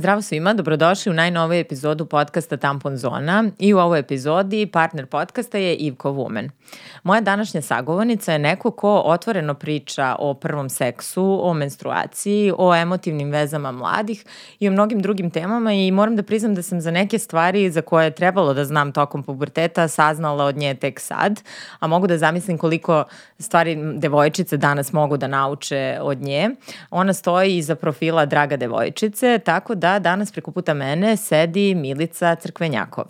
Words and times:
Zdravo 0.00 0.22
svima, 0.22 0.54
dobrodošli 0.54 1.10
u 1.10 1.14
najnoviju 1.14 1.60
epizodu 1.60 2.06
podcasta 2.06 2.56
Tampon 2.56 2.96
Zona 2.96 3.44
i 3.58 3.74
u 3.74 3.78
ovoj 3.78 3.98
epizodi 3.98 4.66
partner 4.66 5.06
podcasta 5.06 5.58
je 5.58 5.74
Ivko 5.74 6.10
Vumen. 6.10 6.50
Moja 7.02 7.20
današnja 7.20 7.62
sagovornica 7.62 8.32
je 8.32 8.38
neko 8.38 8.70
ko 8.70 9.02
otvoreno 9.04 9.54
priča 9.54 10.16
o 10.18 10.34
prvom 10.34 10.68
seksu, 10.68 11.40
o 11.42 11.54
menstruaciji, 11.54 12.52
o 12.58 12.74
emotivnim 12.74 13.30
vezama 13.30 13.72
mladih 13.72 14.24
i 14.58 14.68
o 14.68 14.70
mnogim 14.70 15.00
drugim 15.00 15.30
temama 15.30 15.72
i 15.72 15.90
moram 15.90 16.16
da 16.16 16.22
priznam 16.22 16.54
da 16.54 16.62
sam 16.62 16.80
za 16.80 16.90
neke 16.90 17.18
stvari 17.18 17.70
za 17.70 17.82
koje 17.82 18.04
je 18.04 18.10
trebalo 18.10 18.54
da 18.54 18.64
znam 18.64 18.92
tokom 18.92 19.22
puberteta 19.22 19.88
saznala 19.88 20.44
od 20.44 20.56
nje 20.56 20.74
tek 20.74 21.00
sad, 21.00 21.40
a 21.78 21.86
mogu 21.86 22.06
da 22.06 22.18
zamislim 22.18 22.58
koliko 22.58 23.04
stvari 23.38 23.78
devojčice 23.94 24.56
danas 24.56 24.92
mogu 24.92 25.16
da 25.16 25.26
nauče 25.26 25.98
od 26.00 26.20
nje. 26.20 26.50
Ona 26.90 27.12
stoji 27.12 27.56
iza 27.56 27.74
profila 27.74 28.26
Draga 28.26 28.56
devojčice, 28.56 29.38
tako 29.44 29.74
da 29.74 29.89
danas 29.98 30.32
preko 30.32 30.50
puta 30.50 30.74
mene 30.74 31.16
sedi 31.16 31.74
Milica 31.74 32.34
Crkvenjakov. 32.34 33.06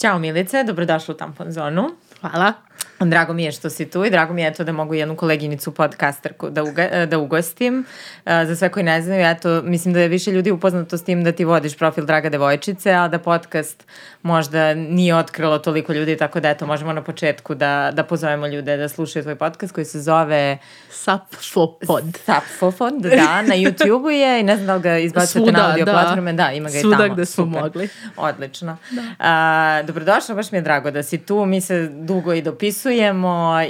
Ćao 0.00 0.18
Milice, 0.18 0.64
dobrodošla 0.64 1.14
u 1.14 1.16
Tampon 1.16 1.52
zonu. 1.52 1.90
Hvala. 2.20 2.52
Drago 3.00 3.32
mi 3.32 3.44
je 3.44 3.52
što 3.52 3.70
si 3.70 3.90
tu 3.90 4.04
i 4.04 4.10
drago 4.10 4.34
mi 4.34 4.42
je 4.42 4.48
eto 4.48 4.64
da 4.64 4.72
mogu 4.72 4.94
jednu 4.94 5.16
koleginicu 5.16 5.72
podcasterku 5.72 6.50
da, 6.50 6.62
uga, 6.62 7.06
da 7.06 7.18
ugostim. 7.18 7.84
Za 8.26 8.56
sve 8.56 8.68
koji 8.68 8.84
ne 8.84 9.02
znaju, 9.02 9.26
eto, 9.26 9.62
mislim 9.64 9.94
da 9.94 10.00
je 10.00 10.08
više 10.08 10.30
ljudi 10.30 10.50
upoznato 10.50 10.98
s 10.98 11.04
tim 11.04 11.24
da 11.24 11.32
ti 11.32 11.44
vodiš 11.44 11.76
profil 11.76 12.04
Draga 12.04 12.28
devojčice, 12.28 12.92
a 12.92 13.08
da 13.08 13.18
podcast 13.18 13.86
možda 14.22 14.74
nije 14.74 15.16
otkrilo 15.16 15.58
toliko 15.58 15.92
ljudi, 15.92 16.16
tako 16.16 16.40
da 16.40 16.50
eto, 16.50 16.66
možemo 16.66 16.92
na 16.92 17.02
početku 17.02 17.54
da, 17.54 17.90
da 17.92 18.04
pozovemo 18.04 18.46
ljude 18.46 18.76
da 18.76 18.88
slušaju 18.88 19.22
tvoj 19.22 19.36
podcast 19.36 19.74
koji 19.74 19.84
se 19.84 20.00
zove 20.00 20.58
Sapfopod. 20.90 22.18
Sapfopod, 22.24 22.94
da, 22.94 23.42
na 23.42 23.54
YouTube-u 23.54 24.10
je 24.10 24.40
i 24.40 24.42
ne 24.42 24.56
znam 24.56 24.66
da 24.66 24.74
li 24.74 24.82
ga 24.82 24.98
izbacujete 24.98 25.52
na 25.52 25.70
audio 25.70 25.84
da. 25.84 25.92
platforme, 25.92 26.32
da, 26.32 26.52
ima 26.52 26.70
ga 26.70 26.80
Svuda 26.80 26.96
i 26.96 26.98
tamo. 26.98 27.14
gde 27.14 27.26
smo 27.26 27.44
Super. 27.44 27.62
mogli. 27.62 27.88
Odlično. 28.16 28.76
Da. 28.90 29.02
A, 29.18 29.82
dobrodošla, 29.82 30.34
baš 30.34 30.52
mi 30.52 30.58
je 30.58 30.62
drago 30.62 30.90
da 30.90 31.02
si 31.02 31.18
tu, 31.18 31.46
mi 31.46 31.60
se 31.60 31.88
dugo 31.88 32.32
i 32.32 32.42
dopisujemo 32.42 32.83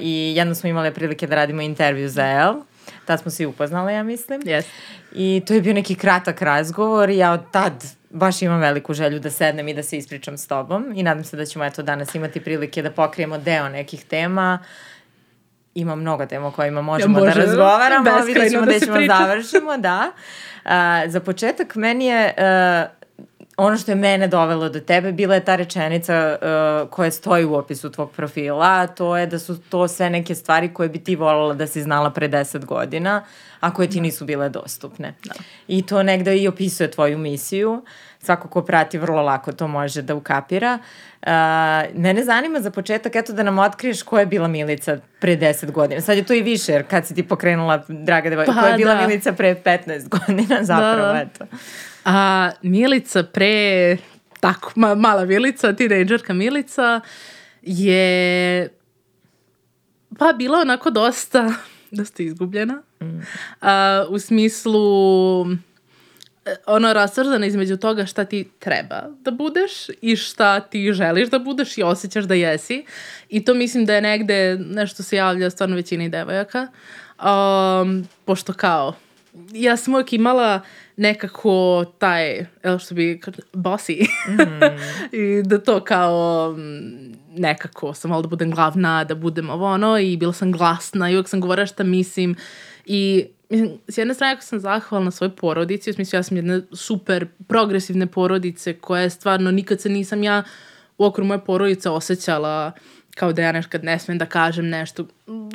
i 0.01 0.34
jedno 0.37 0.55
smo 0.55 0.69
imali 0.69 0.95
prilike 0.95 1.27
da 1.27 1.34
radimo 1.34 1.62
intervju 1.62 2.09
za 2.09 2.31
El. 2.31 2.55
Tad 3.05 3.21
smo 3.21 3.31
se 3.31 3.43
i 3.43 3.47
upoznali, 3.47 3.95
ja 3.95 4.03
mislim. 4.03 4.43
Yes. 4.43 4.65
I 5.12 5.43
to 5.47 5.55
je 5.55 5.61
bio 5.61 5.75
neki 5.75 5.95
kratak 5.95 6.43
razgovor 6.43 7.11
i 7.11 7.17
ja 7.17 7.33
od 7.33 7.41
tad 7.51 7.73
baš 8.11 8.43
imam 8.43 8.61
veliku 8.61 8.95
želju 8.95 9.21
da 9.21 9.31
sednem 9.31 9.69
i 9.69 9.75
da 9.75 9.83
se 9.83 9.97
ispričam 9.97 10.39
s 10.39 10.47
tobom 10.47 10.93
i 10.95 11.03
nadam 11.03 11.25
se 11.25 11.37
da 11.37 11.45
ćemo 11.45 11.65
eto 11.65 11.83
danas 11.83 12.15
imati 12.15 12.41
prilike 12.41 12.83
da 12.83 12.91
pokrijemo 12.91 13.39
deo 13.39 13.69
nekih 13.69 14.05
tema. 14.05 14.59
Ima 15.75 15.95
mnogo 15.95 16.27
tema 16.27 16.47
o 16.47 16.51
kojima 16.51 16.83
možemo 16.83 17.19
ja, 17.19 17.25
može, 17.25 17.34
da 17.34 17.47
razgovaramo, 17.47 18.25
vidjet 18.27 18.51
ćemo 18.51 18.67
da, 18.67 18.73
da 18.73 18.81
ćemo 18.81 18.97
završimo, 19.06 19.77
da. 19.77 20.12
Uh, 20.65 20.71
za 21.06 21.21
početak, 21.21 21.75
meni 21.75 22.06
je 22.06 22.34
uh, 22.39 23.03
ono 23.56 23.77
što 23.77 23.91
je 23.91 23.94
mene 23.94 24.28
dovelo 24.28 24.69
do 24.69 24.80
tebe 24.80 25.12
bila 25.12 25.34
je 25.34 25.44
ta 25.44 25.56
rečenica 25.56 26.38
uh, 26.42 26.91
koja 26.91 27.10
stoji 27.10 27.44
u 27.44 27.55
opisu 27.55 27.91
tvog 27.91 28.10
profila, 28.10 28.86
to 28.86 29.16
je 29.16 29.27
da 29.27 29.38
su 29.38 29.58
to 29.58 29.88
sve 29.88 30.10
neke 30.10 30.34
stvari 30.34 30.74
koje 30.74 30.88
bi 30.88 30.98
ti 30.98 31.16
voljela 31.16 31.55
da 31.55 31.66
si 31.66 31.82
znala 31.82 32.10
pre 32.10 32.28
10 32.28 32.64
godina, 32.64 33.25
a 33.60 33.75
koje 33.75 33.88
ti 33.88 33.97
da. 33.97 34.02
nisu 34.02 34.25
bile 34.25 34.48
dostupne. 34.48 35.14
Da. 35.25 35.34
I 35.69 35.82
to 35.82 36.02
negde 36.02 36.36
i 36.36 36.48
opisuje 36.48 36.91
tvoju 36.91 37.19
misiju. 37.19 37.82
Svako 38.25 38.48
ko 38.48 38.62
prati 38.62 38.98
vrlo 38.98 39.22
lako 39.22 39.53
to 39.53 39.69
može 39.69 40.03
da 40.03 40.14
ukapira. 40.14 40.78
Uh, 41.22 41.28
mene 41.94 42.25
zanima 42.25 42.61
za 42.61 42.70
početak, 42.70 43.16
eto 43.16 43.33
da 43.33 43.42
nam 43.42 43.58
otkriješ 43.58 44.03
ko 44.03 44.19
je 44.19 44.27
bila 44.27 44.48
Milica 44.48 44.98
pre 45.20 45.36
10 45.36 45.70
godina. 45.70 46.00
Sad 46.00 46.16
je 46.16 46.25
to 46.25 46.34
i 46.34 46.42
više, 46.42 46.72
jer 46.72 46.89
kad 46.89 47.06
si 47.06 47.14
ti 47.14 47.22
pokrenula, 47.22 47.84
draga 47.89 48.31
devojka, 48.31 48.53
pa, 48.53 48.60
ko 48.60 48.66
je 48.66 48.76
bila 48.76 48.94
da. 48.94 49.06
Milica 49.06 49.32
pre 49.32 49.54
15 49.65 50.09
godina 50.09 50.65
zapravo, 50.72 51.12
da. 51.12 51.21
eto. 51.21 51.44
A 52.04 52.50
Milica 52.62 53.22
pre, 53.22 53.97
tako, 54.41 54.72
ma, 54.75 54.94
mala 54.94 55.25
Milica, 55.25 55.72
tinejdžerka 55.72 56.34
Milica, 56.34 57.00
je 57.62 58.69
pa 60.19 60.32
bila 60.32 60.60
onako 60.60 60.91
dosta, 60.91 61.53
dosta 61.99 62.22
izgubljena. 62.22 62.82
Mm. 63.03 63.20
A, 63.60 64.04
u 64.09 64.19
smislu 64.19 65.44
ono 66.66 66.93
rastrzana 66.93 67.47
između 67.47 67.77
toga 67.77 68.06
šta 68.06 68.25
ti 68.25 68.49
treba 68.59 69.03
da 69.21 69.31
budeš 69.31 69.72
i 70.00 70.16
šta 70.16 70.60
ti 70.60 70.93
želiš 70.93 71.31
da 71.31 71.38
budeš 71.38 71.78
i 71.78 71.82
osjećaš 71.82 72.25
da 72.25 72.34
jesi. 72.34 72.84
I 73.28 73.44
to 73.44 73.55
mislim 73.55 73.84
da 73.84 73.94
je 73.94 74.00
negde 74.00 74.59
nešto 74.59 75.03
se 75.03 75.16
javlja 75.16 75.50
stvarno 75.50 75.77
većini 75.77 76.09
devojaka. 76.09 76.66
Um, 77.19 78.09
pošto 78.25 78.53
kao, 78.53 78.94
ja 79.53 79.77
sam 79.77 79.94
uvijek 79.94 80.12
imala 80.12 80.60
nekako 80.97 81.84
taj, 81.99 82.47
evo 82.62 82.78
što 82.78 82.94
bi, 82.94 83.21
bossy. 83.53 84.06
Mm. 84.28 84.37
I 85.16 85.43
da 85.43 85.59
to 85.61 85.84
kao 85.84 86.56
nekako 87.37 87.94
sam 87.94 88.11
malo 88.11 88.22
da 88.22 88.28
budem 88.28 88.50
glavna, 88.50 89.05
da 89.05 89.15
budem 89.15 89.50
ovo 89.50 89.66
ono 89.66 89.99
i 89.99 90.16
bila 90.16 90.32
sam 90.32 90.53
glasna 90.53 91.11
i 91.11 91.15
uvijek 91.15 91.28
sam 91.28 91.41
govorila 91.41 91.66
šta 91.66 91.84
mislim 91.84 92.37
i 92.87 93.26
mislim, 93.54 93.78
s 93.88 93.98
jedne 93.98 94.15
strane 94.15 94.32
ako 94.32 94.42
sam 94.42 94.60
zahvalna 94.60 95.10
svojoj 95.10 95.37
porodici, 95.37 95.91
u 95.91 95.94
smislu 95.94 96.16
ja 96.16 96.22
sam 96.22 96.37
jedna 96.37 96.60
super 96.72 97.26
progresivne 97.48 98.06
porodice 98.06 98.72
koja 98.72 99.03
je 99.03 99.10
stvarno 99.10 99.50
nikad 99.50 99.81
se 99.81 99.88
nisam 99.88 100.22
ja 100.22 100.42
u 100.98 101.04
okru 101.04 101.25
moje 101.25 101.44
porodice 101.44 101.91
osjećala 101.91 102.72
kao 103.14 103.32
da 103.32 103.43
ja 103.43 103.53
nekad 103.53 103.84
ne 103.84 103.98
smem 103.98 104.19
da 104.19 104.26
kažem 104.26 104.69
nešto. 104.69 105.06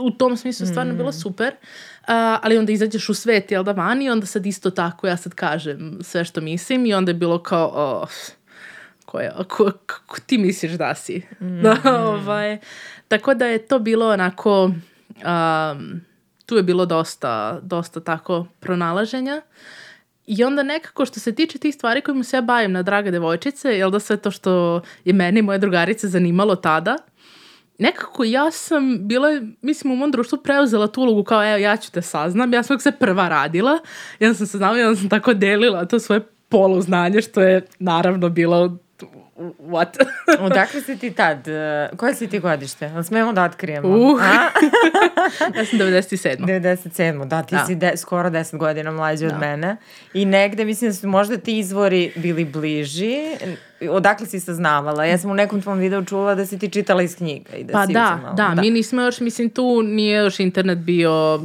U 0.01 0.11
tom 0.11 0.37
smislu 0.37 0.67
stvarno 0.67 0.93
mm. 0.93 0.97
bilo 0.97 1.11
super. 1.11 1.53
Uh, 1.53 2.07
ali 2.41 2.57
onda 2.57 2.71
izađeš 2.71 3.09
u 3.09 3.13
svet, 3.13 3.51
jel 3.51 3.63
da 3.63 3.71
van, 3.71 4.01
i 4.01 4.09
onda 4.09 4.25
sad 4.25 4.45
isto 4.45 4.69
tako 4.69 5.07
ja 5.07 5.17
sad 5.17 5.33
kažem 5.33 5.97
sve 6.01 6.25
što 6.25 6.41
mislim 6.41 6.85
i 6.85 6.93
onda 6.93 7.09
je 7.09 7.15
bilo 7.15 7.43
kao, 7.43 7.71
oh, 7.75 8.09
koja, 9.05 9.43
ko, 9.47 9.71
ko, 9.85 10.17
ti 10.25 10.37
misliš 10.37 10.71
da 10.71 10.95
si. 10.95 11.21
Mm. 11.41 11.61
da, 11.61 11.77
ovaj, 12.13 12.57
tako 13.07 13.33
da 13.33 13.45
je 13.45 13.67
to 13.67 13.79
bilo 13.79 14.09
onako, 14.09 14.63
um, 14.63 16.01
tu 16.49 16.57
je 16.57 16.63
bilo 16.63 16.85
dosta, 16.85 17.59
dosta 17.61 17.99
tako 17.99 18.45
pronalaženja. 18.59 19.41
I 20.25 20.43
onda 20.43 20.63
nekako 20.63 21.05
što 21.05 21.19
se 21.19 21.35
tiče 21.35 21.57
tih 21.57 21.75
stvari 21.75 22.01
kojima 22.01 22.23
se 22.23 22.37
ja 22.37 22.41
bavim 22.41 22.71
na 22.71 22.83
Draga 22.83 23.11
devojčice, 23.11 23.77
jel 23.77 23.91
da 23.91 23.99
sve 23.99 24.17
to 24.17 24.31
što 24.31 24.81
je 25.05 25.13
meni 25.13 25.39
i 25.39 25.43
moje 25.43 25.59
drugarice 25.59 26.07
zanimalo 26.07 26.55
tada, 26.55 26.95
nekako 27.77 28.23
ja 28.23 28.51
sam 28.51 29.07
bila, 29.07 29.41
mislim, 29.61 29.93
u 29.93 29.95
mom 29.95 30.11
društvu 30.11 30.39
preuzela 30.43 30.87
tu 30.87 31.01
ulogu 31.01 31.23
kao, 31.23 31.43
evo, 31.43 31.57
ja 31.57 31.77
ću 31.77 31.91
te 31.91 32.01
saznam. 32.01 32.53
Ja 32.53 32.63
sam 32.63 32.79
se 32.79 32.91
prva 32.91 33.29
radila, 33.29 33.79
ja 34.19 34.33
sam 34.33 34.47
se 34.47 34.57
znala 34.57 34.87
onda 34.87 34.95
sam 34.95 35.09
tako 35.09 35.33
delila 35.33 35.85
to 35.85 35.99
svoje 35.99 36.21
poluznanje, 36.49 37.21
što 37.21 37.41
je 37.41 37.65
naravno 37.79 38.29
bilo 38.29 38.77
what? 39.59 39.97
Odakle 40.45 40.81
si 40.81 40.97
ti 40.97 41.11
tad? 41.11 41.47
Koje 41.97 42.15
si 42.15 42.27
ti 42.27 42.39
godište? 42.39 42.85
Ali 42.95 43.03
smemo 43.03 43.33
da 43.33 43.43
otkrijemo? 43.43 43.87
Uh. 43.89 44.19
ja 45.57 45.65
sam 45.65 45.79
97. 45.79 46.37
97. 46.37 47.27
Da, 47.27 47.43
ti 47.43 47.55
da. 47.55 47.65
si 47.65 47.75
de, 47.75 47.97
skoro 47.97 48.29
10 48.29 48.57
godina 48.57 48.91
mlađi 48.91 49.25
da. 49.27 49.33
od 49.33 49.39
mene. 49.39 49.77
I 50.13 50.25
negde, 50.25 50.65
mislim 50.65 50.89
da 50.89 50.95
su 50.95 51.07
možda 51.07 51.37
ti 51.37 51.59
izvori 51.59 52.11
bili 52.15 52.45
bliži. 52.45 53.17
Odakle 53.89 54.25
si 54.25 54.39
saznavala? 54.39 55.05
Ja 55.05 55.17
sam 55.17 55.31
u 55.31 55.33
nekom 55.33 55.61
tvom 55.61 55.79
videu 55.79 56.05
čula 56.05 56.35
da 56.35 56.45
si 56.45 56.59
ti 56.59 56.69
čitala 56.69 57.01
iz 57.01 57.15
knjiga. 57.15 57.55
I 57.55 57.63
da 57.63 57.73
pa 57.73 57.87
si 57.87 57.93
da, 57.93 58.33
da, 58.35 58.53
da, 58.55 58.61
mi 58.61 58.69
nismo 58.69 59.01
još, 59.01 59.19
mislim, 59.19 59.49
tu 59.49 59.81
nije 59.81 60.17
još 60.17 60.39
internet 60.39 60.77
bio 60.77 61.39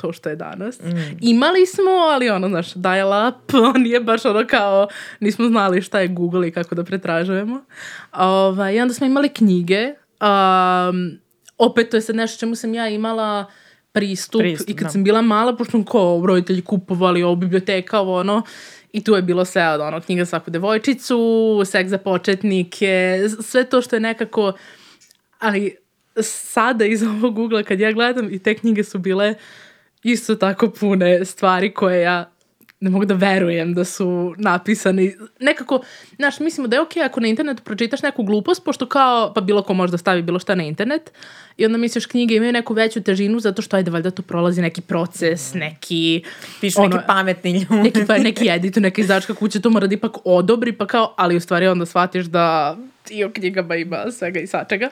to 0.00 0.12
što 0.12 0.28
je 0.28 0.36
danas. 0.36 0.80
Mm. 0.80 1.16
Imali 1.20 1.66
smo, 1.66 1.90
ali 1.90 2.30
ono, 2.30 2.48
znaš, 2.48 2.74
dial 2.74 3.28
up, 3.28 3.52
nije 3.84 4.00
baš 4.00 4.24
ono 4.24 4.46
kao, 4.46 4.88
nismo 5.20 5.48
znali 5.48 5.82
šta 5.82 6.00
je 6.00 6.08
Google 6.08 6.48
i 6.48 6.50
kako 6.50 6.74
da 6.74 6.84
pretražujemo. 6.84 7.64
Ovaj, 8.12 8.74
I 8.74 8.80
onda 8.80 8.94
smo 8.94 9.06
imali 9.06 9.28
knjige. 9.28 9.94
Um, 10.20 11.18
opet, 11.58 11.90
to 11.90 11.96
je 11.96 12.00
sad 12.00 12.16
nešto 12.16 12.40
čemu 12.40 12.54
sam 12.54 12.74
ja 12.74 12.88
imala 12.88 13.46
pristup, 13.92 14.40
pristup 14.40 14.68
i 14.68 14.76
kad 14.76 14.86
da. 14.86 14.92
sam 14.92 15.04
bila 15.04 15.22
mala, 15.22 15.56
pošto 15.56 15.84
kao 15.84 16.22
roditelji 16.26 16.62
kupovali 16.62 17.22
ovo 17.22 17.34
biblioteka, 17.34 18.00
ovo 18.00 18.20
ono, 18.20 18.42
I 18.92 19.04
tu 19.04 19.14
je 19.14 19.22
bilo 19.22 19.44
sve 19.44 19.68
od 19.68 19.80
ono, 19.80 20.00
knjiga 20.00 20.24
za 20.24 20.28
svaku 20.28 20.50
devojčicu, 20.50 21.18
seks 21.64 21.90
za 21.90 21.98
početnike, 21.98 23.20
sve 23.40 23.64
to 23.64 23.82
što 23.82 23.96
je 23.96 24.00
nekako, 24.00 24.52
ali 25.38 25.76
sada 26.22 26.84
iz 26.84 27.02
ovog 27.08 27.34
Google 27.34 27.64
kad 27.64 27.80
ja 27.80 27.92
gledam 27.92 28.32
i 28.32 28.38
te 28.38 28.54
knjige 28.54 28.84
su 28.84 28.98
bile 28.98 29.30
uh, 29.30 29.36
isto 30.02 30.34
tako 30.34 30.70
pune 30.70 31.24
stvari 31.24 31.74
koje 31.74 32.02
ja 32.02 32.30
ne 32.80 32.90
mogu 32.90 33.04
da 33.04 33.14
verujem 33.14 33.74
da 33.74 33.84
su 33.84 34.34
napisani. 34.38 35.14
Nekako, 35.40 35.80
znaš, 36.16 36.40
mislimo 36.40 36.68
da 36.68 36.76
je 36.76 36.82
okej 36.82 37.02
ako 37.02 37.20
na 37.20 37.28
internetu 37.28 37.62
pročitaš 37.62 38.02
neku 38.02 38.22
glupost, 38.22 38.64
pošto 38.64 38.86
kao, 38.86 39.32
pa 39.34 39.40
bilo 39.40 39.62
ko 39.62 39.74
može 39.74 39.90
da 39.90 39.98
stavi 39.98 40.22
bilo 40.22 40.38
šta 40.38 40.54
na 40.54 40.62
internet, 40.62 41.12
i 41.56 41.66
onda 41.66 41.78
misliš 41.78 42.06
knjige 42.06 42.34
imaju 42.34 42.52
neku 42.52 42.74
veću 42.74 43.02
težinu 43.02 43.40
zato 43.40 43.62
što, 43.62 43.76
ajde, 43.76 43.90
valjda 43.90 44.10
to 44.10 44.22
prolazi 44.22 44.62
neki 44.62 44.80
proces, 44.80 45.54
neki... 45.54 46.22
Pišu 46.60 46.82
neki 46.82 46.98
pametni 47.06 47.52
ljudi. 47.52 47.82
neki, 47.82 48.06
pa, 48.06 48.18
neki 48.18 48.48
editor, 48.48 48.82
neka 48.82 49.00
izdačka 49.00 49.34
kuća 49.34 49.60
to 49.60 49.70
mora 49.70 49.86
da 49.86 49.94
ipak 49.94 50.12
odobri, 50.24 50.72
pa 50.72 50.86
kao, 50.86 51.14
ali 51.16 51.36
u 51.36 51.40
stvari 51.40 51.66
onda 51.66 51.86
shvatiš 51.86 52.24
da 52.24 52.76
i 53.10 53.24
o 53.24 53.30
knjigama 53.30 53.76
ima 53.76 54.10
svega 54.10 54.40
i 54.40 54.46
svačega. 54.46 54.90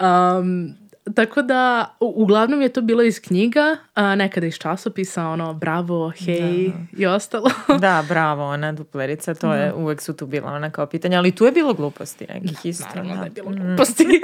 Um, 0.00 0.81
tako 1.14 1.42
da, 1.42 1.94
u, 2.00 2.12
uglavnom 2.16 2.62
je 2.62 2.68
to 2.68 2.80
bilo 2.82 3.02
iz 3.02 3.20
knjiga, 3.20 3.60
a 3.94 4.14
nekada 4.14 4.46
iz 4.46 4.54
časopisa, 4.54 5.26
ono, 5.26 5.54
bravo, 5.54 6.12
hej 6.16 6.68
Da. 6.68 6.98
i 6.98 7.06
ostalo. 7.06 7.50
Da, 7.80 8.04
bravo, 8.08 8.44
ona 8.44 8.72
duplerica, 8.72 9.34
to 9.34 9.54
je, 9.54 9.72
uvek 9.74 10.00
su 10.00 10.12
tu 10.12 10.26
bila 10.26 10.52
ona 10.52 10.70
kao 10.70 10.86
pitanja, 10.86 11.18
ali 11.18 11.30
tu 11.30 11.44
je 11.44 11.52
bilo 11.52 11.74
gluposti 11.74 12.26
nekih 12.26 12.58
isto. 12.64 12.84
Naravno 12.88 13.16
da 13.16 13.24
je 13.24 13.30
bilo 13.30 13.50
Mm. 13.50 13.54
gluposti. 13.56 14.04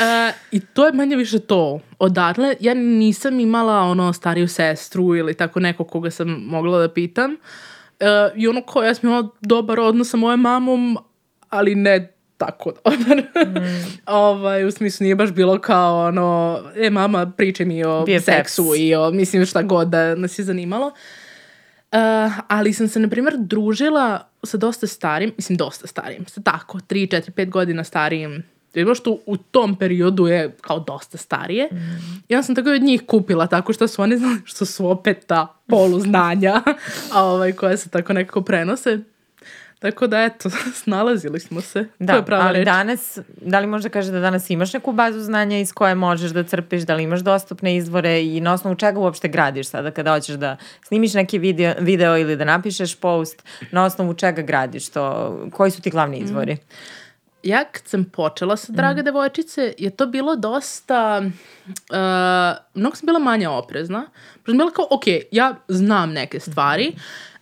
E, 0.00 0.32
I 0.50 0.60
to 0.62 0.86
je 0.86 0.92
manje 0.92 1.16
više 1.16 1.38
to. 1.38 1.80
Odatle, 1.98 2.54
ja 2.60 2.74
nisam 2.74 3.40
imala 3.40 3.80
ono 3.80 4.12
stariju 4.12 4.48
sestru 4.48 5.16
ili 5.16 5.34
tako 5.34 5.60
neko 5.60 5.84
koga 5.84 6.10
sam 6.10 6.28
mogla 6.30 6.78
da 6.78 6.88
pitam. 6.88 7.36
E, 8.00 8.04
I 8.36 8.48
ono 8.48 8.62
ko 8.62 8.82
ja 8.82 8.94
sam 8.94 9.08
imala 9.08 9.28
dobar 9.40 9.80
odnos 9.80 10.10
sa 10.10 10.16
mojom 10.16 10.40
mamom, 10.40 10.96
ali 11.48 11.74
ne 11.74 12.17
tako 12.38 12.72
dobar. 12.72 13.22
ovaj, 14.06 14.64
u 14.64 14.70
smislu 14.70 15.04
nije 15.04 15.14
baš 15.14 15.30
bilo 15.30 15.58
kao 15.58 16.06
ono, 16.06 16.60
e 16.76 16.90
mama 16.90 17.32
pričaj 17.36 17.66
mi 17.66 17.84
o 17.84 18.04
BFFs. 18.04 18.24
seksu 18.24 18.72
i 18.76 18.94
o 18.94 19.10
mislim 19.10 19.46
šta 19.46 19.62
god 19.62 19.88
da 19.88 20.14
nas 20.14 20.38
je 20.38 20.44
zanimalo. 20.44 20.86
Uh, 20.86 22.32
ali 22.48 22.72
sam 22.72 22.88
se, 22.88 23.00
na 23.00 23.08
primjer, 23.08 23.34
družila 23.38 24.28
sa 24.44 24.56
dosta 24.56 24.86
starim, 24.86 25.32
mislim 25.36 25.56
dosta 25.56 25.86
starim, 25.86 26.24
sa 26.26 26.40
tako, 26.40 26.78
3, 26.78 27.16
4, 27.16 27.30
5 27.30 27.50
godina 27.50 27.84
starijim 27.84 28.42
ljudima, 28.74 28.94
što 28.94 29.18
u 29.26 29.36
tom 29.36 29.76
periodu 29.76 30.26
je 30.26 30.56
kao 30.60 30.78
dosta 30.80 31.18
starije. 31.18 31.68
I 32.28 32.34
onda 32.34 32.42
sam 32.42 32.54
tako 32.54 32.68
i 32.68 32.76
od 32.76 32.82
njih 32.82 33.02
kupila, 33.06 33.46
tako 33.46 33.72
što 33.72 33.88
su 33.88 34.02
oni 34.02 34.18
znali 34.18 34.38
što 34.44 34.64
su 34.64 34.90
opet 34.90 35.24
ta 35.26 35.46
poluznanja 35.66 36.62
ovaj, 37.14 37.52
koje 37.52 37.76
se 37.76 37.88
tako 37.88 38.12
nekako 38.12 38.42
prenose. 38.42 38.98
Tako 39.78 40.06
da, 40.06 40.24
eto, 40.24 40.50
snalazili 40.82 41.40
smo 41.40 41.60
se. 41.60 41.84
to 41.84 42.04
Da, 42.04 42.12
je 42.12 42.24
prava 42.24 42.44
ali 42.44 42.58
reč. 42.58 42.64
danas, 42.64 43.18
da 43.40 43.58
li 43.58 43.66
možda 43.66 43.88
kaže 43.88 44.12
da 44.12 44.20
danas 44.20 44.50
imaš 44.50 44.72
neku 44.72 44.92
bazu 44.92 45.20
znanja 45.20 45.58
iz 45.58 45.72
koje 45.72 45.94
možeš 45.94 46.30
da 46.30 46.42
crpiš, 46.42 46.82
da 46.82 46.94
li 46.94 47.02
imaš 47.02 47.20
dostupne 47.20 47.76
izvore 47.76 48.24
i 48.24 48.40
na 48.40 48.52
osnovu 48.52 48.76
čega 48.76 49.00
uopšte 49.00 49.28
gradiš 49.28 49.68
sada 49.68 49.90
kada 49.90 50.12
hoćeš 50.12 50.36
da 50.36 50.56
snimiš 50.86 51.14
neki 51.14 51.38
video, 51.38 51.74
video 51.80 52.18
ili 52.18 52.36
da 52.36 52.44
napišeš 52.44 52.96
post, 52.96 53.42
na 53.70 53.84
osnovu 53.84 54.14
čega 54.14 54.42
gradiš 54.42 54.88
to, 54.88 55.36
koji 55.52 55.70
su 55.70 55.82
ti 55.82 55.90
glavni 55.90 56.18
izvori? 56.18 56.56
ja 57.42 57.64
kad 57.64 57.82
sam 57.86 58.04
počela 58.04 58.56
sa 58.56 58.72
Draga 58.72 59.02
devojčice, 59.02 59.74
je 59.78 59.90
to 59.90 60.06
bilo 60.06 60.36
dosta, 60.36 61.22
uh, 61.66 62.56
mnogo 62.74 62.96
sam 62.96 63.06
bila 63.06 63.18
manje 63.18 63.48
oprezna. 63.48 64.06
Sam 64.46 64.58
bila 64.58 64.70
kao, 64.70 64.86
ok, 64.90 65.04
ja 65.30 65.54
znam 65.68 66.12
neke 66.12 66.40
stvari 66.40 66.92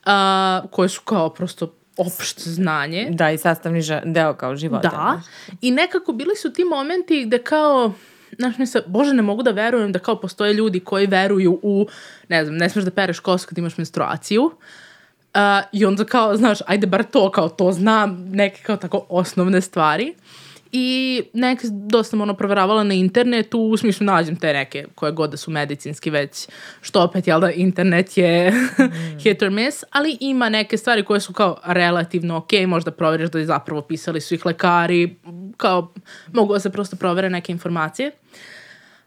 uh, 0.06 0.70
koje 0.70 0.88
su 0.88 1.00
kao 1.04 1.30
prosto 1.30 1.75
opšte 1.96 2.50
znanje. 2.50 3.08
Da, 3.10 3.30
i 3.30 3.38
sastavni 3.38 3.82
deo 4.04 4.34
kao 4.34 4.56
života. 4.56 4.88
Da. 4.88 5.20
I 5.60 5.70
nekako 5.70 6.12
bili 6.12 6.36
su 6.36 6.52
ti 6.52 6.64
momenti 6.64 7.24
gde 7.24 7.38
kao, 7.38 7.92
znaš 8.38 8.58
mi 8.58 8.66
se, 8.66 8.82
bože 8.86 9.14
ne 9.14 9.22
mogu 9.22 9.42
da 9.42 9.50
verujem 9.50 9.92
da 9.92 9.98
kao 9.98 10.20
postoje 10.20 10.52
ljudi 10.52 10.80
koji 10.80 11.06
veruju 11.06 11.60
u, 11.62 11.86
ne 12.28 12.44
znam, 12.44 12.56
ne 12.56 12.70
smeš 12.70 12.84
da 12.84 12.90
pereš 12.90 13.20
kosu 13.20 13.48
kad 13.48 13.58
imaš 13.58 13.76
menstruaciju. 13.78 14.42
Uh, 14.44 15.40
I 15.72 15.84
onda 15.84 16.04
kao, 16.04 16.36
znaš, 16.36 16.58
ajde 16.66 16.86
bar 16.86 17.04
to, 17.04 17.30
kao 17.30 17.48
to 17.48 17.72
znam, 17.72 18.28
neke 18.30 18.62
kao 18.62 18.76
tako 18.76 19.06
osnovne 19.08 19.60
stvari. 19.60 20.14
I 20.78 21.22
neke 21.32 21.66
dosta 21.70 22.10
sam 22.10 22.20
ono 22.20 22.34
proveravala 22.34 22.84
na 22.84 22.94
internetu, 22.94 23.60
u 23.60 23.76
smislu 23.76 24.04
nađem 24.04 24.36
te 24.36 24.52
neke 24.52 24.84
koje 24.94 25.12
god 25.12 25.30
da 25.30 25.36
su 25.36 25.50
medicinski 25.50 26.10
već, 26.10 26.48
što 26.80 27.02
opet, 27.02 27.26
jel 27.26 27.40
da, 27.40 27.50
internet 27.50 28.16
je 28.16 28.52
hit 29.22 29.42
or 29.42 29.50
miss, 29.50 29.84
ali 29.90 30.16
ima 30.20 30.48
neke 30.48 30.76
stvari 30.76 31.04
koje 31.04 31.20
su 31.20 31.32
kao 31.32 31.56
relativno 31.66 32.36
ok, 32.36 32.50
možda 32.66 32.90
proveriš 32.90 33.30
da 33.30 33.38
je 33.38 33.46
zapravo 33.46 33.82
pisali 33.82 34.20
su 34.20 34.34
ih 34.34 34.46
lekari, 34.46 35.16
kao 35.56 35.92
mogu 36.32 36.52
da 36.52 36.60
se 36.60 36.70
prosto 36.70 36.96
provere 36.96 37.30
neke 37.30 37.52
informacije. 37.52 38.10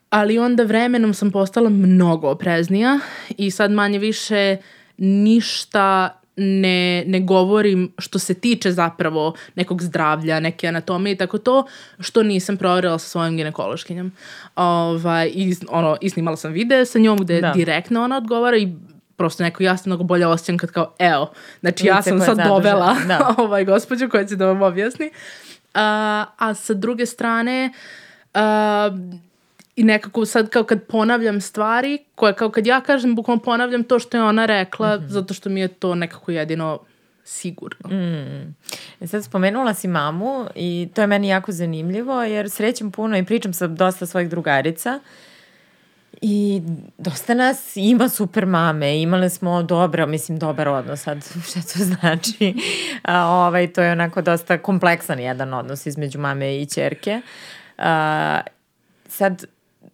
Ali 0.09 0.39
onda 0.39 0.63
vremenom 0.63 1.13
sam 1.13 1.31
postala 1.31 1.69
mnogo 1.69 2.29
opreznija 2.29 2.99
i 3.37 3.51
sad 3.51 3.71
manje 3.71 3.99
više 3.99 4.57
ništa 4.97 6.18
ne, 6.39 7.03
ne 7.07 7.19
govorim 7.19 7.93
što 7.97 8.19
se 8.19 8.33
tiče 8.33 8.71
zapravo 8.71 9.33
nekog 9.55 9.83
zdravlja, 9.83 10.39
neke 10.39 10.67
anatomije 10.67 11.13
i 11.13 11.17
tako 11.17 11.37
to, 11.37 11.65
što 11.99 12.23
nisam 12.23 12.57
proverila 12.57 12.99
sa 12.99 13.07
svojim 13.07 13.37
ginekološkinjom. 13.37 14.11
Ovaj, 14.55 15.31
i, 15.33 15.55
ono, 15.69 15.97
i 16.01 16.09
snimala 16.09 16.37
sam 16.37 16.51
videe 16.51 16.85
sa 16.85 16.99
njom 16.99 17.17
gde 17.17 17.41
Da. 17.41 17.51
direktno 17.51 18.03
ona 18.03 18.17
odgovara 18.17 18.57
i 18.57 18.67
prosto 19.15 19.43
neko 19.43 19.63
ja 19.63 19.77
se 19.77 19.89
mnogo 19.89 20.03
bolje 20.03 20.27
osjećam 20.27 20.57
kad 20.57 20.71
kao, 20.71 20.93
evo, 20.99 21.31
znači 21.59 21.87
ja 21.87 21.97
Lice 21.97 22.09
sam 22.09 22.17
koje 22.17 22.25
sad 22.25 22.47
dovela 22.47 22.95
da. 23.07 23.33
ovaj 23.43 23.65
gospođu 23.65 24.09
koja 24.09 24.25
će 24.25 24.35
da 24.35 24.45
vam 24.45 24.61
objasni. 24.61 25.11
A, 25.73 26.25
a 26.37 26.53
sa 26.53 26.73
druge 26.73 27.05
strane, 27.05 27.73
a, 28.33 28.89
i 29.79 29.83
nekako 29.83 30.25
sad 30.25 30.49
kao 30.49 30.63
kad 30.63 30.83
ponavljam 30.83 31.41
stvari, 31.41 31.97
koje 32.15 32.33
kao 32.33 32.49
kad 32.51 32.67
ja 32.67 32.81
kažem, 32.81 33.15
bukvalno 33.15 33.41
ponavljam 33.43 33.83
to 33.83 33.99
što 33.99 34.17
je 34.17 34.23
ona 34.23 34.45
rekla, 34.45 34.95
Mhm. 34.97 35.07
zato 35.07 35.33
što 35.33 35.49
mi 35.49 35.59
je 35.59 35.67
to 35.67 35.95
nekako 35.95 36.31
jedino 36.31 36.79
sigurno. 37.23 37.89
E 39.01 39.07
sad 39.07 39.23
spomenula 39.23 39.73
si 39.73 39.87
mamu 39.87 40.45
i 40.55 40.89
to 40.93 41.01
je 41.01 41.07
meni 41.07 41.27
jako 41.27 41.51
zanimljivo 41.51 42.23
jer 42.23 42.49
srećem 42.49 42.91
puno 42.91 43.17
i 43.17 43.25
pričam 43.25 43.53
sa 43.53 43.67
dosta 43.67 44.05
svojih 44.05 44.29
drugarica 44.29 44.99
i 46.21 46.61
dosta 46.97 47.33
nas 47.33 47.71
ima 47.75 48.09
super 48.09 48.45
mame, 48.45 49.01
imale 49.01 49.29
smo 49.29 49.63
dobro, 49.63 50.07
mislim 50.07 50.39
dobar 50.39 50.67
odnos 50.67 51.01
sad, 51.01 51.17
šta 51.49 51.59
to 51.61 51.83
znači, 51.83 52.53
A, 53.03 53.25
ovaj, 53.27 53.73
to 53.73 53.81
je 53.81 53.91
onako 53.91 54.21
dosta 54.21 54.57
kompleksan 54.57 55.19
jedan 55.19 55.53
odnos 55.53 55.85
između 55.85 56.19
mame 56.19 56.57
i 56.57 56.65
čerke. 56.65 57.21
A, 57.77 58.41
sad, 59.07 59.45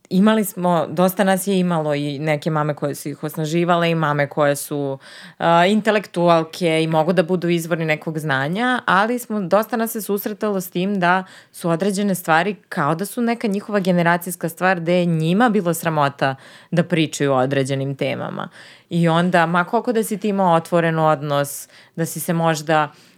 imali 0.10 0.46
smo, 0.46 0.88
dosta 0.90 1.24
nas 1.24 1.48
je 1.48 1.60
imalo 1.60 1.94
i 1.94 2.20
neke 2.20 2.50
mame 2.50 2.74
koje 2.74 2.96
su 2.96 3.10
ih 3.10 3.24
osnaživale 3.24 3.92
i 3.92 3.96
mame 3.96 4.30
koje 4.30 4.56
su 4.56 5.00
uh, 5.40 5.46
intelektualke 5.68 6.84
i 6.84 6.88
mogu 6.88 7.14
da 7.14 7.24
budu 7.24 7.50
izvorni 7.50 7.86
nekog 7.86 8.20
znanja, 8.20 8.82
ali 8.86 9.20
smo, 9.20 9.40
dosta 9.40 9.78
nas 9.78 9.92
se 9.92 10.02
susretalo 10.02 10.62
s 10.62 10.70
tim 10.70 11.00
da 11.00 11.24
su 11.52 11.70
određene 11.70 12.16
stvari 12.16 12.56
kao 12.70 12.96
da 12.96 13.06
su 13.06 13.22
neka 13.22 13.48
njihova 13.48 13.80
generacijska 13.80 14.50
stvar 14.50 14.80
gde 14.80 14.94
je 14.94 15.06
njima 15.06 15.50
bilo 15.50 15.74
sramota 15.74 16.36
da 16.72 16.84
pričaju 16.84 17.32
o 17.34 17.38
određenim 17.38 17.96
temama. 17.96 18.50
I 18.90 19.08
onda, 19.08 19.46
ma 19.46 19.64
koliko 19.64 19.94
da 19.94 20.04
si 20.04 20.18
ti 20.18 20.28
imao 20.28 20.56
otvoren 20.56 21.00
odnos, 21.00 21.68
da 21.96 22.06
si 22.06 22.20
se 22.20 22.34
možda 22.34 22.84
uh, 22.84 23.15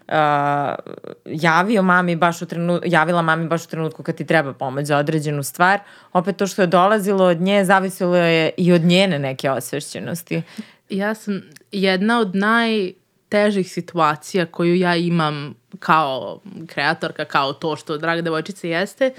javio 1.25 1.81
mami 1.81 2.15
baš 2.15 2.41
u 2.41 2.45
trenu, 2.45 2.79
javila 2.85 3.21
mami 3.21 3.47
baš 3.47 3.65
u 3.65 3.67
trenutku 3.67 4.03
kad 4.03 4.15
ti 4.15 4.25
treba 4.25 4.53
pomoć 4.53 4.85
za 4.85 4.97
određenu 4.97 5.43
stvar, 5.43 5.79
opet 6.13 6.37
to 6.37 6.47
što 6.47 6.61
je 6.61 6.67
dolazilo 6.67 7.25
od 7.25 7.41
nje 7.41 7.65
zavisilo 7.65 8.15
je 8.15 8.51
i 8.57 8.73
od 8.73 8.81
njene 8.81 9.19
neke 9.19 9.51
osvešćenosti. 9.51 10.41
Ja 10.89 11.15
sam 11.15 11.41
jedna 11.71 12.19
od 12.19 12.35
najtežih 12.35 13.71
situacija 13.71 14.45
koju 14.45 14.75
ja 14.75 14.95
imam 14.95 15.53
kao 15.79 16.39
kreatorka, 16.67 17.25
kao 17.25 17.53
to 17.53 17.75
što 17.75 17.97
Draga 17.97 18.21
devojčica 18.21 18.67
jeste, 18.67 19.13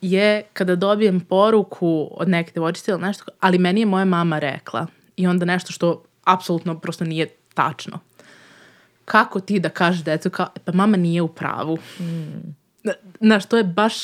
je 0.00 0.42
kada 0.52 0.76
dobijem 0.76 1.20
poruku 1.20 2.08
od 2.12 2.28
neke 2.28 2.52
devojčice 2.54 2.90
ili 2.90 3.00
nešto, 3.00 3.24
ali 3.40 3.58
meni 3.58 3.80
je 3.80 3.86
moja 3.86 4.04
mama 4.04 4.38
rekla 4.38 4.86
i 5.16 5.26
onda 5.26 5.44
nešto 5.44 5.72
što 5.72 6.02
apsolutno 6.24 6.80
prosto 6.80 7.04
nije 7.04 7.26
tačno. 7.54 7.98
Kako 9.10 9.40
ti 9.40 9.60
da 9.60 9.68
kažeš 9.68 10.04
decu 10.04 10.30
kao, 10.30 10.46
pa 10.64 10.72
mama 10.72 10.96
nije 10.96 11.22
u 11.22 11.28
pravu. 11.28 11.78
Na- 12.82 12.92
Znaš, 13.20 13.46
to 13.46 13.56
je 13.56 13.64
baš, 13.64 13.94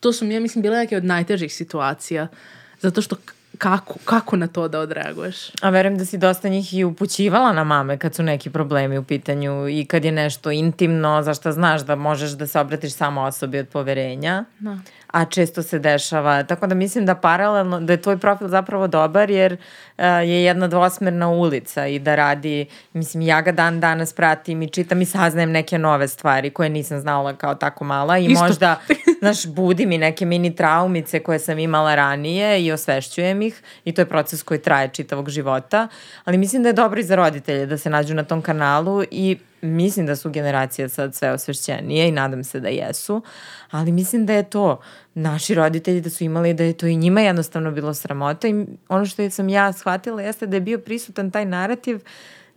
to 0.00 0.12
su 0.12 0.24
mi, 0.24 0.34
ja 0.34 0.40
mislim, 0.40 0.62
bile 0.62 0.76
neke 0.76 0.96
od 0.96 1.04
najtežih 1.04 1.54
situacija. 1.54 2.28
Zato 2.80 3.02
što 3.02 3.16
kako, 3.58 3.94
kako 4.04 4.36
na 4.36 4.46
to 4.46 4.68
da 4.68 4.80
odreaguješ? 4.80 5.36
A 5.62 5.70
verujem 5.70 5.98
da 5.98 6.04
si 6.04 6.18
dosta 6.18 6.48
njih 6.48 6.74
i 6.74 6.84
upućivala 6.84 7.52
na 7.52 7.64
mame 7.64 7.98
kad 7.98 8.14
su 8.14 8.22
neki 8.22 8.50
problemi 8.50 8.98
u 8.98 9.04
pitanju 9.04 9.68
i 9.68 9.84
kad 9.84 10.04
je 10.04 10.12
nešto 10.12 10.50
intimno, 10.50 11.22
za 11.22 11.34
šta 11.34 11.52
znaš 11.52 11.80
da 11.80 11.94
možeš 11.96 12.30
da 12.30 12.46
se 12.46 12.60
obratiš 12.60 12.92
samo 12.92 13.22
osobi 13.22 13.58
od 13.58 13.68
poverenja. 13.68 14.44
Da. 14.58 14.78
A 15.12 15.24
često 15.24 15.62
se 15.62 15.78
dešava. 15.78 16.42
Tako 16.42 16.66
da 16.66 16.74
mislim 16.74 17.06
da 17.06 17.14
paralelno, 17.14 17.80
da 17.80 17.92
je 17.92 18.02
tvoj 18.02 18.18
profil 18.18 18.48
zapravo 18.48 18.86
dobar 18.86 19.30
jer 19.30 19.52
uh, 19.52 20.04
je 20.04 20.44
jedna 20.44 20.68
dvosmerna 20.68 21.28
ulica 21.28 21.86
i 21.86 21.98
da 21.98 22.14
radi, 22.14 22.66
mislim 22.92 23.22
ja 23.22 23.40
ga 23.40 23.52
dan 23.52 23.80
danas 23.80 24.12
pratim 24.12 24.62
i 24.62 24.68
čitam 24.68 25.02
i 25.02 25.04
saznajem 25.04 25.50
neke 25.50 25.78
nove 25.78 26.08
stvari 26.08 26.50
koje 26.50 26.68
nisam 26.68 27.00
znala 27.00 27.36
kao 27.36 27.54
tako 27.54 27.84
mala 27.84 28.18
i 28.18 28.26
Isto. 28.26 28.44
možda 28.44 28.80
znaš, 29.20 29.46
budi 29.46 29.86
mi 29.86 29.98
neke 29.98 30.26
mini 30.26 30.56
traumice 30.56 31.20
koje 31.20 31.38
sam 31.38 31.58
imala 31.58 31.94
ranije 31.94 32.64
i 32.64 32.72
osvešćujem 32.72 33.42
ih 33.42 33.62
i 33.84 33.92
to 33.92 34.00
je 34.00 34.06
proces 34.06 34.42
koji 34.42 34.62
traje 34.62 34.88
čitavog 34.88 35.30
života, 35.30 35.88
ali 36.24 36.38
mislim 36.38 36.62
da 36.62 36.68
je 36.68 36.72
dobro 36.72 37.00
i 37.00 37.04
za 37.04 37.16
roditelje 37.16 37.66
da 37.66 37.78
se 37.78 37.90
nađu 37.90 38.14
na 38.14 38.24
tom 38.24 38.42
kanalu 38.42 39.04
i 39.10 39.38
mislim 39.62 40.06
da 40.06 40.16
su 40.16 40.30
generacije 40.30 40.88
sad 40.88 41.14
sve 41.14 41.30
osvešćenije 41.30 42.08
i 42.08 42.12
nadam 42.12 42.44
se 42.44 42.60
da 42.60 42.68
jesu, 42.68 43.22
ali 43.70 43.92
mislim 43.92 44.26
da 44.26 44.32
je 44.32 44.50
to 44.50 44.80
naši 45.14 45.54
roditelji 45.54 46.00
da 46.00 46.10
su 46.10 46.24
imali 46.24 46.54
da 46.54 46.64
je 46.64 46.72
to 46.72 46.86
i 46.86 46.96
njima 46.96 47.20
jednostavno 47.20 47.70
bilo 47.70 47.94
sramota 47.94 48.48
i 48.48 48.66
ono 48.88 49.06
što 49.06 49.30
sam 49.30 49.48
ja 49.48 49.72
shvatila 49.72 50.22
jeste 50.22 50.46
da 50.46 50.56
je 50.56 50.60
bio 50.60 50.78
prisutan 50.78 51.30
taj 51.30 51.44
narativ 51.44 52.00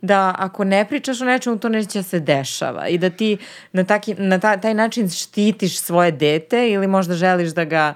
da 0.04 0.34
ako 0.38 0.64
ne 0.64 0.84
pričaš 0.84 1.20
o 1.20 1.24
nečemu, 1.24 1.58
to 1.58 1.68
neće 1.68 2.02
se 2.02 2.20
dešava 2.20 2.88
i 2.88 2.98
da 2.98 3.10
ti 3.10 3.36
na, 3.72 3.84
taki, 3.84 4.14
na 4.14 4.38
ta, 4.38 4.56
taj 4.56 4.74
način 4.74 5.08
štitiš 5.10 5.78
svoje 5.80 6.10
dete 6.12 6.70
ili 6.70 6.86
možda 6.86 7.14
želiš 7.14 7.50
da 7.50 7.64
ga, 7.64 7.94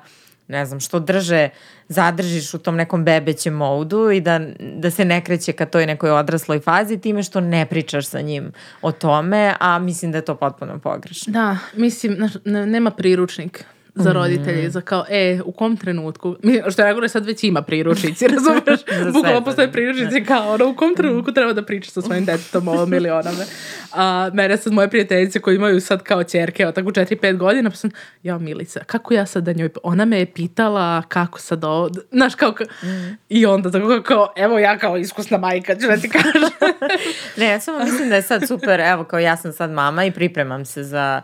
ne 0.48 0.66
znam, 0.66 0.80
što 0.80 1.00
drže, 1.00 1.48
zadržiš 1.88 2.54
u 2.54 2.58
tom 2.58 2.76
nekom 2.76 3.04
bebećem 3.04 3.54
modu 3.54 4.10
i 4.10 4.20
da, 4.20 4.40
da 4.60 4.90
se 4.90 5.04
ne 5.04 5.24
kreće 5.24 5.52
ka 5.52 5.66
toj 5.66 5.86
nekoj 5.86 6.10
odrasloj 6.10 6.60
fazi 6.60 6.98
time 6.98 7.22
što 7.22 7.40
ne 7.40 7.66
pričaš 7.66 8.06
sa 8.06 8.20
njim 8.20 8.52
o 8.82 8.92
tome, 8.92 9.54
a 9.60 9.78
mislim 9.78 10.12
da 10.12 10.18
je 10.18 10.24
to 10.24 10.34
potpuno 10.34 10.78
pogrešno. 10.78 11.32
Da, 11.32 11.58
mislim, 11.74 12.30
nema 12.44 12.90
priručnik 12.90 13.64
za 13.98 14.12
roditelje, 14.12 14.68
mm. 14.68 14.70
za 14.70 14.80
kao, 14.80 15.04
e, 15.08 15.40
u 15.44 15.52
kom 15.52 15.76
trenutku, 15.76 16.36
što 16.70 16.82
ja 16.82 16.88
govorim 16.88 17.08
sad 17.08 17.26
već 17.26 17.44
ima 17.44 17.62
priručnici, 17.62 18.28
razumeš? 18.34 19.12
Bukvalo 19.12 19.44
postoje 19.44 19.72
priručnici 19.72 20.24
kao, 20.24 20.52
ono, 20.52 20.68
u 20.68 20.74
kom 20.74 20.94
trenutku 20.94 21.32
treba 21.32 21.52
da 21.52 21.62
pričaš 21.62 21.92
sa 21.92 22.02
svojim 22.02 22.24
detetom 22.24 22.68
o 22.68 22.72
ovom 22.72 22.94
ili 22.94 23.10
onome. 23.10 23.44
A 23.92 24.30
mene 24.32 24.56
sad 24.56 24.72
moje 24.72 24.90
prijateljice 24.90 25.40
koji 25.40 25.56
imaju 25.56 25.80
sad 25.80 26.02
kao 26.02 26.24
čerke, 26.24 26.66
od 26.66 26.74
tako 26.74 26.90
4-5 26.90 27.36
godina, 27.36 27.70
pa 27.70 27.76
sam, 27.76 27.90
ja 28.22 28.38
Milica, 28.38 28.80
kako 28.84 29.14
ja 29.14 29.26
sad 29.26 29.44
da 29.44 29.52
njoj, 29.52 29.70
ona 29.82 30.04
me 30.04 30.18
je 30.18 30.26
pitala 30.26 31.02
kako 31.02 31.40
sad 31.40 31.64
ovo, 31.64 31.90
znaš, 32.12 32.34
kao, 32.34 32.50
mm. 32.82 33.18
i 33.28 33.46
onda 33.46 33.70
tako 33.70 34.02
kao, 34.02 34.32
evo 34.36 34.58
ja 34.58 34.78
kao 34.78 34.96
iskusna 34.96 35.38
majka, 35.38 35.74
ću 35.74 35.86
da 35.86 35.96
ti 35.96 36.08
kažem. 36.08 36.50
ne, 37.36 37.46
ja 37.46 37.60
samo 37.60 37.84
mislim 37.84 38.08
da 38.08 38.16
je 38.16 38.22
sad 38.22 38.48
super, 38.48 38.80
evo, 38.80 39.04
kao 39.04 39.18
ja 39.18 39.36
sam 39.36 39.52
sad 39.52 39.70
mama 39.70 40.04
i 40.04 40.10
pripremam 40.10 40.64
se 40.64 40.82
za 40.82 41.22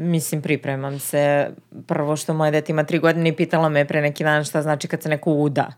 Mislim, 0.00 0.42
pripremam 0.42 0.98
se. 0.98 1.50
Prvo 1.86 2.16
što 2.16 2.34
moje 2.34 2.50
dete 2.50 2.72
ima 2.72 2.84
tri 2.84 2.98
godine 2.98 3.28
i 3.28 3.36
pitala 3.36 3.68
me 3.68 3.84
pre 3.84 4.00
neki 4.00 4.24
dan 4.24 4.44
šta 4.44 4.62
znači 4.62 4.88
kad 4.88 5.02
se 5.02 5.08
neko 5.08 5.32
uda. 5.32 5.72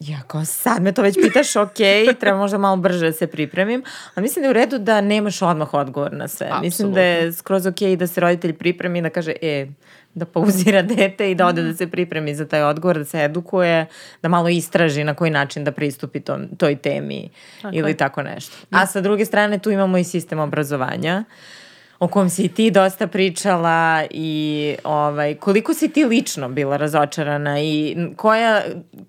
Ja 0.00 0.20
kao, 0.26 0.44
sad 0.44 0.82
me 0.82 0.92
to 0.92 1.02
već 1.02 1.14
pitaš, 1.14 1.56
ok, 1.66 1.76
treba 2.20 2.38
možda 2.38 2.58
malo 2.58 2.76
brže 2.76 3.06
da 3.06 3.12
se 3.12 3.26
pripremim, 3.26 3.82
ali 4.14 4.22
mislim 4.22 4.42
da 4.42 4.46
je 4.46 4.50
u 4.50 4.52
redu 4.52 4.78
da 4.78 5.00
nemaš 5.00 5.42
odmah 5.42 5.74
odgovor 5.74 6.12
na 6.12 6.28
sve. 6.28 6.46
Absolutno. 6.46 6.64
Mislim 6.64 6.92
da 6.92 7.00
je 7.00 7.32
skroz 7.32 7.66
ok 7.66 7.80
da 7.98 8.06
se 8.06 8.20
roditelj 8.20 8.52
pripremi 8.52 8.98
i 8.98 9.02
da 9.02 9.10
kaže, 9.10 9.32
e, 9.42 9.66
da 10.14 10.26
pauzira 10.26 10.82
dete 10.96 11.30
i 11.30 11.34
da 11.34 11.46
ode 11.46 11.62
da 11.62 11.74
se 11.74 11.86
pripremi 11.86 12.34
za 12.34 12.46
taj 12.46 12.62
odgovor, 12.62 12.98
da 12.98 13.04
se 13.04 13.24
edukuje, 13.24 13.86
da 14.22 14.28
malo 14.28 14.48
istraži 14.48 15.04
na 15.04 15.14
koji 15.14 15.30
način 15.30 15.64
da 15.64 15.72
pristupi 15.72 16.20
tom, 16.20 16.48
toj 16.58 16.76
temi 16.76 17.30
tako 17.62 17.76
ili 17.76 17.90
je. 17.90 17.96
tako 17.96 18.22
nešto. 18.22 18.56
A 18.70 18.86
sa 18.86 19.00
druge 19.00 19.24
strane 19.24 19.58
tu 19.58 19.70
imamo 19.70 19.98
i 19.98 20.04
sistem 20.04 20.38
obrazovanja. 20.38 21.24
Uh, 21.28 21.63
o 22.04 22.08
kom 22.08 22.30
si 22.30 22.48
ti 22.48 22.70
dosta 22.70 23.06
pričala 23.06 24.04
i 24.10 24.76
ovaj, 24.84 25.34
koliko 25.34 25.74
si 25.74 25.88
ti 25.88 26.04
lično 26.04 26.48
bila 26.48 26.76
razočarana 26.76 27.60
i 27.60 27.96
koja 28.16 28.62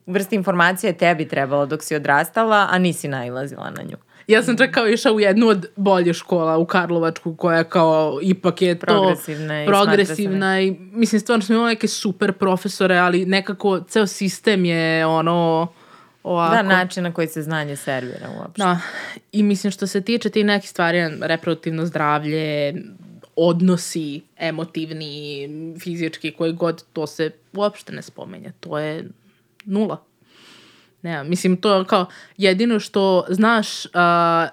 vrsta 0.06 0.36
informacija 0.36 0.90
je 0.90 0.98
tebi 0.98 1.28
trebala 1.28 1.66
dok 1.66 1.84
si 1.84 1.96
odrastala, 1.96 2.68
a 2.72 2.78
nisi 2.78 3.08
nailazila 3.08 3.70
na 3.70 3.84
nju? 3.84 3.98
Ja 4.28 4.44
sam 4.44 4.58
čak 4.58 4.72
kao 4.72 4.88
išla 4.88 5.12
u 5.12 5.20
jednu 5.20 5.48
od 5.48 5.66
bolje 5.76 6.14
škola 6.14 6.58
u 6.58 6.66
Karlovačku 6.66 7.36
koja 7.36 7.64
kao 7.64 8.20
ipak 8.22 8.62
je 8.62 8.80
to 8.80 8.86
progresivna 8.86 9.64
i, 9.64 9.68
progresivna 9.68 10.62
i 10.62 10.76
mislim 10.80 11.20
stvarno 11.20 11.46
smo 11.46 11.56
imali 11.56 11.70
neke 11.70 11.88
super 11.88 12.34
profesore, 12.34 12.98
ali 12.98 13.26
nekako 13.26 13.80
ceo 13.80 14.08
sistem 14.08 14.66
je 14.66 15.06
ono 15.06 15.68
ovako. 16.26 16.56
Da, 16.56 16.62
način 16.64 17.04
na 17.04 17.14
koji 17.14 17.28
se 17.28 17.42
znanje 17.42 17.76
servira 17.76 18.30
uopšte. 18.38 18.64
Da, 18.64 18.80
i 19.32 19.44
mislim 19.44 19.72
što 19.72 19.88
se 19.88 20.02
tiče 20.02 20.30
ti 20.30 20.44
nekih 20.44 20.70
stvari, 20.70 21.00
reproduktivno 21.22 21.86
zdravlje, 21.86 22.74
odnosi 23.36 24.22
emotivni, 24.38 25.50
fizički, 25.80 26.32
koji 26.32 26.54
god, 26.54 26.84
to 26.94 27.08
se 27.08 27.32
uopšte 27.54 27.94
ne 27.94 28.02
spomenje. 28.02 28.52
To 28.60 28.80
je 28.80 29.10
nula. 29.66 30.04
Ne, 31.06 31.24
mislim, 31.24 31.58
to 31.58 31.78
je 31.78 31.86
kao 31.86 32.06
jedino 32.38 32.80
što 32.80 33.26
znaš 33.30 33.86
uh, 33.86 33.92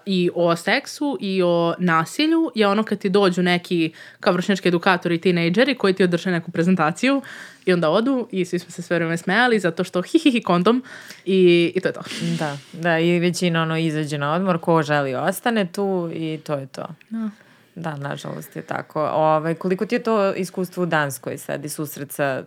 i 0.06 0.30
o 0.34 0.56
seksu 0.56 1.18
i 1.20 1.42
o 1.42 1.74
nasilju 1.78 2.50
je 2.54 2.68
ono 2.68 2.82
kad 2.82 2.98
ti 2.98 3.08
dođu 3.08 3.42
neki 3.42 3.92
kao 4.20 4.32
vršnjački 4.32 4.68
edukatori 4.68 5.14
i 5.14 5.20
tinejdžeri 5.20 5.74
koji 5.74 5.94
ti 5.94 6.04
održe 6.04 6.30
neku 6.30 6.50
prezentaciju 6.50 7.22
i 7.64 7.72
onda 7.72 7.90
odu 7.90 8.28
i 8.30 8.44
svi 8.44 8.58
smo 8.58 8.70
se 8.70 8.82
sve 8.82 8.98
vreme 8.98 9.16
smejali 9.16 9.58
zato 9.58 9.84
što 9.84 10.02
hi 10.02 10.18
hi 10.18 10.30
hi 10.30 10.42
kondom 10.42 10.84
i, 11.24 11.72
i 11.74 11.80
to 11.80 11.88
je 11.88 11.92
to. 11.92 12.02
Da, 12.38 12.58
da 12.72 12.98
i 12.98 13.18
većina 13.18 13.62
ono 13.62 13.78
izađe 13.78 14.18
na 14.18 14.34
odmor, 14.34 14.58
ko 14.58 14.82
želi 14.82 15.14
ostane 15.14 15.72
tu 15.72 16.10
i 16.14 16.40
to 16.44 16.54
je 16.54 16.66
to. 16.66 16.86
Da. 17.10 17.30
Da, 17.74 17.96
nažalost 17.96 18.56
je 18.56 18.62
tako. 18.62 19.00
Ove, 19.00 19.10
ovaj, 19.10 19.54
koliko 19.54 19.86
ti 19.86 19.94
je 19.94 20.02
to 20.02 20.34
iskustvo 20.34 20.82
u 20.82 20.86
Danskoj 20.86 21.38
sad 21.38 21.64
i 21.64 21.68
susret 21.68 22.12
sa 22.12 22.44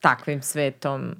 takvim 0.00 0.42
svetom? 0.42 1.14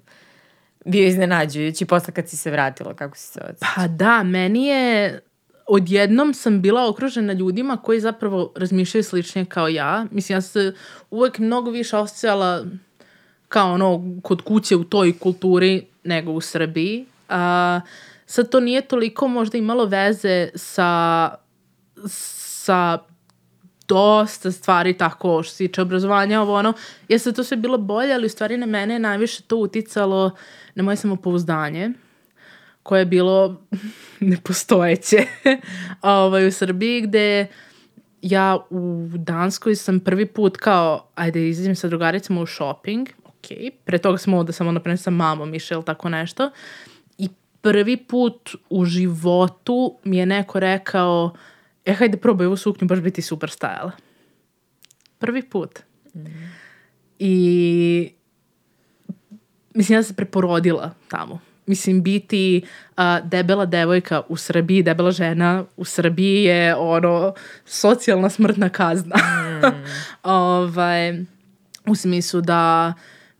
bio 0.84 1.06
iznenađujući 1.06 1.84
posle 1.84 2.14
kad 2.14 2.28
si 2.28 2.36
se 2.36 2.50
vratila, 2.50 2.94
kako 2.94 3.16
si 3.16 3.26
se 3.26 3.40
odsjeća? 3.40 3.72
Pa 3.74 3.88
da, 3.88 4.22
meni 4.22 4.66
je 4.66 5.20
odjednom 5.66 6.34
sam 6.34 6.62
bila 6.62 6.88
okružena 6.88 7.32
ljudima 7.32 7.76
koji 7.76 8.00
zapravo 8.00 8.52
razmišljaju 8.56 9.04
sličnije 9.04 9.44
kao 9.44 9.68
ja. 9.68 10.06
Mislim, 10.10 10.36
ja 10.36 10.40
sam 10.40 10.50
se 10.50 10.78
uvek 11.10 11.38
mnogo 11.38 11.70
više 11.70 11.96
osjećala 11.96 12.64
kao 13.52 13.72
ono 13.72 14.02
kod 14.22 14.42
kuće 14.42 14.76
u 14.76 14.84
toj 14.84 15.18
kulturi 15.18 15.86
nego 16.04 16.32
u 16.32 16.40
Srbiji. 16.40 17.06
A, 17.28 17.80
sad 18.26 18.50
to 18.50 18.60
nije 18.60 18.80
toliko 18.80 19.28
možda 19.28 19.58
imalo 19.58 19.84
veze 19.84 20.48
sa 20.54 21.30
sa 22.06 22.98
dosta 23.88 24.52
stvari 24.52 24.96
tako 24.96 25.42
što 25.42 25.52
se 25.52 25.58
tiče 25.58 25.82
obrazovanja, 25.82 26.40
ovo 26.40 26.54
ono, 26.54 26.72
jeste 27.08 27.32
to 27.32 27.44
sve 27.44 27.56
bilo 27.56 27.78
bolje, 27.78 28.14
ali 28.14 28.26
u 28.26 28.28
stvari 28.28 28.56
na 28.56 28.66
mene 28.66 28.94
je 28.94 28.98
najviše 28.98 29.42
to 29.42 29.56
uticalo 29.56 30.30
na 30.74 30.82
moje 30.82 30.96
samopouzdanje 30.96 31.90
koje 32.82 33.00
je 33.00 33.06
bilo 33.06 33.62
nepostojeće 34.20 35.26
ovaj, 36.02 36.46
u 36.46 36.52
Srbiji 36.52 37.00
gde 37.00 37.46
ja 38.22 38.58
u 38.70 39.08
Danskoj 39.14 39.76
sam 39.76 40.00
prvi 40.00 40.26
put 40.26 40.56
kao, 40.56 41.08
ajde 41.14 41.48
izađem 41.48 41.76
sa 41.76 41.88
drugaricama 41.88 42.40
u 42.40 42.46
shopping, 42.46 43.08
ok, 43.42 43.72
pre 43.84 43.98
toga 43.98 44.18
sam 44.18 44.34
ovo 44.34 44.42
da 44.42 44.52
sam 44.52 44.66
onda 44.66 44.80
pre 44.80 44.96
sa 44.96 45.10
mamom 45.10 45.54
išla 45.54 45.74
ili 45.74 45.84
tako 45.84 46.08
nešto, 46.08 46.50
i 47.18 47.28
prvi 47.60 47.96
put 47.96 48.54
u 48.70 48.84
životu 48.84 49.98
mi 50.04 50.18
je 50.18 50.26
neko 50.26 50.60
rekao, 50.60 51.34
e, 51.84 51.92
hajde 51.92 52.16
probaj 52.16 52.46
ovu 52.46 52.56
suknju, 52.56 52.88
baš 52.88 53.00
biti 53.00 53.22
super 53.22 53.50
stajala. 53.50 53.92
Prvi 55.18 55.42
put. 55.42 55.80
Mm. 56.14 56.20
I 57.18 58.12
mislim, 59.74 59.98
ja 59.98 60.02
se 60.02 60.14
preporodila 60.14 60.94
tamo. 61.08 61.40
Mislim, 61.66 62.02
biti 62.02 62.62
uh, 62.96 63.02
debela 63.24 63.66
devojka 63.66 64.22
u 64.28 64.36
Srbiji, 64.36 64.82
debela 64.82 65.10
žena 65.10 65.64
u 65.76 65.84
Srbiji 65.84 66.44
je 66.44 66.76
ono 66.76 67.34
socijalna 67.66 68.30
smrtna 68.30 68.68
kazna. 68.68 69.16
Mm. 69.16 69.66
ovaj, 70.22 71.24
u 71.86 71.94
smislu 71.94 72.40
da, 72.40 72.94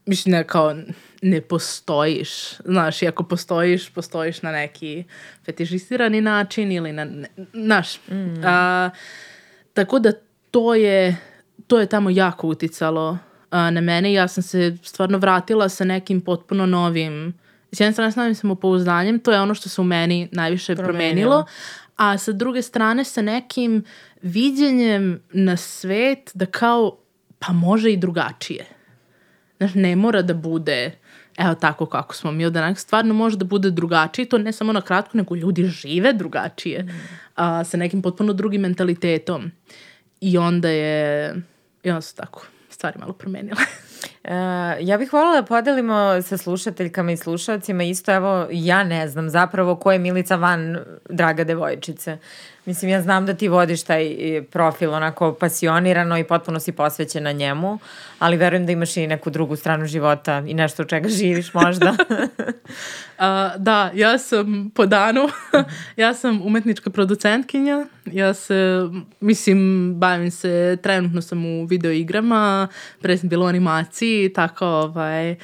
mislim, 0.06 0.32
ne 0.32 0.44
kao 0.44 0.74
ne 1.22 1.40
postojiš. 1.40 2.58
Znaš, 2.64 3.02
i 3.02 3.08
ako 3.08 3.22
postojiš, 3.22 3.90
postojiš 3.90 4.42
na 4.42 4.52
neki 4.52 5.04
fetišistirani 5.44 6.20
način 6.20 6.72
ili 6.72 6.92
na, 6.92 7.04
ne, 7.04 7.28
znaš. 7.52 8.00
Mm. 8.08 8.44
A, 8.44 8.90
tako 9.74 9.98
da 9.98 10.12
to 10.50 10.74
je, 10.74 11.16
to 11.66 11.80
je 11.80 11.86
tamo 11.86 12.10
jako 12.10 12.48
uticalo 12.48 13.18
a, 13.50 13.70
na 13.70 13.80
mene. 13.80 14.12
Ja 14.12 14.28
sam 14.28 14.42
se 14.42 14.76
stvarno 14.82 15.18
vratila 15.18 15.68
sa 15.68 15.84
nekim 15.84 16.20
potpuno 16.20 16.66
novim, 16.66 17.34
s 17.72 17.80
jedne 17.80 17.92
strane 17.92 18.12
s 18.12 18.16
novim 18.16 18.34
samopouzdanjem, 18.34 19.18
to 19.18 19.32
je 19.32 19.40
ono 19.40 19.54
što 19.54 19.68
se 19.68 19.80
u 19.80 19.84
meni 19.84 20.28
najviše 20.32 20.76
promenilo, 20.76 20.94
promenilo 21.02 21.46
a 21.96 22.18
sa 22.18 22.32
druge 22.32 22.62
strane 22.62 23.04
sa 23.04 23.22
nekim 23.22 23.84
viđenjem 24.22 25.22
na 25.32 25.56
svet 25.56 26.30
da 26.34 26.46
kao 26.46 26.98
pa 27.38 27.52
može 27.52 27.92
i 27.92 27.96
drugačije. 27.96 28.66
Znaš, 29.62 29.74
ne 29.74 29.96
mora 29.96 30.22
da 30.22 30.34
bude 30.34 30.90
evo 31.38 31.54
tako 31.54 31.86
kako 31.86 32.14
smo 32.14 32.32
mi 32.32 32.46
odanak, 32.46 32.78
stvarno 32.78 33.14
može 33.14 33.36
da 33.36 33.44
bude 33.44 33.70
drugačije, 33.70 34.28
to 34.28 34.38
ne 34.38 34.52
samo 34.52 34.72
na 34.72 34.80
kratko, 34.80 35.16
nego 35.16 35.34
ljudi 35.34 35.64
žive 35.64 36.12
drugačije, 36.12 36.82
mm. 36.82 36.90
a, 37.36 37.64
sa 37.64 37.76
nekim 37.76 38.02
potpuno 38.02 38.32
drugim 38.32 38.60
mentalitetom. 38.60 39.50
I 40.20 40.38
onda 40.38 40.68
je, 40.68 41.34
i 41.82 41.90
onda 41.90 42.00
su 42.00 42.16
tako 42.16 42.46
stvari 42.70 42.98
malo 42.98 43.12
promenile. 43.12 43.60
Uh, 44.24 44.30
ja 44.88 44.98
bih 44.98 45.12
voljela 45.12 45.40
da 45.40 45.42
podelimo 45.42 46.22
sa 46.22 46.36
slušateljkama 46.36 47.12
i 47.12 47.16
slušalcima 47.16 47.82
isto, 47.82 48.12
evo, 48.12 48.46
ja 48.50 48.84
ne 48.84 49.08
znam 49.08 49.30
zapravo 49.30 49.76
ko 49.76 49.92
je 49.92 49.98
Milica 49.98 50.36
van 50.36 50.78
Draga 51.08 51.44
devojčice. 51.44 52.18
Mislim, 52.64 52.90
ja 52.90 53.02
znam 53.02 53.26
da 53.26 53.34
ti 53.34 53.48
vodiš 53.48 53.82
taj 53.82 54.36
e, 54.36 54.42
profil 54.42 54.94
onako 54.94 55.34
pasionirano 55.34 56.18
i 56.18 56.24
potpuno 56.24 56.60
si 56.60 56.72
posvećena 56.72 57.32
njemu, 57.32 57.78
ali 58.18 58.36
verujem 58.36 58.66
da 58.66 58.72
imaš 58.72 58.96
i 58.96 59.06
neku 59.06 59.30
drugu 59.30 59.56
stranu 59.56 59.86
života 59.86 60.42
i 60.46 60.54
nešto 60.54 60.82
od 60.82 60.88
čega 60.88 61.08
živiš 61.08 61.54
možda. 61.54 61.96
uh, 63.22 63.24
da, 63.58 63.90
ja 63.94 64.18
sam 64.18 64.70
po 64.74 64.86
danu, 64.86 65.28
ja 65.96 66.14
sam 66.14 66.42
umetnička 66.42 66.90
producentkinja, 66.90 67.86
ja 68.06 68.34
se, 68.34 68.88
mislim, 69.20 69.92
bavim 69.96 70.30
se, 70.30 70.78
trenutno 70.82 71.22
sam 71.22 71.46
u 71.46 71.64
videoigrama, 71.64 72.68
pre 73.00 73.18
sam 73.18 73.28
bila 73.28 73.44
u 73.44 73.48
animaciji, 73.48 74.32
tako, 74.32 74.66
ovaj, 74.66 75.30
uh, 75.32 75.36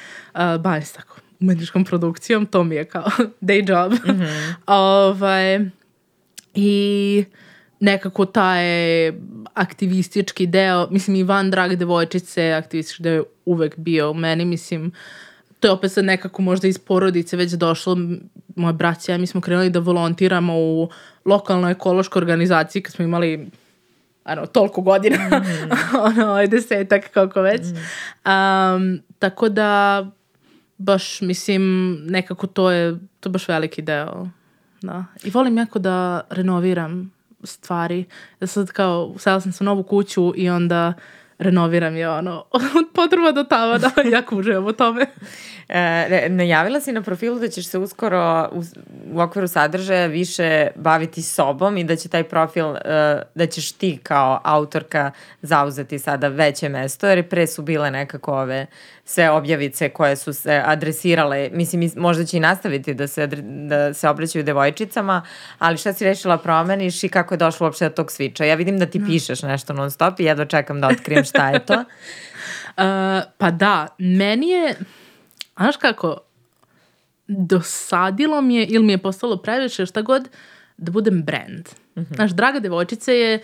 bavim 0.59 0.83
se 0.83 0.93
tako 0.93 1.19
umetničkom 1.39 1.85
produkcijom, 1.85 2.45
to 2.45 2.63
mi 2.63 2.75
je 2.75 2.85
kao 2.85 3.09
day 3.41 3.69
job. 3.69 3.93
Mm 3.93 4.21
-hmm. 4.21 4.53
ovaj, 4.65 5.78
I 6.55 7.23
nekako 7.79 8.25
taj 8.25 8.63
aktivistički 9.53 10.47
deo, 10.47 10.87
mislim 10.91 11.15
i 11.15 11.23
van 11.23 11.51
drag 11.51 11.75
devojčice, 11.75 12.51
aktivistički 12.51 13.03
deo 13.03 13.13
je 13.13 13.23
uvek 13.45 13.77
bio 13.77 14.11
u 14.11 14.13
meni, 14.13 14.45
mislim, 14.45 14.91
to 15.59 15.67
je 15.67 15.71
opet 15.71 15.91
sad 15.91 16.05
nekako 16.05 16.41
možda 16.41 16.67
iz 16.67 16.77
porodice 16.77 17.37
već 17.37 17.51
došlo, 17.51 17.97
moje 18.55 18.73
braće 18.73 19.11
ja 19.11 19.17
mi 19.17 19.27
smo 19.27 19.41
krenuli 19.41 19.69
da 19.69 19.79
volontiramo 19.79 20.53
u 20.57 20.89
lokalnoj 21.25 21.71
ekološkoj 21.71 22.19
organizaciji 22.19 22.81
kad 22.81 22.93
smo 22.93 23.05
imali 23.05 23.49
ano, 24.23 24.45
toliko 24.45 24.81
godina, 24.81 25.17
mm. 25.17 25.69
ono, 26.07 26.47
desetak, 26.47 27.09
kako 27.13 27.41
već. 27.41 27.61
Mm. 27.61 28.31
Um, 28.31 29.01
tako 29.19 29.49
da, 29.49 30.05
baš, 30.77 31.21
mislim, 31.21 31.93
nekako 32.05 32.47
to 32.47 32.71
je, 32.71 32.99
to 33.19 33.29
je 33.29 33.31
baš 33.31 33.47
veliki 33.47 33.81
deo 33.81 34.27
Da. 34.81 35.05
I 35.23 35.29
volim 35.29 35.57
jako 35.57 35.79
da 35.79 36.21
renoviram 36.29 37.11
stvari. 37.43 38.05
Ja 38.39 38.47
sad 38.47 38.67
kao, 38.67 39.15
sela 39.17 39.41
sam 39.41 39.51
se 39.51 39.63
novu 39.63 39.83
kuću 39.83 40.33
i 40.35 40.49
onda 40.49 40.93
renoviram 41.39 41.95
je 41.95 42.09
ono, 42.09 42.45
od 42.79 42.85
podruma 42.93 43.31
do 43.31 43.43
tava, 43.43 43.77
da, 43.77 43.91
jako 44.11 44.35
uživam 44.35 44.65
u 44.65 44.73
tome. 44.73 45.05
E, 45.69 46.27
najavila 46.29 46.81
si 46.81 46.91
na 46.91 47.01
profilu 47.01 47.39
da 47.39 47.47
ćeš 47.47 47.67
se 47.67 47.77
uskoro 47.77 48.49
u, 48.51 48.63
u 49.13 49.21
okviru 49.21 49.47
sadržaja 49.47 50.05
više 50.05 50.67
baviti 50.75 51.21
sobom 51.21 51.77
i 51.77 51.83
da 51.83 51.95
će 51.95 52.09
taj 52.09 52.23
profil, 52.23 52.67
uh, 52.69 52.77
da 53.35 53.47
ćeš 53.47 53.71
ti 53.71 53.99
kao 54.03 54.41
autorka 54.43 55.11
zauzeti 55.41 55.99
sada 55.99 56.27
veće 56.27 56.69
mesto, 56.69 57.07
jer 57.07 57.29
pre 57.29 57.47
su 57.47 57.61
bile 57.61 57.91
nekako 57.91 58.33
ove 58.33 58.67
sve 59.09 59.29
objavice 59.29 59.89
koje 59.89 60.15
su 60.15 60.33
se 60.33 60.61
adresirale, 60.65 61.49
mislim, 61.53 61.91
možda 61.95 62.25
će 62.25 62.37
i 62.37 62.39
nastaviti 62.39 62.93
da 62.93 63.07
se, 63.07 63.27
da 63.67 63.93
se 63.93 64.09
obraćaju 64.09 64.43
devojčicama, 64.43 65.21
ali 65.59 65.77
šta 65.77 65.93
si 65.93 66.03
rešila 66.03 66.37
promeniš 66.37 67.03
i 67.03 67.09
kako 67.09 67.33
je 67.33 67.37
došlo 67.37 67.67
uopšte 67.67 67.89
do 67.89 67.95
tog 67.95 68.11
sviča? 68.11 68.45
Ja 68.45 68.55
vidim 68.55 68.79
da 68.79 68.85
ti 68.85 68.99
da. 68.99 69.05
pišeš 69.05 69.41
nešto 69.41 69.73
non 69.73 69.91
stop 69.91 70.19
i 70.19 70.23
jedva 70.23 70.45
čekam 70.45 70.81
da 70.81 70.87
otkrijem 70.87 71.25
šta 71.29 71.49
je 71.49 71.65
to. 71.65 71.73
uh, 71.83 71.83
pa 73.37 73.51
da, 73.51 73.87
meni 73.97 74.49
je 74.49 74.75
znaš 75.57 75.77
kako, 75.77 76.17
dosadilo 77.27 78.41
mi 78.41 78.55
je 78.55 78.65
ili 78.65 78.85
mi 78.85 78.93
je 78.93 78.97
postalo 78.97 79.37
previše 79.37 79.85
šta 79.85 80.01
god 80.01 80.29
da 80.77 80.91
budem 80.91 81.23
brand. 81.23 81.69
Mm 81.95 82.01
-hmm. 82.01 82.15
Znaš, 82.15 82.31
Draga 82.31 82.59
devojčica 82.59 83.11
je 83.11 83.39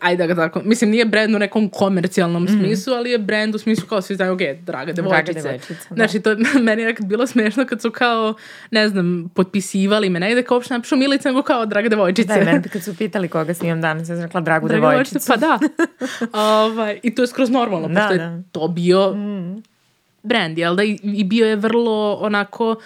ajde 0.00 0.26
da 0.26 0.34
ga 0.34 0.34
tako, 0.34 0.60
mislim 0.64 0.90
nije 0.90 1.04
brand 1.04 1.34
u 1.34 1.38
nekom 1.38 1.68
komercijalnom 1.68 2.42
mm 2.42 2.46
-hmm. 2.46 2.58
smislu, 2.58 2.94
ali 2.94 3.10
je 3.10 3.18
brand 3.18 3.54
u 3.54 3.58
smislu 3.58 3.88
kao 3.88 4.02
svi 4.02 4.14
znaju, 4.14 4.32
ok, 4.32 4.40
draga 4.60 4.92
devojčice. 4.92 5.32
Draga 5.32 5.42
devojčica, 5.42 5.88
da. 5.88 5.94
Znači, 5.94 6.20
to 6.20 6.36
meni 6.66 6.82
je 6.82 6.88
nekad 6.88 7.06
bilo 7.06 7.26
smešno 7.26 7.66
kad 7.66 7.82
su 7.82 7.90
kao, 7.90 8.34
ne 8.70 8.88
znam, 8.88 9.30
potpisivali 9.34 10.10
me 10.10 10.20
negde 10.20 10.42
kao 10.42 10.56
uopšte 10.56 10.74
napišu 10.74 10.96
Milica, 10.96 11.28
nego 11.28 11.42
kao 11.42 11.66
draga 11.66 11.88
devojčice. 11.88 12.44
Da, 12.44 12.44
meni 12.44 12.62
kad 12.62 12.82
su 12.82 12.96
pitali 12.96 13.28
koga 13.28 13.54
snimam 13.54 13.80
danas, 13.80 14.08
ja 14.08 14.16
sam 14.16 14.24
rekla 14.24 14.40
dragu 14.40 14.68
draga 14.68 14.90
devojčicu. 14.90 15.26
Pa 15.28 15.36
da. 15.36 15.58
ovaj, 16.62 17.00
I 17.02 17.14
to 17.14 17.22
je 17.22 17.26
skroz 17.26 17.50
normalno, 17.50 17.88
da, 17.88 17.94
pošto 17.94 18.16
da. 18.16 18.22
je 18.22 18.42
to 18.52 18.68
bio 18.68 19.14
mm 19.14 19.62
brand, 20.22 20.58
jel 20.58 20.76
da? 20.76 20.82
I, 20.82 20.98
i 21.02 21.24
bio 21.24 21.46
je 21.46 21.56
vrlo 21.56 22.14
onako 22.20 22.76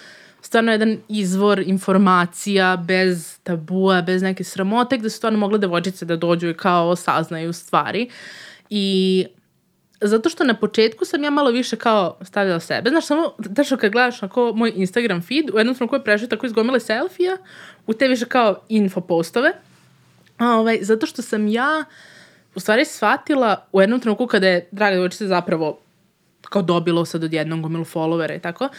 stvarno 0.41 0.71
jedan 0.71 0.97
izvor 1.09 1.59
informacija 1.59 2.83
bez 2.87 3.39
tabua, 3.43 4.01
bez 4.01 4.21
neke 4.21 4.43
sramote, 4.43 4.97
gde 4.97 5.09
su 5.09 5.17
stvarno 5.17 5.39
mogle 5.39 5.59
devojčice 5.59 6.05
da 6.05 6.15
dođu 6.15 6.49
i 6.49 6.53
kao 6.53 6.95
saznaju 6.95 7.53
stvari. 7.53 8.09
I 8.69 9.25
zato 10.01 10.29
što 10.29 10.43
na 10.43 10.53
početku 10.53 11.05
sam 11.05 11.23
ja 11.23 11.29
malo 11.29 11.51
više 11.51 11.75
kao 11.75 12.17
stavila 12.21 12.59
sebe. 12.59 12.89
Znaš, 12.89 13.05
samo, 13.05 13.33
znaš, 13.55 13.69
kad 13.69 13.91
gledaš 13.91 14.23
ako 14.23 14.53
moj 14.55 14.73
Instagram 14.75 15.21
feed, 15.21 15.49
u 15.53 15.57
jednom 15.57 15.75
trenutku 15.75 15.95
je 15.95 16.03
prešao 16.03 16.27
tako 16.27 16.45
izgomile 16.45 16.79
selfija, 16.79 17.37
u 17.87 17.93
te 17.93 18.07
više 18.07 18.25
kao 18.25 18.61
info 18.69 19.01
postove. 19.01 19.51
Ovaj, 20.39 20.79
zato 20.81 21.05
što 21.05 21.21
sam 21.21 21.47
ja 21.47 21.83
u 22.55 22.59
stvari 22.59 22.85
shvatila 22.85 23.67
u 23.71 23.81
jednom 23.81 23.99
trenutku 23.99 24.27
kada 24.27 24.47
je 24.47 24.67
Draga 24.71 24.95
devojčica 24.95 25.27
zapravo 25.27 25.79
kao 26.41 26.61
dobilo 26.61 27.05
sad 27.05 27.23
od 27.23 27.33
jednog 27.33 27.61
gomilu 27.61 27.85
followera 27.85 28.37
i 28.37 28.39
tako, 28.39 28.69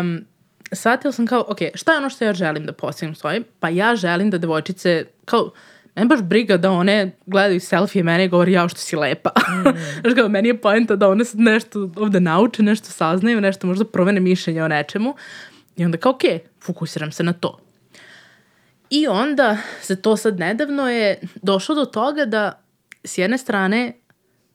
um, 0.00 0.24
shvatila 0.72 1.12
sam 1.12 1.26
kao, 1.26 1.44
ok, 1.48 1.58
šta 1.74 1.92
je 1.92 1.98
ono 1.98 2.10
što 2.10 2.24
ja 2.24 2.34
želim 2.34 2.66
da 2.66 2.72
postignem 2.72 3.14
svojim? 3.14 3.44
Pa 3.60 3.68
ja 3.68 3.96
želim 3.96 4.30
da 4.30 4.38
devojčice, 4.38 5.04
kao, 5.24 5.50
meni 5.94 6.08
baš 6.08 6.20
briga 6.22 6.56
da 6.56 6.70
one 6.70 7.10
gledaju 7.26 7.60
selfie 7.60 8.02
mene 8.02 8.24
i 8.24 8.28
govori 8.28 8.52
jao 8.52 8.68
što 8.68 8.78
si 8.78 8.96
lepa. 8.96 9.30
Mm. 9.48 9.78
Znaš 10.00 10.14
kao, 10.14 10.28
meni 10.28 10.48
je 10.48 10.60
poenta 10.60 10.96
da 10.96 11.08
one 11.08 11.24
nešto 11.34 11.90
ovde 11.96 12.20
nauče, 12.20 12.62
nešto 12.62 12.88
saznaju, 12.88 13.40
nešto 13.40 13.66
možda 13.66 13.84
promene 13.84 14.20
mišljenje 14.20 14.64
o 14.64 14.68
nečemu. 14.68 15.14
I 15.76 15.84
onda 15.84 15.98
kao, 15.98 16.12
ok, 16.12 16.22
fokusiram 16.64 17.12
se 17.12 17.22
na 17.22 17.32
to. 17.32 17.58
I 18.90 19.06
onda, 19.06 19.56
za 19.82 19.96
to 19.96 20.16
sad 20.16 20.38
nedavno 20.38 20.90
je 20.90 21.20
došlo 21.42 21.74
do 21.74 21.84
toga 21.84 22.24
da 22.24 22.62
s 23.04 23.18
jedne 23.18 23.38
strane 23.38 23.92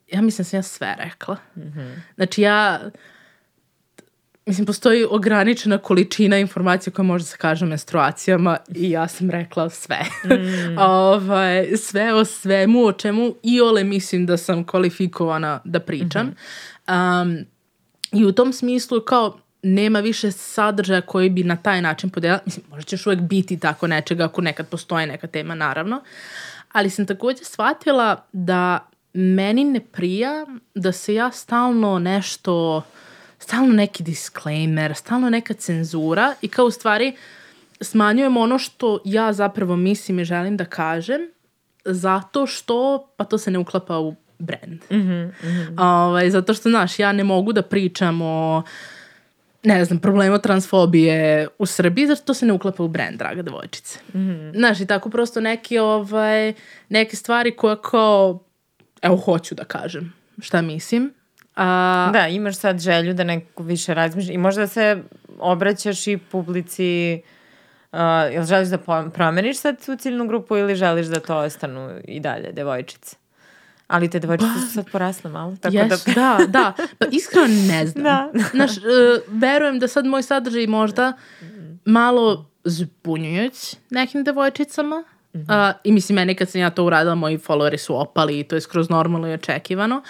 ja 0.07 0.21
mislim 0.21 0.43
da 0.43 0.49
sam 0.49 0.57
ja 0.57 0.63
sve 0.63 0.95
rekla. 0.99 1.37
Mm 1.55 1.61
-hmm. 1.61 1.95
Znači 2.15 2.41
ja, 2.41 2.79
mislim, 4.47 4.65
postoji 4.65 5.05
ograničena 5.09 5.77
količina 5.77 6.37
informacija 6.37 6.93
koja 6.93 7.03
može 7.03 7.23
da 7.23 7.27
se 7.27 7.37
kaže 7.37 7.65
o 7.65 7.67
menstruacijama 7.67 8.57
i 8.75 8.89
ja 8.89 9.07
sam 9.07 9.29
rekla 9.29 9.69
sve. 9.69 9.99
Mm. 10.25 10.77
ovaj, 11.03 11.77
sve 11.77 12.13
o 12.13 12.25
svemu, 12.25 12.85
o 12.85 12.91
čemu 12.91 13.35
i 13.43 13.61
ole 13.61 13.83
mislim 13.83 14.25
da 14.25 14.37
sam 14.37 14.63
kvalifikovana 14.63 15.59
da 15.63 15.79
pričam. 15.79 16.27
Mm 16.27 16.35
-hmm. 16.87 17.21
um, 17.21 17.45
I 18.11 18.25
u 18.25 18.31
tom 18.31 18.53
smislu 18.53 19.01
kao 19.01 19.39
nema 19.63 19.99
više 19.99 20.31
sadržaja 20.31 21.01
koji 21.01 21.29
bi 21.29 21.43
na 21.43 21.55
taj 21.55 21.81
način 21.81 22.09
podelila. 22.09 22.39
Mislim, 22.45 22.65
možda 22.69 22.83
ćeš 22.83 23.07
uvek 23.07 23.19
biti 23.19 23.59
tako 23.59 23.87
nečega 23.87 24.25
ako 24.25 24.41
nekad 24.41 24.67
postoje 24.67 25.07
neka 25.07 25.27
tema, 25.27 25.55
naravno. 25.55 26.01
Ali 26.71 26.89
sam 26.89 27.05
takođe 27.05 27.43
shvatila 27.43 28.25
da 28.31 28.89
meni 29.13 29.63
ne 29.63 29.79
prija 29.79 30.45
da 30.75 30.91
se 30.91 31.13
ja 31.13 31.31
stalno 31.31 31.99
nešto, 31.99 32.83
stalno 33.39 33.73
neki 33.73 34.03
disclaimer, 34.03 34.95
stalno 34.95 35.29
neka 35.29 35.53
cenzura 35.53 36.35
i 36.41 36.47
kao 36.47 36.65
u 36.65 36.71
stvari 36.71 37.15
smanjujem 37.81 38.37
ono 38.37 38.59
što 38.59 38.99
ja 39.05 39.33
zapravo 39.33 39.75
mislim 39.75 40.19
i 40.19 40.25
želim 40.25 40.57
da 40.57 40.65
kažem 40.65 41.21
zato 41.85 42.47
što, 42.47 43.07
pa 43.17 43.23
to 43.23 43.37
se 43.37 43.51
ne 43.51 43.59
uklapa 43.59 43.99
u 43.99 44.15
brand. 44.39 44.81
Mm 44.91 44.95
-hmm, 44.95 45.27
mm 45.27 45.33
-hmm. 45.43 45.81
Ovaj, 45.83 46.29
zato 46.29 46.53
što, 46.53 46.69
znaš, 46.69 46.99
ja 46.99 47.11
ne 47.11 47.23
mogu 47.23 47.53
da 47.53 47.61
pričam 47.61 48.21
o 48.21 48.63
ne 49.63 49.85
znam, 49.85 49.99
problemu 49.99 50.39
transfobije 50.39 51.47
u 51.59 51.65
Srbiji, 51.65 52.07
zato 52.07 52.21
to 52.25 52.33
se 52.33 52.45
ne 52.45 52.53
uklapa 52.53 52.83
u 52.83 52.87
brand, 52.87 53.17
draga 53.17 53.41
devojčice. 53.41 53.99
Mm 54.13 54.17
-hmm. 54.17 54.57
Znaš, 54.57 54.79
i 54.79 54.85
tako 54.85 55.09
prosto 55.09 55.41
neke, 55.41 55.81
ovaj, 55.81 56.53
neke 56.89 57.15
stvari 57.15 57.51
koje 57.51 57.75
kao 57.81 58.43
evo 59.01 59.17
hoću 59.17 59.55
da 59.55 59.63
kažem 59.63 60.13
šta 60.41 60.61
mislim. 60.61 61.13
A... 61.57 62.09
Da, 62.13 62.27
imaš 62.27 62.57
sad 62.57 62.79
želju 62.79 63.13
da 63.13 63.23
neko 63.23 63.63
više 63.63 63.93
razmišlja 63.93 64.33
i 64.33 64.37
možda 64.37 64.67
se 64.67 65.03
obraćaš 65.39 66.07
i 66.07 66.17
publici 66.17 67.21
Uh, 67.91 67.99
jel 68.33 68.43
želiš 68.45 68.67
da 68.67 69.09
promeniš 69.13 69.57
sad 69.57 69.85
tu 69.85 69.95
ciljnu 69.95 70.27
grupu 70.27 70.57
ili 70.57 70.75
želiš 70.75 71.07
da 71.07 71.19
to 71.19 71.37
ostanu 71.37 71.99
i 72.03 72.19
dalje 72.19 72.51
devojčice? 72.51 73.15
Ali 73.87 74.09
te 74.09 74.19
devojčice 74.19 74.51
ba, 74.53 74.59
su 74.59 74.73
sad 74.73 74.91
porasle 74.91 75.31
malo. 75.31 75.55
Tako 75.61 75.75
yes, 75.75 76.13
da... 76.15 76.37
da, 76.37 76.45
da. 76.47 76.73
Pa 76.97 77.05
iskreno 77.11 77.47
ne 77.47 77.87
znam. 77.87 78.03
Da. 78.03 78.31
Znaš, 78.51 78.71
uh, 78.77 78.83
verujem 79.27 79.79
da 79.79 79.87
sad 79.87 80.05
moj 80.05 80.23
sadržaj 80.23 80.67
možda 80.67 81.13
malo 81.85 82.49
zbunjujuć 82.63 83.75
nekim 83.89 84.23
devojčicama, 84.23 85.03
-hmm. 85.45 85.69
uh, 85.69 85.75
I 85.83 85.91
mislim, 85.91 86.15
meni 86.15 86.35
kad 86.35 86.49
sam 86.49 86.61
ja 86.61 86.69
to 86.69 86.83
uradila, 86.83 87.15
moji 87.15 87.37
followeri 87.37 87.77
su 87.77 88.01
opali 88.01 88.39
i 88.39 88.43
to 88.43 88.55
je 88.55 88.61
skroz 88.61 88.89
normalno 88.89 89.27
i 89.27 89.33
očekivano. 89.33 90.01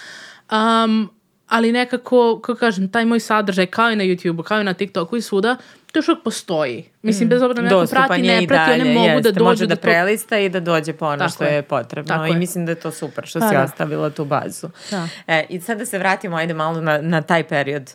Um, 0.51 1.09
ali 1.47 1.71
nekako, 1.71 2.39
kako 2.43 2.59
kažem, 2.59 2.91
taj 2.91 3.05
moj 3.05 3.19
sadržaj 3.19 3.65
kao 3.65 3.91
i 3.91 3.95
na 3.95 4.03
YouTube-u, 4.03 4.43
kao 4.43 4.61
i 4.61 4.63
na 4.63 4.73
TikToku 4.73 5.17
i 5.17 5.21
svuda, 5.21 5.55
to 5.91 5.99
još 5.99 6.07
uvijek 6.07 6.23
postoji. 6.23 6.89
Mislim, 7.01 7.27
mm. 7.27 7.29
bez 7.29 7.41
obzira 7.41 7.61
neko 7.61 7.85
prati, 7.89 8.21
ne 8.21 8.47
prati, 8.47 8.81
one 8.81 8.93
mogu 8.93 9.07
jeste, 9.07 9.21
da 9.21 9.31
dođu 9.31 9.43
može 9.43 9.67
da, 9.67 9.75
da 9.75 9.81
prelista 9.81 10.37
i 10.37 10.49
da 10.49 10.59
dođe 10.59 10.93
po 10.93 11.05
ono 11.05 11.17
Tako 11.17 11.31
što 11.31 11.43
je, 11.43 11.53
je 11.53 11.61
potrebno. 11.61 12.15
Tako 12.15 12.25
I 12.25 12.29
je. 12.29 12.37
mislim 12.37 12.65
da 12.65 12.71
je 12.71 12.75
to 12.75 12.91
super 12.91 13.25
što 13.25 13.39
pa, 13.39 13.49
si 13.49 13.55
da. 13.55 13.63
ostavila 13.63 14.09
tu 14.09 14.25
bazu. 14.25 14.67
Da. 14.91 15.07
E, 15.27 15.45
I 15.49 15.61
sad 15.61 15.77
da 15.77 15.85
se 15.85 15.99
vratimo, 15.99 16.37
ajde 16.37 16.53
malo 16.53 16.81
na, 16.81 17.01
na 17.01 17.21
taj 17.21 17.43
period 17.43 17.93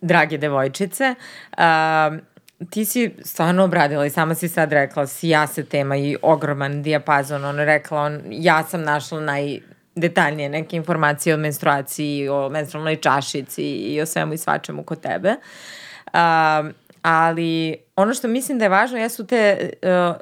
drage 0.00 0.38
devojčice. 0.38 1.14
Uh, 1.52 1.58
ti 2.70 2.84
si 2.84 3.14
stvarno 3.24 3.64
obradila 3.64 4.06
i 4.06 4.10
sama 4.10 4.34
si 4.34 4.48
sad 4.48 4.72
rekla 4.72 5.06
sija 5.06 5.46
se 5.46 5.64
tema 5.64 5.96
i 5.96 6.16
ogroman 6.22 6.82
dijapazon, 6.82 7.44
on 7.44 7.56
rekla, 7.56 8.00
on, 8.00 8.20
ja 8.30 8.64
sam 8.64 8.82
našla 8.82 9.20
naj 9.20 9.60
detaljnije 10.00 10.48
neke 10.48 10.76
informacije 10.76 11.34
o 11.34 11.38
menstruaciji, 11.38 12.28
o 12.28 12.48
menstrualnoj 12.48 12.96
čašici 12.96 13.64
i 13.64 14.00
o 14.00 14.06
svemu 14.06 14.34
i 14.34 14.38
svačemu 14.38 14.82
kod 14.82 15.00
tebe. 15.00 15.28
Um, 15.30 16.72
ali 17.02 17.76
ono 17.96 18.14
što 18.14 18.28
mislim 18.28 18.58
da 18.58 18.64
je 18.64 18.68
važno 18.68 18.98
jesu 18.98 19.26
te 19.26 19.70
uh, 19.82 20.16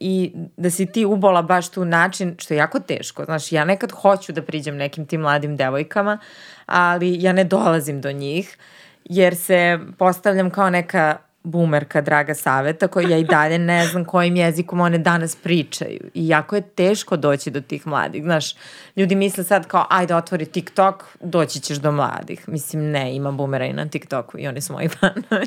i 0.00 0.32
da 0.56 0.70
si 0.70 0.86
ti 0.86 1.04
ubola 1.04 1.42
baš 1.42 1.68
tu 1.68 1.84
način 1.84 2.36
što 2.38 2.54
je 2.54 2.58
jako 2.58 2.80
teško. 2.80 3.24
Znaš, 3.24 3.52
ja 3.52 3.64
nekad 3.64 3.92
hoću 3.92 4.32
da 4.32 4.42
priđem 4.42 4.76
nekim 4.76 5.06
tim 5.06 5.20
mladim 5.20 5.56
devojkama, 5.56 6.18
ali 6.66 7.22
ja 7.22 7.32
ne 7.32 7.44
dolazim 7.44 8.00
do 8.00 8.12
njih 8.12 8.58
jer 9.04 9.36
se 9.36 9.78
postavljam 9.98 10.50
kao 10.50 10.70
neka 10.70 11.16
bumerka 11.46 12.00
Draga 12.00 12.34
Saveta, 12.34 12.88
koji 12.88 13.10
ja 13.10 13.18
i 13.18 13.24
dalje 13.24 13.58
ne 13.58 13.86
znam 13.86 14.04
kojim 14.04 14.36
jezikom 14.36 14.80
one 14.80 14.98
danas 14.98 15.36
pričaju. 15.36 16.00
I 16.14 16.28
jako 16.28 16.56
je 16.56 16.62
teško 16.62 17.16
doći 17.16 17.50
do 17.50 17.60
tih 17.60 17.86
mladih. 17.86 18.22
Znaš, 18.22 18.54
ljudi 18.96 19.14
misle 19.14 19.44
sad 19.44 19.66
kao, 19.66 19.86
ajde 19.90 20.14
otvori 20.14 20.46
TikTok, 20.46 21.04
doći 21.20 21.60
ćeš 21.60 21.76
do 21.76 21.92
mladih. 21.92 22.48
Mislim, 22.48 22.90
ne, 22.90 23.16
ima 23.16 23.32
bumera 23.32 23.66
i 23.66 23.72
na 23.72 23.88
TikToku 23.88 24.38
i 24.38 24.46
oni 24.46 24.60
su 24.60 24.72
moji 24.72 24.88
fanovi. 25.00 25.46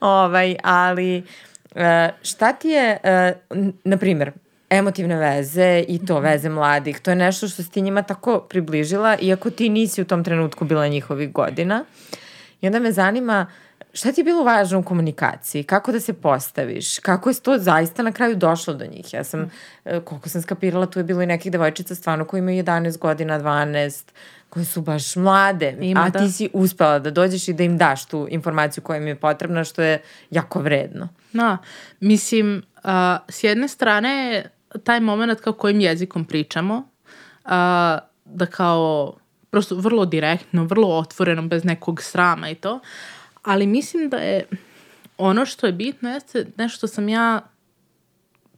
ovaj, 0.00 0.56
ali 0.62 1.22
e, 1.74 2.10
šta 2.22 2.52
ti 2.52 2.68
je, 2.68 2.98
e, 3.02 3.34
na 3.84 3.96
primjer, 3.96 4.32
emotivne 4.70 5.16
veze 5.16 5.84
i 5.88 6.06
to 6.06 6.20
veze 6.20 6.48
mladih, 6.48 7.00
to 7.00 7.10
je 7.10 7.16
nešto 7.16 7.48
što 7.48 7.62
si 7.62 7.70
ti 7.70 7.80
njima 7.80 8.02
tako 8.02 8.40
približila, 8.40 9.16
iako 9.20 9.50
ti 9.50 9.68
nisi 9.68 10.02
u 10.02 10.04
tom 10.04 10.24
trenutku 10.24 10.64
bila 10.64 10.88
njihovih 10.88 11.32
godina. 11.32 11.84
I 12.60 12.66
onda 12.66 12.78
me 12.78 12.92
zanima, 12.92 13.46
uh, 13.48 13.71
Šta 13.92 14.12
ti 14.12 14.20
je 14.20 14.24
bilo 14.24 14.44
važno 14.44 14.78
u 14.78 14.82
komunikaciji? 14.82 15.64
Kako 15.64 15.92
da 15.92 16.00
se 16.00 16.12
postaviš? 16.12 16.98
Kako 16.98 17.30
je 17.30 17.40
to 17.42 17.58
zaista 17.58 18.02
na 18.02 18.12
kraju 18.12 18.36
došlo 18.36 18.74
do 18.74 18.86
njih? 18.86 19.14
Ja 19.14 19.24
sam, 19.24 19.40
mm. 19.40 19.50
koliko 20.04 20.28
sam 20.28 20.42
skapirala, 20.42 20.86
tu 20.86 20.98
je 20.98 21.04
bilo 21.04 21.22
i 21.22 21.26
nekih 21.26 21.52
devojčica 21.52 21.94
stvarno 21.94 22.24
koji 22.24 22.38
imaju 22.38 22.64
11 22.64 22.98
godina, 22.98 23.40
12, 23.40 24.04
koje 24.52 24.64
su 24.64 24.82
baš 24.82 25.16
mlade, 25.16 25.76
Ima, 25.80 26.00
a 26.00 26.10
da. 26.10 26.18
ti 26.18 26.32
si 26.32 26.50
uspela 26.52 26.98
da 26.98 27.10
dođeš 27.10 27.48
i 27.48 27.52
da 27.52 27.62
im 27.62 27.78
daš 27.78 28.04
tu 28.04 28.26
informaciju 28.30 28.84
koja 28.84 28.96
im 28.96 29.06
je 29.06 29.16
potrebna, 29.16 29.64
što 29.64 29.82
je 29.82 30.02
jako 30.30 30.60
vredno. 30.60 31.08
Da, 31.32 31.58
mislim, 32.00 32.62
uh, 32.76 32.90
s 33.28 33.44
jedne 33.44 33.68
strane, 33.68 34.44
taj 34.84 35.00
moment 35.00 35.40
kao 35.40 35.52
kojim 35.52 35.80
jezikom 35.80 36.24
pričamo, 36.24 36.76
uh, 36.76 37.50
da 38.24 38.46
kao 38.50 39.16
prosto 39.50 39.76
vrlo 39.76 40.04
direktno, 40.04 40.64
vrlo 40.64 40.98
otvoreno, 40.98 41.42
bez 41.42 41.64
nekog 41.64 42.02
srama 42.02 42.50
i 42.50 42.54
to, 42.54 42.80
Ali 43.42 43.66
mislim 43.66 44.08
da 44.08 44.16
je 44.16 44.46
ono 45.18 45.46
što 45.46 45.66
je 45.66 45.72
bitno 45.72 46.10
jeste 46.10 46.46
nešto 46.56 46.76
što 46.76 46.86
sam 46.86 47.08
ja 47.08 47.40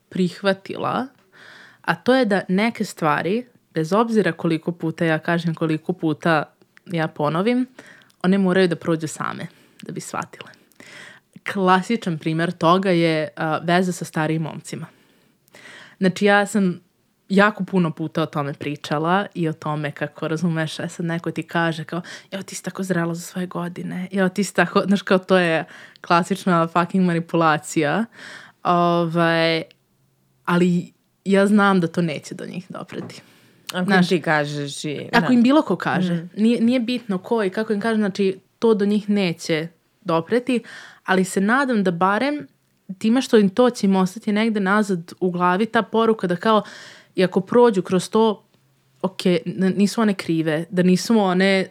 prihvatila, 0.09 1.07
a 1.81 1.95
to 1.95 2.15
je 2.15 2.25
da 2.25 2.43
neke 2.49 2.85
stvari, 2.85 3.47
bez 3.75 3.93
obzira 3.93 4.33
koliko 4.33 4.73
puta 4.73 5.05
ja 5.05 5.19
kažem, 5.19 5.55
koliko 5.55 5.93
puta 5.93 6.55
ja 6.87 7.09
ponovim, 7.09 7.67
one 8.23 8.39
moraju 8.39 8.69
da 8.69 8.77
prođu 8.77 9.09
same 9.09 9.47
da 9.83 9.93
bi 9.93 10.01
shvatile. 10.01 10.51
Klasičan 11.53 12.19
primer 12.19 12.53
toga 12.53 12.91
je 12.91 13.29
a, 13.37 13.59
veza 13.59 13.93
sa 13.93 14.05
starijim 14.05 14.43
momcima. 14.43 14.87
Znači 15.99 16.25
ja 16.25 16.47
sam 16.47 16.81
jako 17.29 17.65
puno 17.65 17.91
puta 17.91 18.23
o 18.23 18.27
tome 18.27 18.55
pričala 18.55 19.27
i 19.35 19.49
o 19.49 19.53
tome 19.53 19.91
kako, 19.91 20.29
razumeš, 20.29 20.81
e 20.81 20.89
sad 20.89 21.07
neko 21.07 21.31
ti 21.31 21.43
kaže 21.43 21.85
kao, 21.85 22.03
evo 22.31 22.43
ti 22.43 22.55
si 22.55 22.63
tako 22.63 22.83
zrela 22.83 23.15
za 23.15 23.21
svoje 23.21 23.47
godine, 23.47 24.09
evo 24.13 24.29
ti 24.29 24.45
si 24.45 24.55
tako, 24.55 24.83
znaš 24.87 25.03
kao 25.03 25.19
to 25.19 25.39
je 25.39 25.65
klasična 26.01 26.69
fucking 26.69 27.07
manipulacija, 27.07 28.05
ovaj, 28.63 29.63
ali 30.45 30.93
ja 31.25 31.47
znam 31.47 31.81
da 31.81 31.87
to 31.87 32.03
neće 32.03 32.35
do 32.35 32.47
njih 32.47 32.67
dopreti. 32.69 33.23
Ako 33.73 33.85
znaš, 33.85 34.09
ti 34.09 34.21
kažeš 34.21 34.85
i... 34.85 35.09
Ako 35.13 35.33
im 35.33 35.43
bilo 35.43 35.63
ko 35.63 35.77
kaže, 35.77 36.15
mm. 36.15 36.31
nije, 36.37 36.61
nije 36.61 36.81
bitno 36.81 37.19
ko 37.19 37.45
i 37.45 37.51
kako 37.51 37.73
im 37.73 37.81
kaže, 37.81 37.97
znači 37.97 38.39
to 38.59 38.75
do 38.75 38.87
njih 38.87 39.11
neće 39.11 39.69
dopreti, 40.01 40.63
ali 41.05 41.25
se 41.25 41.41
nadam 41.41 41.85
da 41.85 41.91
barem 41.91 42.47
time 42.99 43.23
što 43.23 43.37
im 43.37 43.49
to 43.49 43.71
će 43.71 43.87
im 43.87 43.97
ostati 43.97 44.33
negde 44.33 44.61
nazad 44.61 45.13
u 45.21 45.31
glavi, 45.31 45.67
ta 45.67 45.83
poruka 45.83 46.27
da 46.27 46.37
kao, 46.37 46.63
I 47.15 47.25
ako 47.25 47.41
prođu 47.41 47.83
kroz 47.83 48.09
to, 48.11 48.45
ok, 49.03 49.21
nisu 49.77 50.01
one 50.01 50.15
krive, 50.15 50.65
da 50.71 50.83
nisu 50.83 51.19
one 51.19 51.69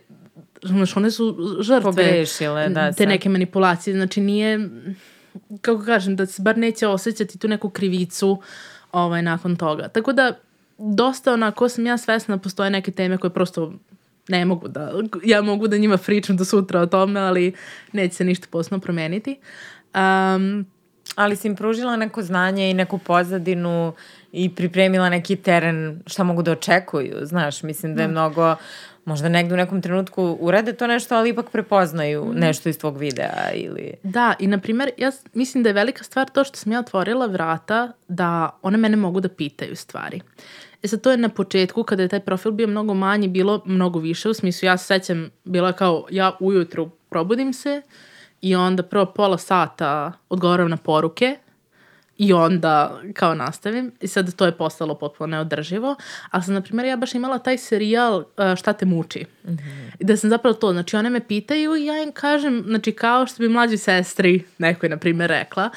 znaš, 0.63 0.97
one 0.97 1.11
su 1.11 1.37
žrtve 1.59 1.83
Pogrešile, 1.83 2.69
da, 2.69 2.91
te 2.91 3.05
neke 3.05 3.29
manipulacije, 3.29 3.93
znači 3.93 4.21
nije 4.21 4.69
kako 5.61 5.83
kažem, 5.85 6.15
da 6.15 6.25
se 6.25 6.41
bar 6.41 6.57
neće 6.57 6.87
osjećati 6.87 7.37
tu 7.37 7.47
neku 7.47 7.69
krivicu 7.69 8.41
ovaj, 8.91 9.21
nakon 9.21 9.55
toga. 9.55 9.87
Tako 9.87 10.13
da, 10.13 10.39
dosta 10.77 11.33
onako 11.33 11.69
sam 11.69 11.85
ja 11.85 11.97
svesna 11.97 12.35
da 12.35 12.41
postoje 12.41 12.69
neke 12.69 12.91
teme 12.91 13.17
koje 13.17 13.33
prosto 13.33 13.73
ne 14.27 14.45
mogu 14.45 14.67
da, 14.67 14.91
ja 15.23 15.41
mogu 15.41 15.67
da 15.67 15.77
njima 15.77 15.97
pričam 15.97 16.37
do 16.37 16.45
sutra 16.45 16.81
o 16.81 16.85
tome, 16.85 17.19
ali 17.19 17.53
neće 17.91 18.15
se 18.15 18.23
ništa 18.23 18.47
posebno 18.51 18.79
promeniti. 18.79 19.39
Um, 19.95 20.65
ali 21.15 21.35
si 21.35 21.47
im 21.47 21.55
pružila 21.55 21.95
neko 21.95 22.21
znanje 22.21 22.69
i 22.69 22.73
neku 22.73 22.97
pozadinu 22.97 23.93
i 24.33 24.55
pripremila 24.55 25.09
neki 25.09 25.35
teren 25.35 26.01
šta 26.07 26.23
mogu 26.23 26.41
da 26.41 26.51
očekuju, 26.51 27.17
znaš, 27.21 27.63
mislim 27.63 27.95
da 27.95 28.01
je 28.01 28.07
da. 28.07 28.11
mnogo 28.11 28.55
možda 29.05 29.29
negde 29.29 29.53
u 29.53 29.57
nekom 29.57 29.81
trenutku 29.81 30.37
urade 30.39 30.73
to 30.73 30.87
nešto, 30.87 31.15
ali 31.15 31.29
ipak 31.29 31.49
prepoznaju 31.49 32.25
mm. 32.25 32.39
nešto 32.39 32.69
iz 32.69 32.77
tvog 32.77 32.97
videa 32.97 33.51
ili... 33.53 33.93
Da, 34.03 34.33
i 34.39 34.47
na 34.47 34.57
primer, 34.57 34.89
ja 34.97 35.11
mislim 35.33 35.63
da 35.63 35.69
je 35.69 35.73
velika 35.73 36.03
stvar 36.03 36.29
to 36.29 36.43
što 36.43 36.57
sam 36.57 36.71
ja 36.71 36.79
otvorila 36.79 37.25
vrata 37.25 37.91
da 38.07 38.59
one 38.61 38.77
mene 38.77 38.97
mogu 38.97 39.19
da 39.19 39.29
pitaju 39.29 39.75
stvari. 39.75 40.21
E 40.83 40.87
sad, 40.87 41.01
to 41.01 41.11
je 41.11 41.17
na 41.17 41.29
početku, 41.29 41.83
kada 41.83 42.03
je 42.03 42.09
taj 42.09 42.19
profil 42.19 42.51
bio 42.51 42.67
mnogo 42.67 42.93
manji, 42.93 43.27
bilo 43.27 43.61
mnogo 43.65 43.99
više, 43.99 44.29
u 44.29 44.33
smislu, 44.33 44.65
ja 44.65 44.77
se 44.77 44.85
sećam, 44.85 45.29
bila 45.43 45.73
kao, 45.73 46.05
ja 46.11 46.31
ujutru 46.39 46.89
probudim 47.09 47.53
se 47.53 47.81
i 48.41 48.55
onda 48.55 48.83
prvo 48.83 49.05
pola 49.05 49.37
sata 49.37 50.11
odgovaram 50.29 50.69
na 50.69 50.77
poruke, 50.77 51.37
I 52.17 52.33
onda 52.33 53.01
kao 53.13 53.35
nastavim 53.35 53.91
i 54.01 54.07
sad 54.07 54.35
to 54.35 54.45
je 54.45 54.51
postalo 54.51 54.95
potpuno 54.95 55.27
neodrživo. 55.27 55.95
Ali 56.31 56.43
sam, 56.43 56.53
na 56.53 56.61
primjer, 56.61 56.85
ja 56.85 56.97
baš 56.97 57.15
imala 57.15 57.39
taj 57.39 57.57
serijal 57.57 58.17
uh, 58.17 58.55
Šta 58.57 58.73
te 58.73 58.85
muči. 58.85 59.25
Mm 59.43 59.51
-hmm. 59.51 59.91
I 59.99 60.03
da 60.03 60.17
sam 60.17 60.29
zapravo 60.29 60.53
to, 60.53 60.71
znači 60.71 60.95
one 60.95 61.09
me 61.09 61.27
pitaju 61.27 61.75
i 61.75 61.85
ja 61.85 62.03
im 62.03 62.11
kažem, 62.11 62.63
znači 62.67 62.91
kao 62.91 63.27
što 63.27 63.43
bi 63.43 63.49
mlađi 63.49 63.77
sestri 63.77 64.45
neko 64.57 64.85
je, 64.85 64.89
na 64.89 64.97
primjer, 64.97 65.29
rekla, 65.29 65.69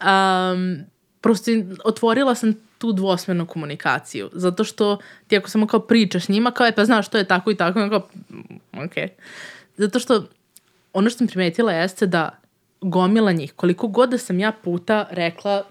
um, 0.00 0.78
prosto 1.20 1.50
otvorila 1.84 2.34
sam 2.34 2.54
tu 2.78 2.92
dvosmernu 2.92 3.46
komunikaciju. 3.46 4.30
Zato 4.32 4.64
što 4.64 4.98
ti 5.26 5.36
ako 5.36 5.50
samo 5.50 5.66
kao 5.66 5.80
pričaš 5.80 6.28
njima, 6.28 6.50
kao 6.50 6.66
je 6.66 6.74
pa 6.74 6.84
znaš 6.84 7.08
to 7.08 7.18
je 7.18 7.24
tako 7.24 7.50
i 7.50 7.56
tako, 7.56 7.88
kao, 7.88 8.08
mm, 8.30 8.78
ok. 8.84 9.10
Zato 9.76 9.98
što 9.98 10.24
ono 10.92 11.10
što 11.10 11.18
sam 11.18 11.26
primetila 11.26 11.72
jeste 11.72 12.06
da 12.06 12.30
gomila 12.80 13.32
njih, 13.32 13.52
koliko 13.56 13.88
god 13.88 14.10
da 14.10 14.18
sam 14.18 14.38
ja 14.38 14.52
puta 14.52 15.06
rekla 15.10 15.64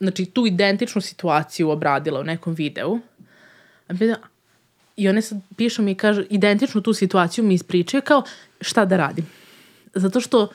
znači, 0.00 0.24
tu 0.24 0.46
identičnu 0.46 1.00
situaciju 1.00 1.70
obradila 1.70 2.20
u 2.20 2.24
nekom 2.24 2.54
videu. 2.54 3.00
I 4.96 5.08
one 5.08 5.22
sad 5.22 5.38
pišu 5.56 5.82
mi 5.82 5.90
i 5.90 5.94
kažu, 5.94 6.22
identičnu 6.30 6.80
tu 6.80 6.94
situaciju 6.94 7.44
mi 7.44 7.54
ispričaju 7.54 8.02
kao 8.02 8.22
šta 8.60 8.84
da 8.84 8.96
radim. 8.96 9.26
Zato 9.94 10.20
što 10.20 10.48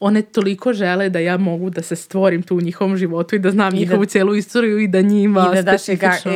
one 0.00 0.22
toliko 0.22 0.72
žele 0.72 1.08
da 1.08 1.18
ja 1.18 1.36
mogu 1.36 1.70
da 1.70 1.82
se 1.82 1.96
stvorim 1.96 2.42
tu 2.42 2.56
u 2.56 2.60
njihovom 2.60 2.96
životu 2.96 3.36
i 3.36 3.38
da 3.38 3.50
znam 3.50 3.74
I 3.74 3.78
njihovu 3.78 4.04
da, 4.04 4.06
celu 4.06 4.34
istoriju 4.34 4.78
i 4.78 4.88
da 4.88 5.00
njima 5.00 5.50
I 5.52 5.54
da 5.54 5.62
daš 5.62 5.88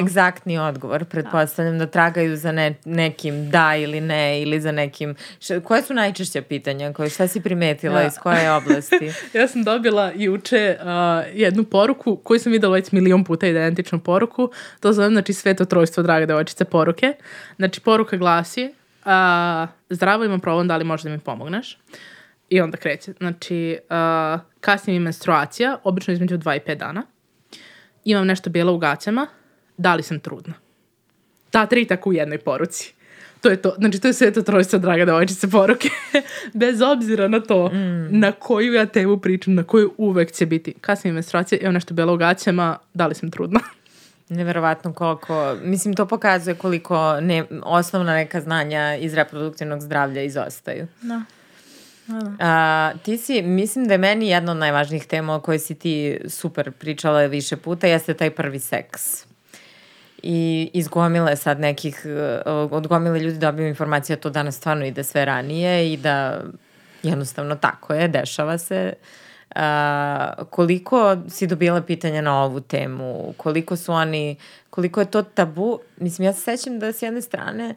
egzaktni 0.03 0.59
odgovor. 0.59 1.05
Pretpostavljam 1.05 1.79
da. 1.79 1.85
da 1.85 1.90
tragaju 1.90 2.37
za 2.37 2.53
ne, 2.53 2.75
nekim 2.85 3.51
da 3.51 3.77
ili 3.77 4.01
ne 4.01 4.42
ili 4.42 4.61
za 4.61 4.73
nekim... 4.73 5.14
Š, 5.40 5.61
koje 5.61 5.83
su 5.83 5.94
najčešće 5.94 6.42
pitanja? 6.42 6.92
Koje, 6.92 7.11
šta 7.11 7.29
si 7.29 7.40
primetila? 7.40 8.01
Da. 8.01 8.07
Iz 8.07 8.14
koje 8.23 8.53
oblasti? 8.53 9.12
ja 9.38 9.49
sam 9.49 9.64
dobila 9.64 10.12
juče 10.16 10.77
uh, 10.81 10.87
jednu 11.35 11.64
poruku 11.64 12.16
koju 12.16 12.40
sam 12.40 12.53
videla 12.53 12.75
već 12.75 12.92
milion 12.92 13.25
puta 13.25 13.46
identičnu 13.46 13.99
poruku. 13.99 14.51
To 14.81 14.92
zovem, 14.92 15.12
znači, 15.12 15.33
sveto 15.33 15.64
trojstvo, 15.64 16.03
draga 16.03 16.27
devojčice, 16.27 16.64
poruke. 16.64 17.12
Znači, 17.57 17.81
poruka 17.81 18.16
glasi 18.16 18.64
uh, 19.05 19.68
zdravo 19.90 20.25
imam 20.25 20.40
problem, 20.40 20.68
da 20.68 20.77
li 20.77 20.85
možeš 20.85 21.05
da 21.05 21.11
mi 21.11 21.18
pomogneš? 21.18 21.79
Uh, 21.92 22.10
I 22.51 22.61
onda 22.61 22.77
kreće. 22.77 23.13
Znači, 23.13 23.79
uh, 23.81 24.41
kasnije 24.61 24.99
mi 24.99 25.05
menstruacija, 25.05 25.79
obično 25.85 26.15
između 26.15 26.39
2 26.39 26.57
i 26.57 26.61
5 26.67 26.75
dana. 26.75 27.03
Imam 28.05 28.27
nešto 28.27 28.51
bijelo 28.51 28.75
u 28.75 28.79
gaćama. 28.79 29.27
Da 29.77 29.95
li 29.95 30.03
sam 30.03 30.21
trudna? 30.21 30.55
Ta 31.51 31.67
tri 31.67 31.85
tako 31.85 32.11
u 32.11 32.13
jednoj 32.13 32.39
poruci. 32.39 32.95
To 33.41 33.49
je 33.49 33.63
to. 33.63 33.75
Znači, 33.79 34.01
to 34.01 34.09
je 34.09 34.15
sve 34.15 34.33
to 34.33 34.43
trojstvo, 34.43 34.79
draga 34.79 35.05
devojčice, 35.05 35.51
poruke. 35.51 35.89
Bez 36.61 36.81
obzira 36.81 37.29
na 37.29 37.41
to 37.41 37.69
mm. 37.69 38.19
na 38.19 38.33
koju 38.33 38.73
ja 38.73 38.87
temu 38.87 39.19
pričam, 39.19 39.55
na 39.55 39.63
koju 39.63 39.95
uvek 39.97 40.33
će 40.33 40.47
biti. 40.47 40.75
Kasnije 40.81 41.15
menstruacija, 41.15 41.59
imam 41.61 41.75
nešto 41.75 41.95
bijelo 41.95 42.15
u 42.15 42.17
gaćama, 42.17 42.79
da 42.95 43.07
li 43.07 43.15
sam 43.15 43.31
trudna? 43.31 43.61
Neverovatno 44.29 44.93
koliko, 44.93 45.57
mislim 45.63 45.95
to 45.95 46.07
pokazuje 46.07 46.55
koliko 46.55 47.21
ne, 47.21 47.45
osnovna 47.63 48.15
neka 48.15 48.41
znanja 48.41 48.97
iz 49.01 49.15
reproduktivnog 49.15 49.81
zdravlja 49.81 50.23
izostaju. 50.23 50.87
Da. 51.03 51.23
A, 52.38 52.92
ti 53.03 53.18
si, 53.18 53.42
mislim 53.42 53.88
da 53.88 53.94
je 53.94 53.99
meni 53.99 54.29
jedna 54.29 54.53
od 54.53 54.59
najvažnijih 54.59 55.07
tema 55.07 55.35
o 55.35 55.40
kojoj 55.40 55.59
si 55.59 55.75
ti 55.75 56.20
super 56.29 56.73
pričala 56.73 57.20
više 57.20 57.57
puta, 57.57 57.87
jeste 57.87 58.14
taj 58.14 58.31
prvi 58.31 58.59
seks. 58.59 59.27
I 60.23 60.70
iz 60.75 60.88
gomile 60.88 61.37
sad 61.37 61.61
nekih, 61.61 62.03
uh, 62.46 62.73
od 62.73 62.87
gomile 62.87 63.20
ljudi 63.20 63.38
dobijam 63.38 63.68
informacije 63.68 64.16
da 64.16 64.23
to 64.23 64.31
danas 64.31 64.57
stvarno 64.57 64.87
ide 64.87 65.05
sve 65.05 65.25
ranije 65.25 65.92
i 65.92 65.96
da 65.96 66.42
jednostavno 67.03 67.55
tako 67.55 67.94
je, 67.94 68.09
dešava 68.09 68.59
se. 68.59 68.92
Uh, 69.55 69.61
koliko 70.51 71.16
si 71.29 71.46
dobila 71.46 71.83
pitanja 71.83 72.20
na 72.20 72.42
ovu 72.42 72.61
temu, 72.61 73.35
koliko 73.37 73.77
su 73.77 73.92
oni, 73.92 74.37
koliko 74.70 75.01
je 75.01 75.11
to 75.11 75.23
tabu, 75.23 75.79
mislim 75.96 76.27
ja 76.27 76.33
se 76.33 76.40
sećam 76.40 76.79
da 76.79 76.92
s 76.92 77.03
jedne 77.03 77.23
strane 77.23 77.75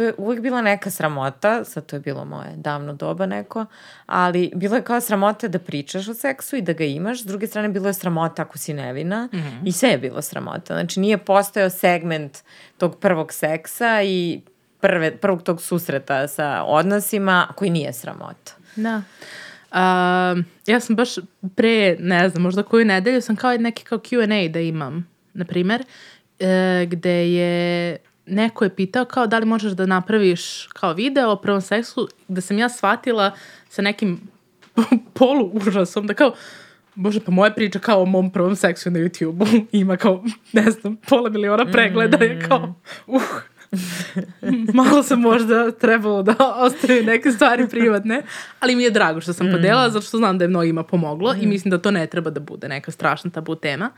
to 0.00 0.04
je 0.04 0.14
uvijek 0.18 0.42
bila 0.42 0.62
neka 0.62 0.90
sramota, 0.90 1.64
sad 1.64 1.86
to 1.86 1.96
je 1.96 2.00
bilo 2.00 2.24
moje 2.24 2.56
davno 2.56 2.92
doba 2.92 3.26
neko, 3.26 3.66
ali 4.06 4.52
bilo 4.54 4.76
je 4.76 4.82
kao 4.82 5.00
sramota 5.00 5.48
da 5.48 5.58
pričaš 5.58 6.08
o 6.08 6.14
seksu 6.14 6.56
i 6.56 6.62
da 6.62 6.72
ga 6.72 6.84
imaš, 6.84 7.22
s 7.22 7.26
druge 7.26 7.46
strane 7.46 7.68
bilo 7.68 7.88
je 7.88 7.94
sramota 7.94 8.42
ako 8.42 8.58
si 8.58 8.74
nevina 8.74 9.28
mm 9.32 9.36
-hmm. 9.36 9.66
i 9.68 9.72
sve 9.72 9.88
je 9.88 9.98
bilo 9.98 10.22
sramota. 10.22 10.74
Znači 10.74 11.00
nije 11.00 11.18
postojao 11.18 11.70
segment 11.70 12.38
tog 12.78 12.98
prvog 12.98 13.32
seksa 13.32 14.02
i 14.02 14.40
prve, 14.80 15.16
prvog 15.16 15.42
tog 15.42 15.62
susreta 15.62 16.28
sa 16.28 16.62
odnosima 16.64 17.48
koji 17.56 17.70
nije 17.70 17.92
sramota. 17.92 18.52
Da. 18.76 19.02
Uh, 19.70 20.44
ja 20.66 20.80
sam 20.80 20.96
baš 20.96 21.10
pre, 21.56 21.96
ne 21.98 22.28
znam, 22.28 22.42
možda 22.42 22.62
koju 22.62 22.84
nedelju 22.84 23.20
sam 23.20 23.36
kao 23.36 23.56
neki 23.56 23.84
kao 23.84 23.98
Q&A 23.98 24.48
da 24.52 24.60
imam, 24.60 25.08
na 25.34 25.44
primer, 25.44 25.80
uh, 25.80 26.46
gde 26.88 27.32
je 27.32 27.96
neko 28.30 28.64
je 28.64 28.74
pitao 28.76 29.04
kao 29.04 29.26
da 29.26 29.38
li 29.38 29.46
možeš 29.46 29.72
da 29.72 29.86
napraviš 29.86 30.66
kao 30.66 30.92
video 30.92 31.30
o 31.30 31.36
prvom 31.36 31.60
seksu, 31.60 32.08
da 32.28 32.40
sam 32.40 32.58
ja 32.58 32.68
shvatila 32.68 33.32
sa 33.68 33.82
nekim 33.82 34.20
polu 35.14 35.50
užasom, 35.52 36.06
da 36.06 36.14
kao, 36.14 36.34
bože, 36.94 37.20
pa 37.20 37.32
moja 37.32 37.50
priča 37.50 37.78
kao 37.78 38.02
o 38.02 38.06
mom 38.06 38.30
prvom 38.30 38.56
seksu 38.56 38.90
na 38.90 38.98
YouTube-u 38.98 39.66
ima 39.82 39.96
kao, 39.96 40.24
ne 40.52 40.70
znam, 40.70 40.96
pola 40.96 41.30
miliona 41.30 41.66
pregleda 41.66 42.24
je 42.24 42.40
kao, 42.48 42.74
uh, 43.06 43.22
malo 44.74 45.02
sam 45.02 45.20
možda 45.20 45.70
trebalo 45.70 46.22
da 46.22 46.34
ostavim 46.66 47.04
neke 47.06 47.30
stvari 47.30 47.68
privatne, 47.68 48.22
ali 48.60 48.76
mi 48.76 48.82
je 48.82 48.90
drago 48.90 49.20
što 49.20 49.32
sam 49.32 49.48
mm. 49.48 49.52
podela, 49.52 49.90
zato 49.90 50.06
što 50.06 50.18
znam 50.18 50.38
da 50.38 50.44
je 50.44 50.48
mnogima 50.48 50.82
pomoglo 50.82 51.32
mm. 51.32 51.42
i 51.42 51.46
mislim 51.46 51.70
da 51.70 51.78
to 51.78 51.90
ne 51.90 52.06
treba 52.06 52.30
da 52.30 52.40
bude 52.40 52.68
neka 52.68 52.90
strašna 52.90 53.30
tabu 53.30 53.54
tema. 53.54 53.90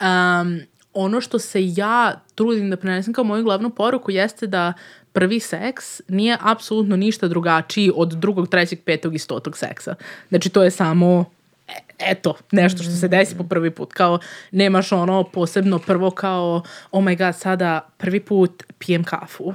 Um, 0.00 0.60
ono 0.96 1.20
što 1.20 1.38
se 1.38 1.58
ja 1.76 2.20
trudim 2.34 2.70
da 2.70 2.76
prenesem 2.76 3.12
kao 3.12 3.24
moju 3.24 3.44
glavnu 3.44 3.70
poruku 3.70 4.10
jeste 4.10 4.46
da 4.46 4.72
prvi 5.12 5.40
seks 5.40 6.00
nije 6.08 6.38
apsolutno 6.40 6.96
ništa 6.96 7.28
drugačiji 7.28 7.92
od 7.94 8.12
drugog, 8.12 8.48
trećeg, 8.48 8.78
petog 8.84 9.14
i 9.14 9.18
stotog 9.18 9.56
seksa. 9.56 9.94
Znači 10.28 10.48
to 10.48 10.62
je 10.62 10.70
samo 10.70 11.24
e, 11.68 11.72
eto, 11.98 12.36
nešto 12.52 12.82
što 12.82 12.92
se 12.92 13.08
desi 13.08 13.36
po 13.36 13.44
prvi 13.44 13.70
put. 13.70 13.92
Kao, 13.92 14.18
nemaš 14.50 14.92
ono 14.92 15.24
posebno 15.24 15.78
prvo 15.78 16.10
kao, 16.10 16.62
oh 16.90 17.04
my 17.04 17.18
god, 17.18 17.36
sada 17.36 17.88
prvi 17.96 18.20
put 18.20 18.62
pijem 18.78 19.04
kafu. 19.04 19.54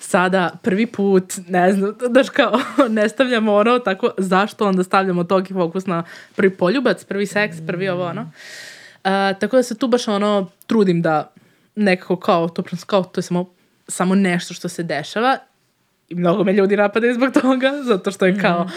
Sada 0.00 0.50
prvi 0.62 0.86
put, 0.86 1.32
ne 1.48 1.72
znam, 1.72 1.96
daš 2.14 2.28
kao, 2.28 2.60
ne 2.88 3.08
stavljamo 3.08 3.54
ono, 3.54 3.78
tako, 3.78 4.10
zašto 4.18 4.66
onda 4.66 4.84
stavljamo 4.84 5.24
toki 5.24 5.54
fokus 5.54 5.86
na 5.86 6.04
prvi 6.36 6.56
poljubac, 6.56 7.04
prvi 7.04 7.26
seks, 7.26 7.56
prvi 7.66 7.88
ovo, 7.88 8.06
ono. 8.06 8.22
Uh, 8.22 8.28
Uh, 9.04 9.38
tako 9.40 9.56
da 9.56 9.62
se 9.62 9.78
tu 9.78 9.88
baš 9.88 10.08
ono 10.08 10.50
trudim 10.66 11.02
da 11.02 11.32
nekako 11.74 12.16
kao 12.16 12.48
to, 12.48 12.62
kao 12.86 13.02
to 13.02 13.18
je 13.18 13.22
samo, 13.22 13.46
samo 13.88 14.14
nešto 14.14 14.54
što 14.54 14.68
se 14.68 14.82
dešava 14.82 15.38
i 16.08 16.14
mnogo 16.14 16.44
me 16.44 16.52
ljudi 16.52 16.76
napadaju 16.76 17.14
zbog 17.14 17.32
toga, 17.42 17.82
zato 17.82 18.10
što 18.10 18.26
je 18.26 18.40
kao 18.40 18.68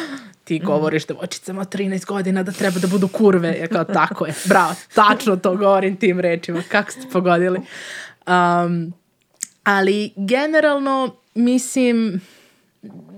ti 0.44 0.60
govoriš 0.60 1.06
devojčicama 1.06 1.62
od 1.62 1.70
13 1.76 2.06
godina 2.06 2.44
da 2.44 2.52
treba 2.52 2.80
da 2.80 2.88
budu 2.88 3.08
kurve. 3.08 3.58
Ja 3.60 3.68
kao, 3.68 3.84
tako 3.84 4.26
je, 4.26 4.34
bravo, 4.46 4.76
tačno 4.94 5.36
to 5.36 5.56
govorim 5.56 5.96
tim 5.96 6.20
rečima, 6.20 6.62
kako 6.72 6.92
ste 6.92 7.02
pogodili. 7.14 7.60
Um, 8.28 8.94
ali 9.64 10.12
generalno, 10.16 11.16
mislim, 11.36 12.22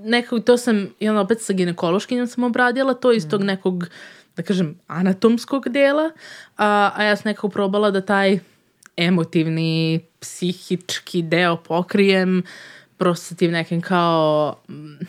nekako 0.03 0.39
to 0.39 0.57
sam, 0.57 0.87
i 0.99 1.09
ono 1.09 1.21
opet 1.21 1.41
sa 1.41 1.53
ginekološkinjom 1.53 2.27
sam 2.27 2.43
obradila, 2.43 2.93
to 2.93 3.11
iz 3.11 3.29
tog 3.29 3.43
nekog 3.43 3.85
da 4.35 4.43
kažem, 4.43 4.75
anatomskog 4.87 5.69
dela, 5.69 6.11
a, 6.57 6.91
a 6.95 7.03
ja 7.03 7.15
sam 7.15 7.29
nekako 7.29 7.49
probala 7.49 7.91
da 7.91 8.01
taj 8.01 8.39
emotivni, 8.97 10.05
psihički 10.19 11.21
deo 11.21 11.57
pokrijem 11.57 12.43
prosto 12.97 13.35
tim 13.35 13.51
nekim 13.51 13.81
kao... 13.81 14.55
Mm, 14.69 15.05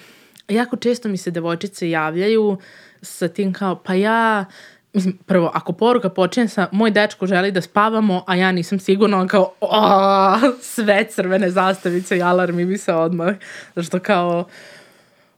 jako 0.48 0.76
često 0.76 1.08
mi 1.08 1.16
se 1.16 1.30
devojčice 1.30 1.90
javljaju 1.90 2.58
sa 3.02 3.28
tim 3.28 3.52
kao, 3.52 3.76
pa 3.76 3.94
ja... 3.94 4.44
Mislim, 4.92 5.18
prvo, 5.26 5.50
ako 5.54 5.72
poruka 5.72 6.08
počinje 6.08 6.48
sa 6.48 6.68
moj 6.72 6.90
dečko 6.90 7.26
želi 7.26 7.50
da 7.52 7.60
spavamo, 7.60 8.24
a 8.26 8.34
ja 8.34 8.52
nisam 8.52 8.78
sigurna, 8.78 9.26
kao 9.26 9.52
o, 9.60 10.38
sve 10.60 11.06
crvene 11.10 11.50
zastavice 11.50 12.16
i 12.16 12.22
alarmi 12.22 12.64
mi 12.64 12.78
se 12.78 12.92
odmah. 12.94 13.34
Zašto 13.74 13.98
kao 13.98 14.48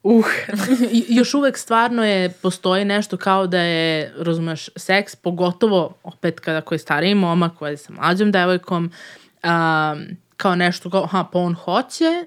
Uh, 0.03 0.27
još 1.19 1.35
uvek 1.35 1.59
stvarno 1.59 2.05
je, 2.05 2.31
postoji 2.31 2.85
nešto 2.85 3.17
kao 3.17 3.47
da 3.47 3.59
je, 3.59 4.13
razumeš, 4.19 4.69
seks, 4.77 5.17
pogotovo 5.17 5.95
opet 6.03 6.41
kada 6.41 6.61
koji 6.61 6.77
je 6.77 6.81
stariji 6.81 7.15
momak, 7.15 7.53
koji 7.59 7.73
je 7.73 7.77
sa 7.77 7.93
mlađom 7.93 8.33
devojkom, 8.33 8.85
um, 8.85 10.07
kao 10.37 10.55
nešto 10.55 10.91
kao, 10.91 11.07
ha, 11.07 11.29
pa 11.33 11.39
on 11.39 11.55
hoće 11.55 12.25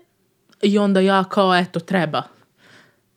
i 0.61 0.77
onda 0.77 0.99
ja 0.99 1.23
kao, 1.23 1.55
eto, 1.55 1.79
treba. 1.79 2.23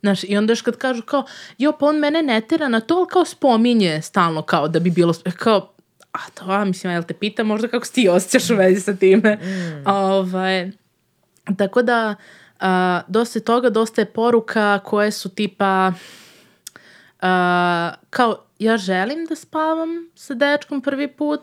Znaš, 0.01 0.23
i 0.23 0.37
onda 0.37 0.51
još 0.51 0.61
kad 0.61 0.77
kažu 0.77 1.01
kao, 1.01 1.25
jo, 1.57 1.71
pa 1.79 1.85
on 1.85 1.95
mene 1.95 2.21
ne 2.21 2.41
tera 2.41 2.67
na 2.67 2.79
to, 2.79 3.05
kao 3.05 3.25
spominje 3.25 4.01
stalno 4.01 4.41
kao 4.41 4.67
da 4.67 4.79
bi 4.79 4.89
bilo, 4.89 5.13
kao, 5.37 5.73
a 6.11 6.19
to, 6.33 6.45
a, 6.47 6.65
mislim, 6.65 6.93
jel 6.93 7.03
te 7.03 7.13
pita 7.13 7.43
možda 7.43 7.67
kako 7.67 7.85
si 7.85 7.93
ti 7.93 8.09
osjećaš 8.09 8.49
u 8.49 8.55
vezi 8.55 8.81
sa 8.81 8.95
time. 8.95 9.35
Mm. 9.35 9.89
Ovaj, 9.89 10.71
tako 11.57 11.81
da, 11.81 12.15
uh, 12.19 12.44
Uh, 12.61 12.67
dosta 13.07 13.39
je 13.39 13.43
toga, 13.43 13.69
dosta 13.69 14.01
je 14.01 14.05
poruka 14.05 14.79
koje 14.79 15.11
su 15.11 15.29
tipa 15.29 15.93
uh, 17.21 17.25
kao 18.09 18.37
ja 18.59 18.77
želim 18.77 19.25
da 19.25 19.35
spavam 19.35 20.09
sa 20.15 20.33
dečkom 20.33 20.81
prvi 20.81 21.07
put, 21.07 21.41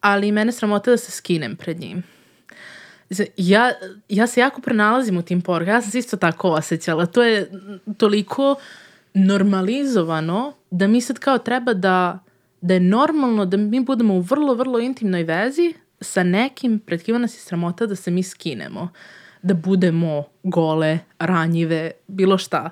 ali 0.00 0.32
mene 0.32 0.52
sramota 0.52 0.90
da 0.90 0.96
se 0.96 1.12
skinem 1.12 1.56
pred 1.56 1.80
njim. 1.80 2.02
Ja, 3.36 3.72
ja 4.08 4.26
se 4.26 4.40
jako 4.40 4.60
prenalazim 4.60 5.18
u 5.18 5.22
tim 5.22 5.40
porukama. 5.40 5.76
Ja 5.76 5.82
sam 5.82 5.90
se 5.90 5.98
isto 5.98 6.16
tako 6.16 6.50
osjećala. 6.50 7.06
To 7.06 7.22
je 7.22 7.50
toliko 7.96 8.54
normalizovano 9.14 10.52
da 10.70 10.86
mi 10.86 11.00
sad 11.00 11.18
kao 11.18 11.38
treba 11.38 11.74
da, 11.74 12.18
da 12.60 12.74
je 12.74 12.80
normalno 12.80 13.44
da 13.44 13.56
mi 13.56 13.80
budemo 13.80 14.14
u 14.14 14.20
vrlo, 14.20 14.54
vrlo 14.54 14.78
intimnoj 14.78 15.22
vezi 15.22 15.74
sa 16.00 16.22
nekim 16.22 16.78
pred 16.78 17.02
kima 17.02 17.18
nas 17.18 17.34
je 17.34 17.40
sramota 17.40 17.86
da 17.86 17.96
se 17.96 18.10
mi 18.10 18.22
skinemo. 18.22 18.80
Uh, 18.82 18.88
da 19.42 19.54
budemo 19.54 20.24
gole, 20.42 20.98
ranjive, 21.18 21.90
bilo 22.06 22.38
šta. 22.38 22.70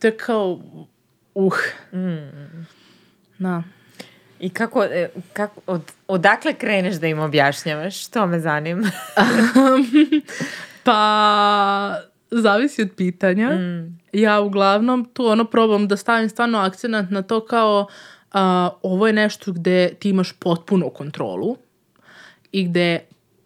To 0.00 0.06
je 0.06 0.16
kao, 0.16 0.60
uh. 1.34 1.54
Mm. 1.92 2.66
Da. 3.38 3.62
I 4.40 4.50
kako, 4.50 4.84
e, 4.84 5.08
kako 5.32 5.60
od, 5.66 5.82
odakle 6.08 6.54
kreneš 6.54 6.94
da 6.94 7.06
im 7.06 7.18
objašnjavaš? 7.18 8.06
To 8.06 8.26
me 8.26 8.40
zanima. 8.40 8.90
pa, 10.84 12.00
zavisi 12.30 12.82
od 12.82 12.90
pitanja. 12.96 13.50
Mm. 13.50 13.98
Ja 14.12 14.40
uglavnom 14.40 15.04
tu 15.12 15.26
ono 15.26 15.44
probam 15.44 15.88
da 15.88 15.96
stavim 15.96 16.28
stvarno 16.28 16.58
akcenat 16.58 17.10
na 17.10 17.22
to 17.22 17.46
kao 17.46 17.86
uh, 18.34 18.40
ovo 18.82 19.06
je 19.06 19.12
nešto 19.12 19.52
gde 19.52 19.94
ti 19.94 20.08
imaš 20.08 20.32
potpunu 20.32 20.90
kontrolu 20.90 21.56
i 22.52 22.68
gde 22.68 22.98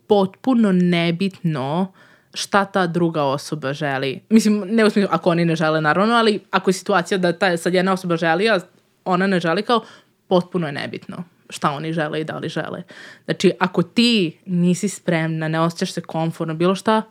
potpuno 0.07 0.73
nebitno 0.73 1.81
uh, 1.81 2.08
šta 2.39 2.65
ta 2.65 2.87
druga 2.87 3.23
osoba 3.25 3.73
želi. 3.73 4.21
Mislim, 4.31 4.65
ne 4.67 4.85
u 4.85 4.91
smislu, 4.91 5.09
ako 5.13 5.31
oni 5.31 5.45
ne 5.45 5.57
žele, 5.57 5.81
naravno, 5.81 6.15
ali 6.15 6.41
ako 6.51 6.71
je 6.71 6.75
situacija 6.75 7.19
da 7.19 7.33
ta 7.33 7.57
sad 7.57 7.75
jedna 7.75 7.93
osoba 7.93 8.17
želi, 8.17 8.49
a 8.49 8.59
ona 9.05 9.27
ne 9.27 9.41
želi, 9.41 9.63
kao 9.63 9.81
potpuno 10.29 10.67
je 10.67 10.73
nebitno 10.73 11.25
šta 11.51 11.71
oni 11.71 11.93
žele 11.93 12.21
i 12.21 12.25
da 12.25 12.39
li 12.39 12.49
žele. 12.49 12.83
Znači, 13.25 13.53
ako 13.59 13.83
ti 13.83 14.39
nisi 14.47 14.89
spremna, 14.89 15.49
ne 15.49 15.61
osjećaš 15.61 15.93
se 15.93 16.01
komfortno, 16.01 16.55
bilo 16.55 16.75
šta, 16.75 17.03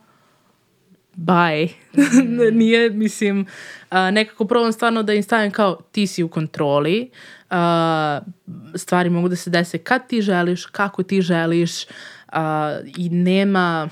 bye. 1.16 1.68
Mm. 1.96 2.56
Nije, 2.58 2.90
mislim, 2.90 3.40
uh, 3.90 3.96
nekako 4.12 4.44
probam 4.44 4.72
stvarno 4.72 5.02
da 5.02 5.12
im 5.12 5.22
stavim 5.22 5.50
kao 5.50 5.78
ti 5.92 6.06
si 6.06 6.22
u 6.22 6.28
kontroli, 6.28 7.10
uh, 7.50 7.56
stvari 8.74 9.10
mogu 9.10 9.28
da 9.28 9.36
se 9.36 9.50
dese 9.50 9.78
kad 9.78 10.08
ti 10.08 10.22
želiš, 10.22 10.66
kako 10.66 11.02
ti 11.02 11.22
želiš 11.22 11.84
uh, 11.84 12.38
i 12.96 13.08
nema 13.10 13.88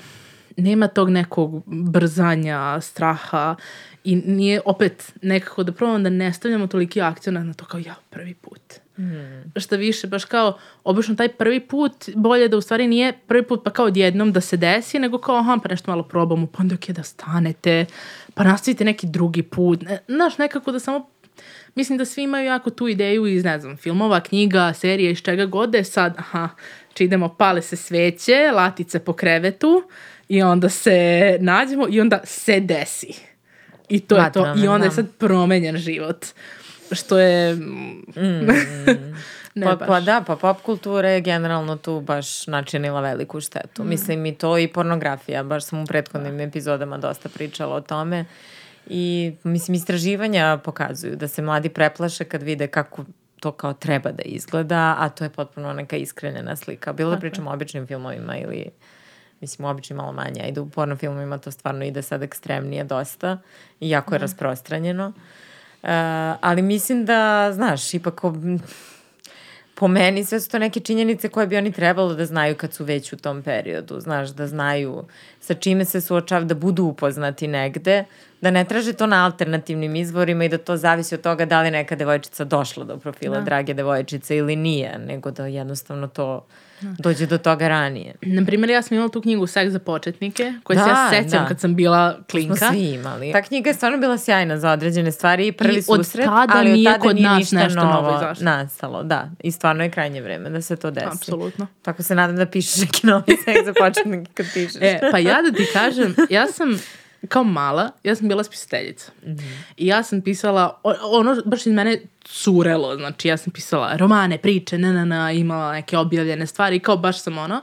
nema 0.57 0.87
tog 0.87 1.09
nekog 1.09 1.63
brzanja, 1.65 2.81
straha 2.81 3.55
i 4.03 4.15
nije 4.15 4.61
opet 4.65 5.13
nekako 5.21 5.63
da 5.63 5.71
probamo 5.71 5.99
da 5.99 6.09
ne 6.09 6.33
stavljamo 6.33 6.67
toliki 6.67 7.01
akcijona 7.01 7.43
na 7.43 7.53
to 7.53 7.65
kao 7.65 7.79
ja 7.79 7.95
prvi 8.09 8.33
put. 8.33 8.61
Mm. 8.97 9.59
Šta 9.59 9.75
više, 9.75 10.07
baš 10.07 10.25
kao 10.25 10.57
obično 10.83 11.15
taj 11.15 11.27
prvi 11.27 11.59
put 11.59 12.09
bolje 12.15 12.47
da 12.47 12.57
u 12.57 12.61
stvari 12.61 12.87
nije 12.87 13.13
prvi 13.27 13.43
put 13.43 13.63
pa 13.63 13.69
kao 13.69 13.85
odjednom 13.85 14.31
da 14.31 14.41
se 14.41 14.57
desi, 14.57 14.99
nego 14.99 15.17
kao 15.17 15.37
aha 15.37 15.59
pa 15.63 15.69
nešto 15.69 15.91
malo 15.91 16.03
probamo, 16.03 16.47
pa 16.47 16.57
onda 16.59 16.75
ok 16.75 16.89
da 16.89 17.03
stanete, 17.03 17.85
pa 18.33 18.43
nastavite 18.43 18.85
neki 18.85 19.07
drugi 19.07 19.43
put. 19.43 19.83
Znaš, 20.07 20.37
nekako 20.37 20.71
da 20.71 20.79
samo 20.79 21.09
mislim 21.75 21.97
da 21.97 22.05
svi 22.05 22.23
imaju 22.23 22.45
jako 22.45 22.69
tu 22.69 22.87
ideju 22.87 23.25
iz, 23.25 23.43
ne 23.43 23.59
znam, 23.59 23.77
filmova, 23.77 24.19
knjiga, 24.19 24.73
serije, 24.73 25.11
iz 25.11 25.21
čega 25.21 25.45
god 25.45 25.69
da 25.69 25.77
je 25.77 25.83
sad, 25.83 26.15
aha, 26.17 26.49
či 26.93 27.03
idemo, 27.03 27.29
pale 27.29 27.61
se 27.61 27.75
sveće, 27.75 28.51
latice 28.53 28.99
po 28.99 29.13
krevetu 29.13 29.83
i 30.29 30.41
onda 30.41 30.69
se 30.69 31.37
nađemo 31.41 31.87
i 31.89 32.01
onda 32.01 32.19
se 32.23 32.59
desi. 32.59 33.13
I 33.89 33.99
to 33.99 34.17
je 34.17 34.31
to. 34.31 34.41
Vatrano, 34.41 34.63
I 34.63 34.67
onda 34.67 34.85
je 34.85 34.89
da. 34.89 34.95
sad 34.95 35.11
promenjen 35.17 35.77
život. 35.77 36.25
Što 36.91 37.19
je... 37.19 37.55
Mm. 37.55 37.61
ne 39.55 39.65
pa, 39.65 39.75
baš. 39.75 39.87
pa 39.87 39.99
da, 39.99 40.23
pa 40.27 40.35
pop 40.35 40.61
kultura 40.61 41.09
je 41.09 41.21
generalno 41.21 41.75
tu 41.75 42.01
baš 42.01 42.47
načinila 42.47 43.01
veliku 43.01 43.41
štetu. 43.41 43.83
Mm. 43.83 43.89
Mislim 43.89 44.25
i 44.25 44.35
to 44.35 44.57
i 44.57 44.67
pornografija, 44.67 45.43
baš 45.43 45.65
sam 45.65 45.83
u 45.83 45.85
prethodnim 45.85 46.39
epizodama 46.39 46.97
dosta 46.97 47.29
pričala 47.29 47.75
o 47.75 47.81
tome. 47.81 48.25
I 48.89 49.33
mislim 49.43 49.75
istraživanja 49.75 50.59
pokazuju 50.63 51.15
da 51.15 51.27
se 51.27 51.41
mladi 51.41 51.69
preplaše 51.69 52.23
kad 52.23 52.43
vide 52.43 52.67
kako 52.67 53.05
to 53.39 53.51
kao 53.51 53.73
treba 53.73 54.11
da 54.11 54.23
izgleda, 54.23 54.95
a 54.99 55.09
to 55.09 55.23
je 55.23 55.29
potpuno 55.29 55.73
neka 55.73 55.95
iskrenjena 55.95 56.55
slika. 56.55 56.93
Bilo 56.93 57.11
da 57.11 57.19
pričamo 57.19 57.49
o 57.49 57.53
običnim 57.53 57.87
filmovima 57.87 58.37
ili 58.37 58.65
mislim 59.41 59.65
u 59.65 59.69
običnim 59.69 59.97
malo 59.97 60.11
manje, 60.11 60.41
ajde 60.43 60.61
u 60.61 60.69
porno 60.69 60.95
filmovima 60.95 61.37
to 61.37 61.51
stvarno 61.51 61.85
ide 61.85 62.01
sad 62.01 62.23
ekstremnije 62.23 62.83
dosta 62.83 63.37
i 63.79 63.89
jako 63.89 64.15
je 64.15 64.19
rasprostranjeno. 64.19 65.07
Uh, 65.07 65.89
ali 66.41 66.61
mislim 66.61 67.05
da, 67.05 67.51
znaš, 67.53 67.93
ipak 67.93 68.21
ob- 68.21 68.59
po 69.75 69.87
meni 69.87 70.25
sve 70.25 70.39
su 70.39 70.49
to 70.49 70.59
neke 70.59 70.79
činjenice 70.79 71.29
koje 71.29 71.47
bi 71.47 71.57
oni 71.57 71.71
trebalo 71.71 72.13
da 72.13 72.25
znaju 72.25 72.55
kad 72.55 72.73
su 72.73 72.83
već 72.83 73.13
u 73.13 73.17
tom 73.17 73.41
periodu, 73.43 73.99
znaš, 73.99 74.29
da 74.29 74.47
znaju 74.47 75.03
sa 75.39 75.53
čime 75.53 75.85
se 75.85 76.01
suočava, 76.01 76.43
da 76.45 76.55
budu 76.55 76.83
upoznati 76.83 77.47
negde, 77.47 78.05
da 78.41 78.51
ne 78.51 78.65
traže 78.65 78.93
to 78.93 79.05
na 79.07 79.25
alternativnim 79.25 79.95
izvorima 79.95 80.45
i 80.45 80.49
da 80.49 80.57
to 80.57 80.77
zavisi 80.77 81.15
od 81.15 81.21
toga 81.21 81.45
da 81.45 81.61
li 81.61 81.71
neka 81.71 81.95
devojčica 81.95 82.43
došla 82.43 82.83
do 82.83 82.97
profila 82.97 83.37
Da. 83.37 83.43
drage 83.43 83.73
devojčice 83.73 84.37
ili 84.37 84.55
nije, 84.55 84.97
nego 84.97 85.31
da 85.31 85.45
jednostavno 85.45 86.07
to 86.07 86.45
dođe 86.81 87.25
do 87.25 87.37
toga 87.37 87.67
ranije. 87.67 88.13
Na 88.21 88.45
primjer, 88.45 88.69
ja 88.69 88.81
sam 88.81 88.95
imala 88.95 89.09
tu 89.09 89.21
knjigu 89.21 89.47
Seks 89.47 89.71
za 89.71 89.79
početnike, 89.79 90.53
koju 90.63 90.77
se 90.77 90.83
Da, 90.83 90.89
ja 90.89 91.09
sećam 91.11 91.41
da. 91.41 91.47
kad 91.47 91.59
sam 91.59 91.75
bila 91.75 92.13
Smo 92.13 92.23
klinka. 92.23 92.69
svi 92.71 92.79
imali. 92.83 93.31
Ta 93.31 93.41
knjiga 93.41 93.69
je 93.69 93.73
stvarno 93.73 93.97
bila 93.97 94.17
sjajna 94.17 94.57
za 94.57 94.71
određene 94.71 95.11
stvari 95.11 95.47
i 95.47 95.51
prvi 95.51 95.73
I 95.73 95.83
od 95.87 96.05
susret, 96.05 96.25
tada 96.25 96.53
ali 96.55 96.71
nije 96.71 96.89
od 96.89 96.93
tada 96.93 97.01
kod 97.01 97.15
nije 97.15 97.27
nas 97.27 97.37
ništa 97.39 97.55
nešto 97.57 97.79
novo 97.79 97.93
novo 97.93 98.17
izašlo. 98.17 98.45
nastalo. 98.45 99.03
Da, 99.03 99.29
i 99.39 99.51
stvarno 99.51 99.83
je 99.83 99.89
krajnje 99.89 100.21
vreme 100.21 100.49
da 100.49 100.61
se 100.61 100.75
to 100.75 100.91
desi. 100.91 101.07
Apsolutno. 101.07 101.67
Tako 101.81 102.03
se 102.03 102.15
nadam 102.15 102.35
da 102.35 102.45
pišeš 102.45 102.77
neki 102.81 103.07
novi 103.07 103.23
seks 103.45 103.65
za 103.65 103.73
početnike 103.75 104.31
kad 104.33 104.45
pišeš. 104.53 104.81
E, 104.81 104.99
pa 105.11 105.17
ja 105.17 105.41
da 105.41 105.57
ti 105.57 105.67
kažem, 105.73 106.15
ja 106.29 106.47
sam 106.47 106.79
kao 107.27 107.43
mala, 107.43 107.91
ja 108.03 108.15
sam 108.15 108.27
bila 108.27 108.43
spisateljica. 108.43 109.11
I 109.77 109.87
ja 109.87 110.03
sam 110.03 110.21
pisala, 110.21 110.81
ono 111.11 111.41
baš 111.45 111.65
iz 111.65 111.73
mene 111.73 112.01
curelo, 112.25 112.95
znači 112.95 113.27
ja 113.27 113.37
sam 113.37 113.53
pisala 113.53 113.97
romane, 113.97 114.37
priče, 114.37 114.77
na, 114.77 114.93
na, 114.93 115.05
na, 115.05 115.31
imala 115.31 115.71
neke 115.71 115.97
objavljene 115.97 116.47
stvari 116.47 116.79
kao 116.79 116.97
baš 116.97 117.21
sam 117.21 117.37
ono. 117.37 117.61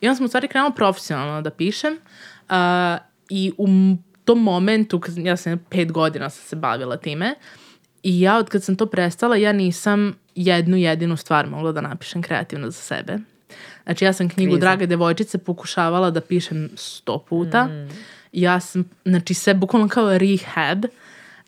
I 0.00 0.08
onda 0.08 0.16
sam 0.16 0.24
u 0.24 0.28
stvari 0.28 0.48
krenula 0.48 0.72
profesionalno 0.72 1.42
da 1.42 1.50
pišem 1.50 1.92
uh, 1.92 2.56
i 3.30 3.52
u 3.58 3.68
tom 4.24 4.42
momentu, 4.42 5.00
kad, 5.00 5.18
ja 5.18 5.36
sam 5.36 5.66
pet 5.70 5.92
godina 5.92 6.30
sam 6.30 6.44
se 6.44 6.56
bavila 6.56 6.96
time, 6.96 7.34
i 8.02 8.20
ja 8.20 8.38
od 8.38 8.48
kad 8.48 8.64
sam 8.64 8.76
to 8.76 8.86
prestala, 8.86 9.36
ja 9.36 9.52
nisam 9.52 10.14
jednu 10.34 10.76
jedinu 10.76 11.16
stvar 11.16 11.46
mogla 11.46 11.72
da 11.72 11.80
napišem 11.80 12.22
kreativno 12.22 12.70
za 12.70 12.80
sebe. 12.80 13.18
Znači 13.84 14.04
ja 14.04 14.12
sam 14.12 14.28
knjigu 14.28 14.52
Kriza. 14.52 14.60
Drage 14.60 14.86
devojčice 14.86 15.38
pokušavala 15.38 16.10
da 16.10 16.20
pišem 16.20 16.70
sto 16.76 17.18
puta. 17.28 17.68
Ja 18.32 18.60
sam, 18.60 18.84
znači 19.04 19.34
sve 19.34 19.54
bukvalno 19.54 19.88
kao 19.88 20.18
rehab 20.18 20.84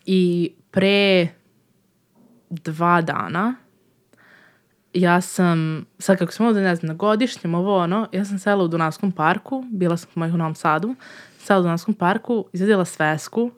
i 0.07 0.53
pre 0.71 1.29
dva 2.51 3.01
dana 3.03 3.55
ja 4.95 5.21
sam, 5.21 5.87
sad 5.99 6.19
kako 6.19 6.33
sam 6.33 6.47
ovdje, 6.47 6.63
ne 6.63 6.77
znam, 6.77 6.89
na 6.89 6.95
godišnjem, 6.95 7.55
ovo 7.55 7.77
ono, 7.77 8.09
ja 8.13 8.25
sam 8.25 8.39
sela 8.39 8.65
u 8.65 8.69
Dunavskom 8.69 9.13
parku, 9.13 9.65
bila 9.71 9.97
sam 9.97 10.07
kod 10.07 10.17
mojih 10.17 10.35
u 10.35 10.37
Novom 10.37 10.55
Sadu, 10.55 10.95
sela 11.39 11.61
u 11.61 11.63
Dunavskom 11.63 11.95
parku, 11.95 12.47
izvedila 12.53 12.85
svesku 12.85 13.51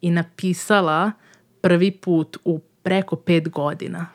i 0.00 0.10
napisala 0.10 1.12
prvi 1.60 1.90
put 1.90 2.36
u 2.44 2.58
preko 2.82 3.16
pet 3.16 3.48
godina 3.48 4.06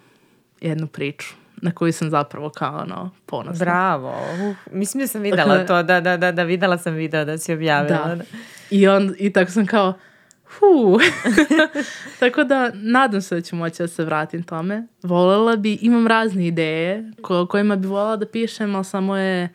jednu 0.61 0.87
priču 0.87 1.42
na 1.63 1.71
koju 1.71 1.93
sam 1.93 2.09
zapravo 2.09 2.49
kao 2.49 2.81
ono 2.81 3.11
ponosna. 3.25 3.65
Bravo. 3.65 4.09
Uh, 4.09 4.55
mislim 4.71 5.01
da 5.01 5.07
sam 5.07 5.21
videla 5.21 5.65
to, 5.65 5.83
da, 5.83 6.01
da, 6.01 6.17
da, 6.17 6.31
da, 6.31 6.43
videla 6.43 6.77
sam 6.77 6.93
video 6.93 7.25
da 7.25 7.37
si 7.37 7.53
objavila. 7.53 8.15
Da. 8.15 8.23
I, 8.69 8.87
on, 8.87 9.15
I 9.19 9.33
tako 9.33 9.51
sam 9.51 9.65
kao, 9.65 9.93
hu. 10.45 10.99
tako 12.19 12.43
da, 12.43 12.71
nadam 12.73 13.21
se 13.21 13.35
da 13.35 13.41
ću 13.41 13.55
moći 13.55 13.83
da 13.83 13.87
se 13.87 14.05
vratim 14.05 14.43
tome. 14.43 14.87
Volela 15.03 15.55
bi, 15.55 15.73
imam 15.81 16.07
razne 16.07 16.47
ideje 16.47 17.11
ko, 17.21 17.45
kojima 17.45 17.75
bi 17.75 17.87
volela 17.87 18.15
da 18.15 18.25
pišem, 18.25 18.75
ali 18.75 18.85
samo 18.85 19.17
je, 19.17 19.49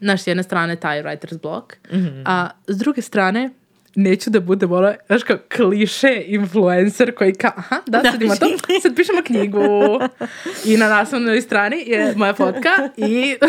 znaš, 0.00 0.22
s 0.22 0.26
jedne 0.26 0.42
strane 0.42 0.76
taj 0.76 1.02
writer's 1.02 1.42
block, 1.42 1.76
a 2.24 2.50
s 2.66 2.78
druge 2.78 3.02
strane, 3.02 3.50
neću 3.94 4.30
da 4.30 4.40
budem 4.40 4.72
ono, 4.72 4.94
znaš 5.06 5.22
kao 5.22 5.36
kliše 5.56 6.22
influencer 6.26 7.14
koji 7.14 7.34
kao, 7.34 7.52
aha, 7.56 7.80
da, 7.86 8.02
sad 8.02 8.22
ima 8.22 8.36
to, 8.36 8.46
sad 8.82 8.96
pišemo 8.96 9.22
knjigu. 9.24 9.60
I 10.64 10.76
na 10.76 10.88
naslovnoj 10.88 11.40
strani 11.40 11.84
je 11.86 12.14
moja 12.16 12.34
fotka 12.34 12.70
i 12.96 13.36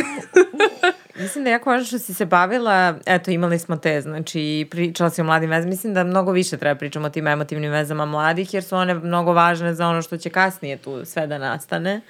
Mislim 1.15 1.43
da 1.43 1.49
je 1.49 1.51
jako 1.51 1.69
važno 1.69 1.86
što 1.86 1.99
si 1.99 2.13
se 2.13 2.25
bavila, 2.25 2.95
eto 3.06 3.32
imali 3.32 3.60
smo 3.60 3.77
te, 3.77 4.01
znači 4.01 4.67
pričala 4.71 5.10
si 5.10 5.21
o 5.21 5.23
mladim 5.23 5.49
vezama, 5.49 5.69
mislim 5.69 5.93
da 5.93 6.04
mnogo 6.04 6.32
više 6.32 6.58
treba 6.58 6.80
pričamo 6.80 7.08
o 7.08 7.10
tim 7.10 7.27
emotivnim 7.27 7.71
vezama 7.71 8.06
mladih, 8.06 8.54
jer 8.54 8.63
su 8.63 8.75
one 8.75 8.93
mnogo 8.93 9.34
važne 9.34 9.73
za 9.73 9.88
ono 9.88 10.01
što 10.01 10.17
će 10.17 10.30
kasnije 10.30 10.77
tu 10.77 11.06
sve 11.06 11.27
da 11.27 11.38
nastane. 11.38 12.01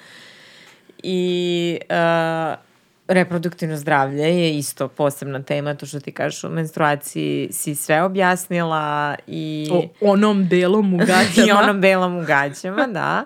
I 1.04 1.80
uh, 1.82 2.71
reproduktivno 3.14 3.78
zdravlje 3.78 4.24
je 4.24 4.58
isto 4.58 4.88
posebna 4.88 5.44
tema, 5.44 5.76
to 5.76 5.86
što 5.86 6.00
ti 6.00 6.12
kažeš 6.12 6.44
o 6.44 6.50
menstruaciji 6.50 7.50
si 7.52 7.76
sve 7.76 8.04
objasnila 8.04 9.16
i... 9.28 9.70
o 9.72 9.90
onom 10.02 10.48
delom 10.48 10.94
u 10.94 10.98
gaćama. 11.08 11.48
I 11.48 11.52
onom 11.52 11.82
belom 11.82 12.18
u 12.18 12.26
gaćama, 12.26 12.88
da. 12.88 13.26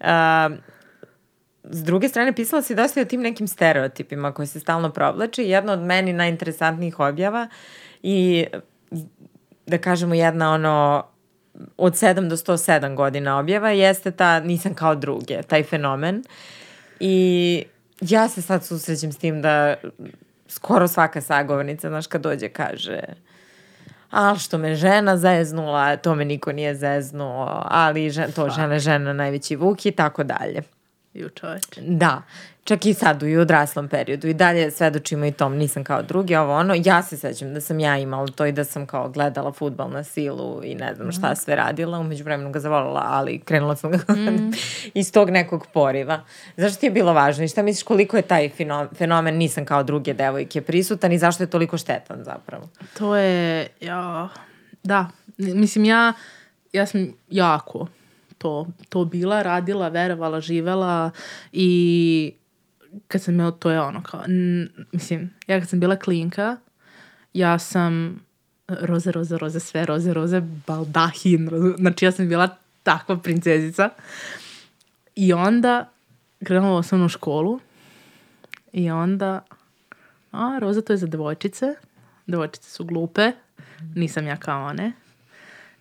Uh, 0.00 0.56
s 1.70 1.82
druge 1.84 2.08
strane, 2.08 2.32
pisala 2.32 2.62
si 2.62 2.74
dosta 2.74 3.00
i 3.00 3.02
o 3.02 3.06
tim 3.06 3.20
nekim 3.20 3.48
stereotipima 3.48 4.32
koji 4.32 4.46
se 4.46 4.60
stalno 4.60 4.90
provlače 4.90 5.44
jedna 5.44 5.72
od 5.72 5.80
meni 5.80 6.12
najinteresantnijih 6.12 7.00
objava 7.00 7.48
i 8.02 8.46
da 9.66 9.78
kažemo 9.78 10.14
jedna 10.14 10.52
ono 10.52 11.06
od 11.76 11.92
7 11.92 12.28
do 12.28 12.36
107 12.36 12.94
godina 12.94 13.38
objava 13.38 13.70
jeste 13.70 14.10
ta 14.10 14.40
nisam 14.40 14.74
kao 14.74 14.94
druge, 14.94 15.42
taj 15.42 15.62
fenomen. 15.62 16.24
I 17.00 17.64
ja 18.00 18.28
se 18.28 18.42
sad 18.42 18.64
susrećem 18.64 19.12
s 19.12 19.18
tim 19.18 19.42
da 19.42 19.74
skoro 20.48 20.88
svaka 20.88 21.20
sagovornica, 21.20 21.88
znaš, 21.88 22.06
kad 22.06 22.20
dođe 22.20 22.48
kaže 22.48 23.00
ali 24.10 24.38
što 24.38 24.58
me 24.58 24.74
žena 24.74 25.16
zeznula, 25.16 25.96
to 25.96 26.14
me 26.14 26.24
niko 26.24 26.52
nije 26.52 26.74
zeznuo, 26.74 27.62
ali 27.64 28.10
žen, 28.10 28.32
to 28.32 28.50
žena 28.50 28.78
žena 28.78 29.12
najveći 29.12 29.56
vuk 29.56 29.86
i 29.86 29.90
tako 29.90 30.24
dalje. 30.24 30.62
Ju 31.14 31.28
čoveče. 31.28 31.80
Da, 31.80 32.22
čak 32.66 32.86
i 32.86 32.94
sad 32.94 33.22
u 33.22 33.26
i 33.26 33.36
u 33.36 33.40
odraslom 33.40 33.88
periodu. 33.88 34.28
I 34.28 34.34
dalje 34.34 34.70
svedočimo 34.70 35.26
i 35.26 35.32
tom, 35.32 35.56
nisam 35.56 35.84
kao 35.84 36.02
drugi, 36.02 36.36
ovo 36.36 36.54
ono, 36.54 36.74
ja 36.84 37.02
se 37.02 37.16
sećam 37.16 37.54
da 37.54 37.60
sam 37.60 37.80
ja 37.80 37.98
imala 37.98 38.26
to 38.26 38.46
i 38.46 38.52
da 38.52 38.64
sam 38.64 38.86
kao 38.86 39.08
gledala 39.08 39.52
futbal 39.52 39.90
na 39.90 40.04
silu 40.04 40.60
i 40.64 40.74
ne 40.74 40.94
znam 40.94 41.12
šta 41.12 41.34
sve 41.34 41.56
radila, 41.56 41.98
umeđu 41.98 42.24
vremenu 42.24 42.50
ga 42.50 42.60
zavolala, 42.60 43.02
ali 43.06 43.38
krenula 43.38 43.76
sam 43.76 43.90
ga 43.90 43.98
iz 44.94 45.12
tog 45.12 45.30
nekog 45.30 45.66
poriva. 45.74 46.20
Zašto 46.56 46.80
ti 46.80 46.86
je 46.86 46.90
bilo 46.90 47.12
važno 47.12 47.44
i 47.44 47.48
šta 47.48 47.62
misliš 47.62 47.82
koliko 47.82 48.16
je 48.16 48.22
taj 48.22 48.50
feno- 48.58 48.88
fenomen 48.94 49.36
nisam 49.36 49.64
kao 49.64 49.82
druge 49.82 50.14
devojke 50.14 50.60
prisutan 50.60 51.12
i 51.12 51.18
zašto 51.18 51.42
je 51.42 51.50
toliko 51.50 51.78
štetan 51.78 52.24
zapravo? 52.24 52.68
To 52.98 53.16
je, 53.16 53.68
ja, 53.80 54.28
da, 54.82 55.08
mislim 55.38 55.84
ja, 55.84 56.12
ja 56.72 56.86
sam 56.86 57.12
jako 57.30 57.86
to, 58.38 58.66
to 58.88 59.04
bila, 59.04 59.42
radila, 59.42 59.88
verovala, 59.88 60.40
živela 60.40 61.10
i 61.52 62.32
kad 63.08 63.22
sam 63.22 63.34
imala, 63.34 63.50
to 63.50 63.70
je 63.70 63.80
ono 63.80 64.02
kao, 64.02 64.24
n- 64.24 64.68
mislim, 64.92 65.30
ja 65.46 65.60
kad 65.60 65.68
sam 65.68 65.80
bila 65.80 65.96
klinka, 65.96 66.56
ja 67.32 67.58
sam 67.58 68.20
roze, 68.68 69.12
roze, 69.12 69.38
roze, 69.38 69.60
sve 69.60 69.86
roze, 69.86 70.14
roze, 70.14 70.40
baldahin, 70.66 71.48
roze, 71.48 71.74
znači 71.78 72.04
ja 72.04 72.12
sam 72.12 72.28
bila 72.28 72.56
takva 72.82 73.16
princezica. 73.16 73.90
I 75.14 75.32
onda 75.32 75.90
krenula 76.44 76.72
u 76.72 76.76
osnovnu 76.76 77.08
školu 77.08 77.60
i 78.72 78.90
onda, 78.90 79.44
a, 80.32 80.58
roza 80.60 80.82
to 80.82 80.92
je 80.92 80.96
za 80.96 81.06
devojčice, 81.06 81.74
devojčice 82.26 82.70
su 82.70 82.84
glupe, 82.84 83.32
nisam 83.94 84.26
ja 84.26 84.36
kao 84.36 84.66
one. 84.66 84.92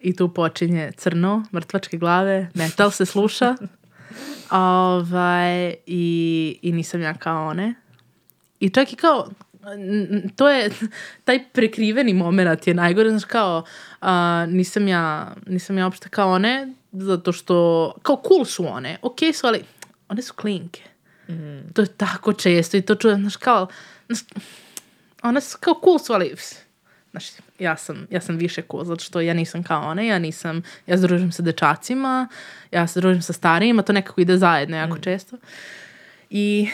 I 0.02 0.16
tu 0.16 0.34
počinje 0.34 0.92
crno, 0.98 1.46
mrtvačke 1.54 1.98
glave, 1.98 2.50
metal 2.54 2.92
se 2.92 3.06
sluša. 3.06 3.56
Ovaj, 4.52 5.74
i, 5.86 6.60
I 6.62 6.72
nisam 6.72 7.02
ja 7.02 7.14
kao 7.14 7.48
one. 7.48 7.74
I 8.60 8.70
čak 8.70 8.94
i 8.94 8.96
kao, 8.96 9.30
to 10.36 10.50
je, 10.50 10.70
taj 11.26 11.50
prekriveni 11.54 12.14
moment 12.14 12.68
je 12.68 12.74
najgore, 12.74 13.10
znaš 13.10 13.26
kao, 13.26 13.64
a, 14.02 14.46
nisam 14.50 14.88
ja, 14.88 15.36
nisam 15.48 15.78
ja 15.78 15.86
uopšte 15.86 16.10
kao 16.10 16.32
one, 16.32 16.74
zato 16.92 17.32
što, 17.32 17.94
kao 18.02 18.22
cool 18.28 18.46
su 18.46 18.68
one, 18.68 18.98
ok 19.02 19.20
su, 19.34 19.48
ali 19.48 19.64
one 20.10 20.22
su 20.22 20.34
klinke. 20.34 20.82
Mm. 21.30 21.74
To 21.74 21.82
je 21.82 21.88
tako 21.88 22.34
često 22.34 22.78
i 22.78 22.82
to 22.82 22.96
čujem, 22.96 23.22
znaš, 23.22 23.36
kao, 23.36 23.68
znaš, 24.08 24.20
one 25.24 25.42
su 25.42 25.58
kao 25.60 25.80
cool 25.84 26.00
su, 26.00 26.14
ali, 26.14 26.36
znaš, 27.16 27.32
ja 27.60 27.78
sam, 27.78 28.08
ja 28.10 28.22
sam 28.22 28.38
više 28.38 28.62
cool, 28.72 28.84
zato 28.84 29.04
što 29.04 29.22
ja 29.22 29.34
nisam 29.34 29.64
kao 29.64 29.90
one, 29.90 30.08
ja 30.08 30.20
nisam, 30.20 30.62
ja 30.88 30.98
se 30.98 31.08
družim 31.08 31.32
sa 31.32 31.44
dečacima, 31.44 32.28
ja 32.72 32.88
se 32.88 33.00
družim 33.00 33.22
sa 33.22 33.34
starijima, 33.34 33.82
to 33.82 33.94
nekako 33.94 34.22
ide 34.22 34.38
zajedno 34.38 34.78
jako 34.78 34.96
mm. 34.96 35.02
često. 35.02 35.38
I, 36.30 36.68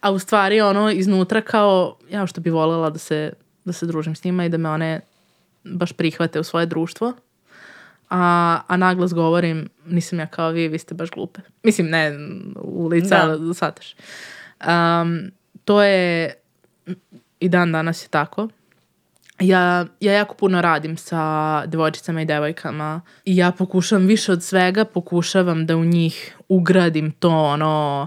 a 0.00 0.10
u 0.10 0.18
stvari 0.18 0.60
ono 0.60 0.90
iznutra 0.90 1.40
kao, 1.40 1.96
ja 2.10 2.26
što 2.26 2.40
bi 2.40 2.50
voljela 2.50 2.90
da 2.90 2.98
se, 2.98 3.32
da 3.64 3.72
se 3.72 3.86
družim 3.86 4.14
s 4.14 4.24
njima 4.24 4.44
i 4.44 4.48
da 4.48 4.56
me 4.58 4.70
one 4.70 5.00
baš 5.64 5.92
prihvate 5.92 6.40
u 6.40 6.44
svoje 6.44 6.66
društvo. 6.66 7.12
A, 8.10 8.60
a 8.66 8.76
naglas 8.76 9.14
govorim, 9.14 9.68
nisam 9.86 10.18
ja 10.18 10.26
kao 10.26 10.50
vi, 10.50 10.68
vi 10.68 10.78
ste 10.78 10.94
baš 10.94 11.10
glupe. 11.10 11.40
Mislim, 11.62 11.86
ne 11.90 12.12
u 12.56 12.86
lica, 12.86 13.26
da. 13.26 13.54
shvataš. 13.54 13.96
Um, 14.66 15.30
to 15.64 15.82
je, 15.82 16.34
i 17.40 17.48
dan 17.48 17.72
danas 17.72 18.04
je 18.04 18.08
tako. 18.08 18.48
Ja, 19.40 19.86
ja 20.00 20.12
jako 20.12 20.34
puno 20.34 20.60
radim 20.60 20.96
sa 20.96 21.66
devojčicama 21.66 22.22
i 22.22 22.24
devojkama 22.24 23.00
i 23.24 23.36
ja 23.36 23.52
pokušavam 23.52 24.06
više 24.06 24.32
od 24.32 24.42
svega, 24.42 24.84
pokušavam 24.84 25.66
da 25.66 25.76
u 25.76 25.84
njih 25.84 26.36
ugradim 26.48 27.10
to 27.10 27.30
ono 27.30 28.06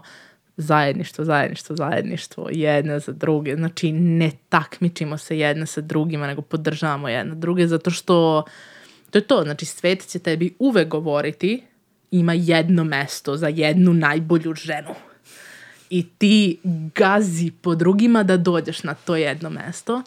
zajedništvo, 0.58 1.26
zajedništvo, 1.26 1.76
zajedništvo, 1.76 2.48
jedna 2.52 3.00
za 3.00 3.12
druge. 3.12 3.56
Znači, 3.56 3.92
ne 3.92 4.32
takmičimo 4.50 5.18
se 5.18 5.40
jedna 5.40 5.66
sa 5.66 5.82
drugima, 5.82 6.28
nego 6.28 6.42
podržavamo 6.42 7.10
jedna 7.10 7.36
druge, 7.36 7.68
zato 7.68 7.90
što 7.90 8.44
to 9.10 9.18
je 9.18 9.28
to. 9.28 9.44
Znači, 9.44 9.66
svet 9.66 10.08
će 10.08 10.20
tebi 10.20 10.56
uvek 10.60 10.88
govoriti 10.88 11.64
ima 12.12 12.34
jedno 12.34 12.84
mesto 12.84 13.38
za 13.38 13.48
jednu 13.48 13.94
najbolju 13.94 14.54
ženu. 14.54 14.96
I 15.90 16.08
ti 16.18 16.60
gazi 16.96 17.52
po 17.62 17.76
drugima 17.76 18.24
da 18.24 18.38
dođeš 18.38 18.84
na 18.84 18.94
to 18.94 19.16
jedno 19.16 19.50
mesto. 19.50 20.04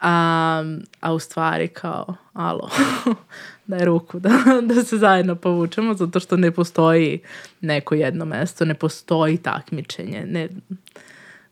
A, 0.00 0.64
a 1.00 1.12
u 1.12 1.18
stvari 1.18 1.68
kao, 1.68 2.14
alo, 2.32 2.70
daj 3.66 3.84
ruku 3.84 4.18
da, 4.18 4.30
da 4.74 4.84
se 4.84 4.98
zajedno 4.98 5.34
povučemo, 5.34 5.94
zato 5.94 6.20
što 6.20 6.36
ne 6.36 6.50
postoji 6.50 7.20
neko 7.60 7.94
jedno 7.94 8.24
mesto, 8.24 8.64
ne 8.64 8.74
postoji 8.74 9.36
takmičenje, 9.36 10.26
ne, 10.26 10.48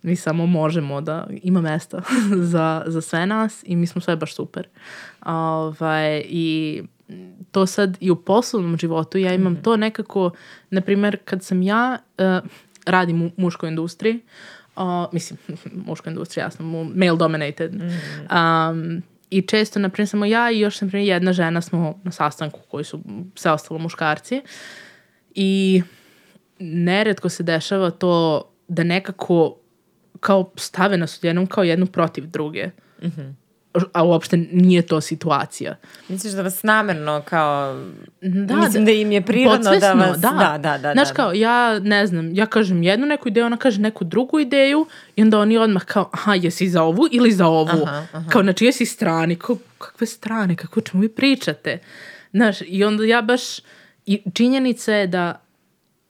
mi 0.02 0.16
samo 0.16 0.46
možemo 0.46 1.00
da 1.00 1.26
ima 1.42 1.60
mesta 1.60 2.02
za, 2.52 2.84
za 2.86 3.00
sve 3.00 3.26
nas 3.26 3.64
i 3.66 3.76
mi 3.76 3.86
smo 3.86 4.00
sve 4.00 4.16
baš 4.16 4.34
super. 4.34 4.68
Ovaj, 5.24 6.22
I 6.28 6.82
to 7.50 7.66
sad 7.66 7.96
i 8.00 8.10
u 8.10 8.16
poslovnom 8.16 8.78
životu 8.78 9.18
ja 9.18 9.34
imam 9.34 9.52
mm. 9.52 9.62
to 9.62 9.76
nekako, 9.76 10.30
na 10.70 10.80
primjer, 10.80 11.16
kad 11.24 11.42
sam 11.42 11.62
ja 11.62 11.98
uh, 12.18 12.48
radim 12.86 13.22
u 13.22 13.30
muškoj 13.36 13.68
industriji, 13.68 14.20
uh, 14.76 15.06
mislim, 15.12 15.38
muška 15.86 16.10
industrija, 16.10 16.44
jasno, 16.44 16.84
male 16.84 17.16
dominated, 17.16 17.74
mm. 17.74 17.90
um, 18.36 19.02
I 19.30 19.42
često, 19.42 19.80
na 19.80 19.88
samo 20.06 20.24
ja 20.24 20.50
i 20.50 20.60
još, 20.60 20.80
na 20.80 20.88
jedna 20.92 21.32
žena 21.32 21.60
smo 21.60 22.00
na 22.04 22.10
sastanku 22.10 22.60
koji 22.70 22.84
su 22.84 23.00
sve 23.34 23.50
ostalo 23.50 23.80
muškarci. 23.80 24.42
I 25.34 25.82
neretko 26.58 27.28
se 27.28 27.42
dešava 27.42 27.90
to 27.90 28.44
da 28.68 28.84
nekako 28.84 29.56
kao 30.20 30.52
stave 30.56 30.96
nas 30.96 31.18
odjednom 31.18 31.46
kao 31.46 31.64
jednu 31.64 31.86
protiv 31.86 32.26
druge. 32.26 32.70
Mm 33.02 33.06
-hmm 33.06 33.43
a 33.92 34.04
uopšte 34.04 34.36
nije 34.36 34.82
to 34.82 35.00
situacija. 35.00 35.76
Misliš 36.08 36.32
da 36.32 36.42
vas 36.42 36.62
namerno 36.62 37.22
kao... 37.24 37.80
Da, 38.20 38.56
mislim 38.56 38.84
da, 38.84 38.90
da 38.90 38.92
im 38.92 39.12
je 39.12 39.22
prirodno 39.22 39.70
da 39.80 39.92
vas... 39.92 40.20
Da, 40.20 40.30
da, 40.30 40.58
da. 40.58 40.78
da 40.78 40.92
Znaš 40.92 41.08
da. 41.08 41.14
kao, 41.14 41.32
ja 41.32 41.78
ne 41.78 42.06
znam, 42.06 42.34
ja 42.34 42.46
kažem 42.46 42.82
jednu 42.82 43.06
neku 43.06 43.28
ideju, 43.28 43.46
ona 43.46 43.56
kaže 43.56 43.80
neku 43.80 44.04
drugu 44.04 44.40
ideju 44.40 44.86
i 45.16 45.22
onda 45.22 45.38
oni 45.38 45.58
odmah 45.58 45.84
kao, 45.84 46.10
aha, 46.12 46.34
jesi 46.34 46.68
za 46.68 46.82
ovu 46.82 47.08
ili 47.12 47.32
za 47.32 47.46
ovu? 47.46 47.82
Aha, 47.86 48.06
aha. 48.12 48.30
Kao, 48.30 48.42
znači, 48.42 48.64
jesi 48.64 48.86
strani? 48.86 49.36
Kao, 49.36 49.56
kakve 49.78 50.06
strane? 50.06 50.56
Kako 50.56 50.80
čemu 50.80 51.00
vi 51.00 51.08
pričate? 51.08 51.78
Znaš, 52.32 52.56
i 52.66 52.84
onda 52.84 53.04
ja 53.04 53.22
baš... 53.22 53.42
I 54.06 54.22
činjenica 54.34 54.92
je 54.92 55.06
da 55.06 55.40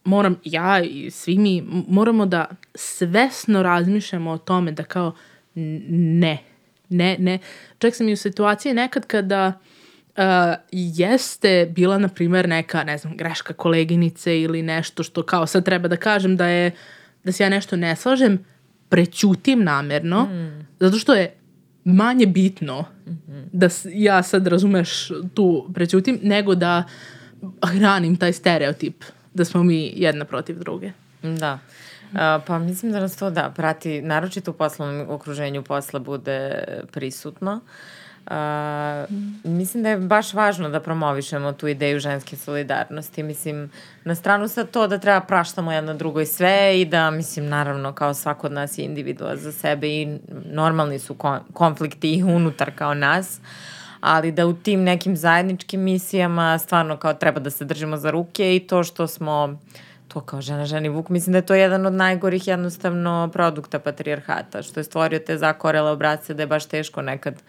moram, 0.05 0.37
ja 0.45 0.83
i 0.83 1.11
svi 1.11 1.39
mi, 1.39 1.65
moramo 1.89 2.27
da 2.27 2.47
svesno 2.75 3.63
razmišljamo 3.63 4.31
o 4.31 4.39
tome 4.39 4.73
da 4.73 4.85
kao, 4.85 5.15
ne, 5.55 6.39
Ne, 6.97 7.17
ne. 7.19 7.39
Čak 7.79 7.95
sam 7.95 8.09
i 8.09 8.13
u 8.13 8.17
situaciji 8.17 8.75
nekad 8.75 9.07
kada 9.07 9.53
uh, 10.17 10.23
jeste 10.73 11.67
bila, 11.71 11.99
na 11.99 12.09
primjer, 12.09 12.49
neka, 12.49 12.85
ne 12.85 12.99
znam, 12.99 13.17
greška 13.17 13.53
koleginice 13.53 14.41
ili 14.41 14.63
nešto 14.63 15.03
što 15.03 15.23
kao 15.23 15.47
sad 15.47 15.65
treba 15.65 15.89
da 15.89 15.97
kažem 15.97 16.37
da 16.37 16.47
je, 16.47 16.71
da 17.25 17.33
se 17.33 17.43
ja 17.43 17.49
nešto 17.49 17.77
ne 17.77 17.97
slažem, 17.97 18.45
prećutim 18.89 19.65
namerno, 19.65 20.25
mm. 20.25 20.67
zato 20.81 20.99
što 20.99 21.15
je 21.15 21.35
manje 21.85 22.27
bitno 22.27 22.85
mm 23.07 23.11
-hmm. 23.11 23.45
da 23.53 23.69
ja 23.93 24.23
sad, 24.23 24.47
razumeš, 24.47 25.09
tu 25.35 25.71
prećutim, 25.75 26.19
nego 26.23 26.55
da 26.55 26.85
hranim 27.65 28.17
taj 28.17 28.33
stereotip 28.33 29.05
da 29.35 29.45
smo 29.45 29.63
mi 29.63 29.93
jedna 29.97 30.25
protiv 30.25 30.59
druge. 30.59 30.91
Da. 31.23 31.59
Pa 32.47 32.59
mislim 32.59 32.93
da 32.93 33.01
nas 33.01 33.17
to 33.17 33.31
da 33.31 33.53
prati, 33.57 34.03
naročito 34.03 34.51
u 34.51 34.55
poslovnom 34.55 35.11
okruženju 35.11 35.63
posla 35.63 36.01
bude 36.01 36.65
prisutno. 36.93 37.61
A, 38.27 39.05
mislim 39.45 39.83
da 39.83 39.89
je 39.89 39.97
baš 39.97 40.35
važno 40.35 40.69
da 40.69 40.81
promovišemo 40.81 41.53
tu 41.53 41.69
ideju 41.69 41.99
ženske 41.99 42.37
solidarnosti. 42.37 43.23
Mislim, 43.23 43.71
na 44.05 44.15
stranu 44.15 44.49
sad 44.49 44.71
to 44.71 44.87
da 44.87 44.99
treba 44.99 45.21
praštamo 45.21 45.73
jedno 45.73 45.95
drugo 45.95 46.21
i 46.21 46.27
sve 46.27 46.81
i 46.81 46.85
da, 46.85 47.11
mislim, 47.11 47.49
naravno, 47.49 47.93
kao 47.93 48.15
svako 48.15 48.47
od 48.47 48.53
nas 48.53 48.79
je 48.79 48.85
individua 48.85 49.37
za 49.37 49.53
sebe 49.53 49.89
i 49.89 50.19
normalni 50.53 50.99
su 50.99 51.17
konflikti 51.53 52.15
i 52.15 52.23
unutar 52.23 52.71
kao 52.75 52.95
nas, 52.95 53.41
ali 54.01 54.33
da 54.33 54.47
u 54.47 54.53
tim 54.55 54.83
nekim 54.83 55.17
zajedničkim 55.17 55.81
misijama 55.81 56.59
stvarno 56.59 56.97
kao 56.97 57.15
treba 57.15 57.41
da 57.41 57.51
se 57.51 57.65
držimo 57.65 57.97
za 57.97 58.11
ruke 58.11 58.57
i 58.57 58.61
to 58.61 58.85
što 58.85 59.07
smo 59.07 59.45
uh, 59.45 59.59
to 60.09 60.21
kao 60.21 60.41
žena, 60.41 60.67
ženi 60.67 60.89
vuk, 60.89 61.09
mislim 61.09 61.33
da 61.33 61.39
je 61.39 61.47
to 61.47 61.55
jedan 61.55 61.87
od 61.87 61.93
najgorih 61.93 62.49
jednostavno 62.49 63.31
produkta 63.33 63.79
patrijarhata, 63.79 64.63
što 64.63 64.81
je 64.81 64.85
stvorio 64.85 65.19
te 65.19 65.39
zakorele 65.39 65.91
obrazce 65.91 66.35
da 66.35 66.43
je 66.43 66.47
baš 66.47 66.67
teško 66.67 67.03
nekad 67.03 67.43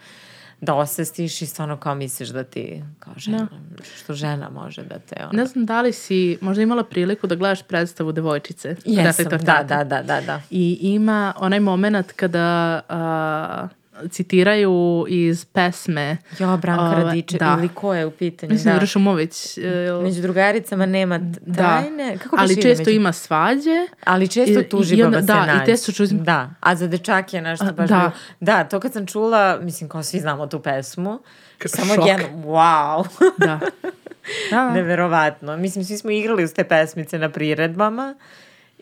da 0.60 0.74
osestiš 0.74 1.42
i 1.42 1.46
stvarno 1.46 1.76
kao 1.76 1.94
misliš 1.94 2.28
da 2.28 2.44
ti 2.44 2.82
kao 2.98 3.14
žena, 3.16 3.48
da. 3.76 3.84
što 3.84 4.14
žena 4.14 4.50
može 4.50 4.82
da 4.82 4.98
te 4.98 5.16
ono... 5.20 5.32
Ne 5.32 5.46
znam 5.46 5.66
da 5.66 5.80
li 5.80 5.92
si 5.92 6.38
možda 6.40 6.62
imala 6.62 6.84
priliku 6.84 7.26
da 7.26 7.34
gledaš 7.34 7.62
predstavu 7.62 8.12
Devojčice. 8.12 8.76
Jesam, 8.84 9.24
da, 9.30 9.62
da, 9.62 9.84
da, 9.84 10.02
da, 10.02 10.20
da. 10.20 10.40
I 10.50 10.78
ima 10.80 11.34
onaj 11.36 11.60
moment 11.60 12.12
kada 12.12 12.80
uh, 12.88 13.85
citiraju 14.10 15.04
iz 15.08 15.44
pesme. 15.44 16.16
Jo, 16.38 16.56
Branka 16.56 17.02
Radiče, 17.02 17.38
da. 17.38 17.56
ili 17.58 17.68
ko 17.68 17.94
je 17.94 18.06
u 18.06 18.10
pitanju? 18.10 18.52
Mislim 18.52 18.74
da, 18.74 18.80
Ršumović. 18.80 19.58
Uh, 19.58 20.02
Među 20.02 20.22
drugaricama 20.22 20.86
nema 20.86 21.18
da. 21.40 21.80
tajne. 21.80 22.12
Da. 22.12 22.18
Kako 22.18 22.36
ali 22.38 22.62
često 22.62 22.84
među... 22.86 22.96
ima 22.96 23.12
svađe. 23.12 23.86
Ali 24.04 24.28
često 24.28 24.62
tuži 24.62 25.02
baba 25.02 25.20
se 25.20 25.26
da, 25.26 25.46
nađe. 25.46 25.62
I 25.62 25.66
testo 25.66 25.92
čuži... 25.92 26.14
Da, 26.14 26.50
a 26.60 26.76
za 26.76 26.86
dečake 26.86 27.36
je 27.36 27.42
nešto 27.42 27.72
baš 27.72 27.88
da. 27.88 27.98
Bio. 27.98 28.10
Da, 28.40 28.64
to 28.64 28.80
kad 28.80 28.92
sam 28.92 29.06
čula, 29.06 29.58
mislim, 29.62 29.88
kao 29.88 30.02
svi 30.02 30.20
znamo 30.20 30.46
tu 30.46 30.60
pesmu. 30.60 31.18
Samo 31.66 31.94
Šok. 31.94 32.06
jedno, 32.06 32.26
wow. 32.44 33.06
da. 33.38 33.60
da. 34.50 34.70
Neverovatno. 34.70 35.56
Mislim, 35.56 35.84
svi 35.84 35.98
smo 35.98 36.10
igrali 36.10 36.44
uz 36.44 36.52
te 36.52 36.64
pesmice 36.64 37.18
na 37.18 37.28
priredbama. 37.28 38.14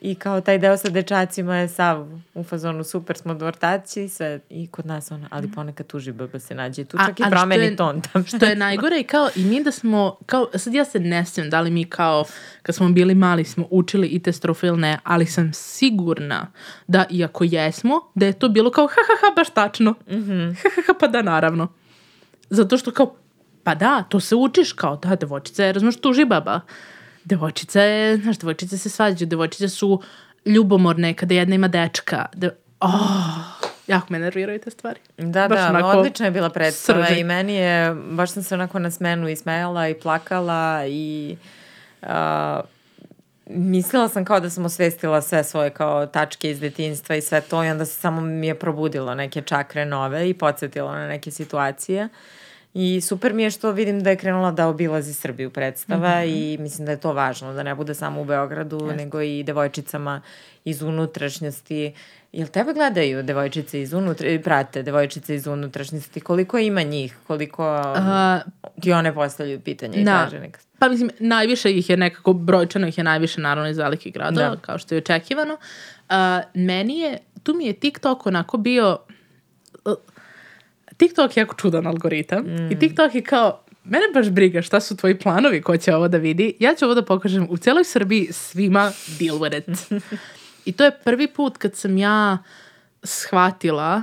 I 0.04 0.14
kao 0.14 0.40
taj 0.40 0.58
deo 0.58 0.76
sa 0.76 0.88
dečacima 0.88 1.56
je 1.56 1.68
sav 1.68 2.06
u 2.34 2.44
fazonu 2.44 2.84
super 2.84 3.16
smo 3.16 3.34
dvortaci 3.34 4.08
sve 4.08 4.40
i 4.50 4.66
kod 4.66 4.86
nas 4.86 5.10
ona, 5.10 5.28
ali 5.30 5.52
ponekad 5.52 5.86
tuži 5.86 6.12
baba 6.12 6.38
se 6.38 6.54
nađe 6.54 6.84
tu 6.84 6.98
čak 6.98 7.20
A, 7.20 7.26
i 7.26 7.30
promeni 7.30 7.64
je, 7.64 7.76
ton 7.76 8.00
tam. 8.00 8.24
Što 8.26 8.46
je 8.46 8.56
najgore 8.56 9.00
i 9.00 9.04
kao 9.04 9.28
i 9.36 9.44
mi 9.44 9.62
da 9.62 9.72
smo, 9.72 10.16
kao, 10.26 10.48
sad 10.54 10.74
ja 10.74 10.84
se 10.84 11.00
ne 11.00 11.26
sjećam 11.26 11.50
da 11.50 11.60
li 11.60 11.70
mi 11.70 11.84
kao 11.84 12.24
kad 12.62 12.74
smo 12.74 12.88
bili 12.88 13.14
mali 13.14 13.44
smo 13.44 13.66
učili 13.70 14.06
i 14.06 14.22
te 14.22 14.32
strofilne, 14.32 14.98
ali 15.04 15.26
sam 15.26 15.52
sigurna 15.52 16.52
da 16.86 17.04
iako 17.10 17.44
jesmo, 17.44 18.00
da 18.14 18.26
je 18.26 18.32
to 18.32 18.48
bilo 18.48 18.70
kao 18.70 18.86
ha 18.86 18.94
ha 18.94 19.26
ha 19.28 19.34
baš 19.36 19.50
tačno. 19.50 19.90
Mm 19.90 20.14
-hmm. 20.14 20.54
Ha 20.62 20.68
ha 20.76 20.82
ha 20.86 20.94
pa 21.00 21.06
da 21.06 21.22
naravno. 21.22 21.68
Zato 22.50 22.78
što 22.78 22.90
kao 22.90 23.16
pa 23.62 23.74
da, 23.74 24.02
to 24.08 24.20
se 24.20 24.34
učiš 24.34 24.72
kao 24.72 24.96
da 24.96 25.16
devojčica 25.16 25.64
je, 25.64 25.74
tuži 26.02 26.24
baba 26.24 26.60
devojčica 27.24 27.82
je, 27.82 28.16
znaš, 28.16 28.38
devojčice 28.38 28.78
se 28.78 28.90
svađaju, 28.90 29.28
devojčice 29.28 29.68
su 29.68 30.02
ljubomorne 30.46 31.14
kada 31.14 31.34
jedna 31.34 31.54
ima 31.54 31.68
dečka. 31.68 32.26
De, 32.34 32.50
oh, 32.80 33.54
jako 33.86 34.06
me 34.10 34.18
nerviraju 34.18 34.60
te 34.60 34.70
stvari. 34.70 35.00
Da, 35.18 35.48
baš 35.48 35.58
da, 35.58 35.68
onako, 35.68 35.88
odlična 35.88 36.26
je 36.26 36.32
bila 36.32 36.50
predstava 36.50 37.06
srđe. 37.06 37.20
i 37.20 37.24
meni 37.24 37.54
je, 37.54 37.94
baš 37.94 38.32
sam 38.32 38.42
se 38.42 38.54
onako 38.54 38.78
na 38.78 38.90
smenu 38.90 39.28
i 39.28 39.36
smejala 39.36 39.88
i 39.88 39.94
plakala 39.94 40.86
i 40.86 41.36
uh, 42.02 42.08
mislila 43.46 44.08
sam 44.08 44.24
kao 44.24 44.40
da 44.40 44.50
sam 44.50 44.64
osvestila 44.64 45.22
sve 45.22 45.44
svoje 45.44 45.70
kao 45.70 46.06
tačke 46.06 46.50
iz 46.50 46.60
detinjstva 46.60 47.16
i 47.16 47.20
sve 47.20 47.40
to 47.40 47.64
i 47.64 47.68
onda 47.68 47.84
se 47.84 48.00
samo 48.00 48.20
mi 48.20 48.46
je 48.46 48.54
probudilo 48.54 49.14
neke 49.14 49.42
čakre 49.42 49.84
nove 49.84 50.30
i 50.30 50.34
podsjetilo 50.34 50.92
na 50.92 51.08
neke 51.08 51.30
situacije. 51.30 52.08
I 52.74 53.00
super 53.00 53.32
mi 53.34 53.42
je 53.42 53.50
što 53.50 53.72
vidim 53.72 54.02
da 54.02 54.10
je 54.10 54.16
krenula 54.16 54.50
da 54.50 54.68
obilazi 54.68 55.14
Srbiju 55.14 55.50
predstava 55.50 56.20
mm 56.20 56.24
-hmm. 56.24 56.54
i 56.54 56.58
mislim 56.58 56.86
da 56.86 56.92
je 56.92 57.00
to 57.00 57.12
važno, 57.12 57.52
da 57.52 57.62
ne 57.62 57.74
bude 57.74 57.94
samo 57.94 58.20
u 58.20 58.24
Beogradu, 58.24 58.76
Jeste. 58.76 58.96
nego 58.96 59.20
i 59.20 59.42
devojčicama 59.42 60.20
iz 60.64 60.82
unutrašnjosti. 60.82 61.94
Jel 62.32 62.48
tebe 62.48 62.72
gledaju 62.72 63.22
devojčice 63.22 63.82
iz 63.82 63.92
unutra, 63.92 64.28
prate 64.44 64.82
devojčice 64.82 65.34
iz 65.34 65.46
unutrašnjosti? 65.46 66.20
Koliko 66.20 66.58
ima 66.58 66.82
njih? 66.82 67.16
Koliko 67.26 67.80
uh, 67.80 68.52
ti 68.82 68.92
one 68.92 69.14
postavljaju 69.14 69.60
pitanje 69.60 69.98
i 69.98 70.04
da. 70.04 70.28
nekak? 70.40 70.62
Pa 70.78 70.88
mislim, 70.88 71.10
najviše 71.18 71.72
ih 71.72 71.90
je 71.90 71.96
nekako, 71.96 72.32
brojčano 72.32 72.88
ih 72.88 72.98
je 72.98 73.04
najviše 73.04 73.40
naravno 73.40 73.70
iz 73.70 73.78
velikih 73.78 74.12
gradova, 74.12 74.48
da. 74.48 74.56
kao 74.56 74.78
što 74.78 74.94
je 74.94 74.98
očekivano. 74.98 75.54
Uh, 75.54 76.16
meni 76.54 76.98
je, 76.98 77.18
tu 77.42 77.54
mi 77.54 77.66
je 77.66 77.72
TikTok 77.72 78.26
onako 78.26 78.56
bio, 78.56 78.98
TikTok 80.96 81.36
je 81.36 81.40
jako 81.40 81.54
čudan 81.54 81.86
algoritam 81.86 82.44
mm. 82.44 82.72
i 82.72 82.78
TikTok 82.78 83.14
je 83.14 83.22
kao, 83.22 83.60
mene 83.84 84.04
baš 84.14 84.30
briga 84.30 84.62
šta 84.62 84.80
su 84.80 84.96
tvoji 84.96 85.18
planovi 85.18 85.62
ko 85.62 85.76
će 85.76 85.94
ovo 85.94 86.08
da 86.08 86.18
vidi. 86.18 86.56
Ja 86.60 86.74
ću 86.74 86.84
ovo 86.84 86.94
da 86.94 87.04
pokažem 87.04 87.46
u 87.50 87.56
celoj 87.56 87.84
Srbiji 87.84 88.28
svima 88.32 88.92
deal 89.18 89.38
with 89.38 89.58
it. 89.58 90.02
I 90.64 90.72
to 90.72 90.84
je 90.84 90.98
prvi 91.04 91.28
put 91.28 91.56
kad 91.56 91.74
sam 91.74 91.98
ja 91.98 92.38
shvatila, 93.02 94.02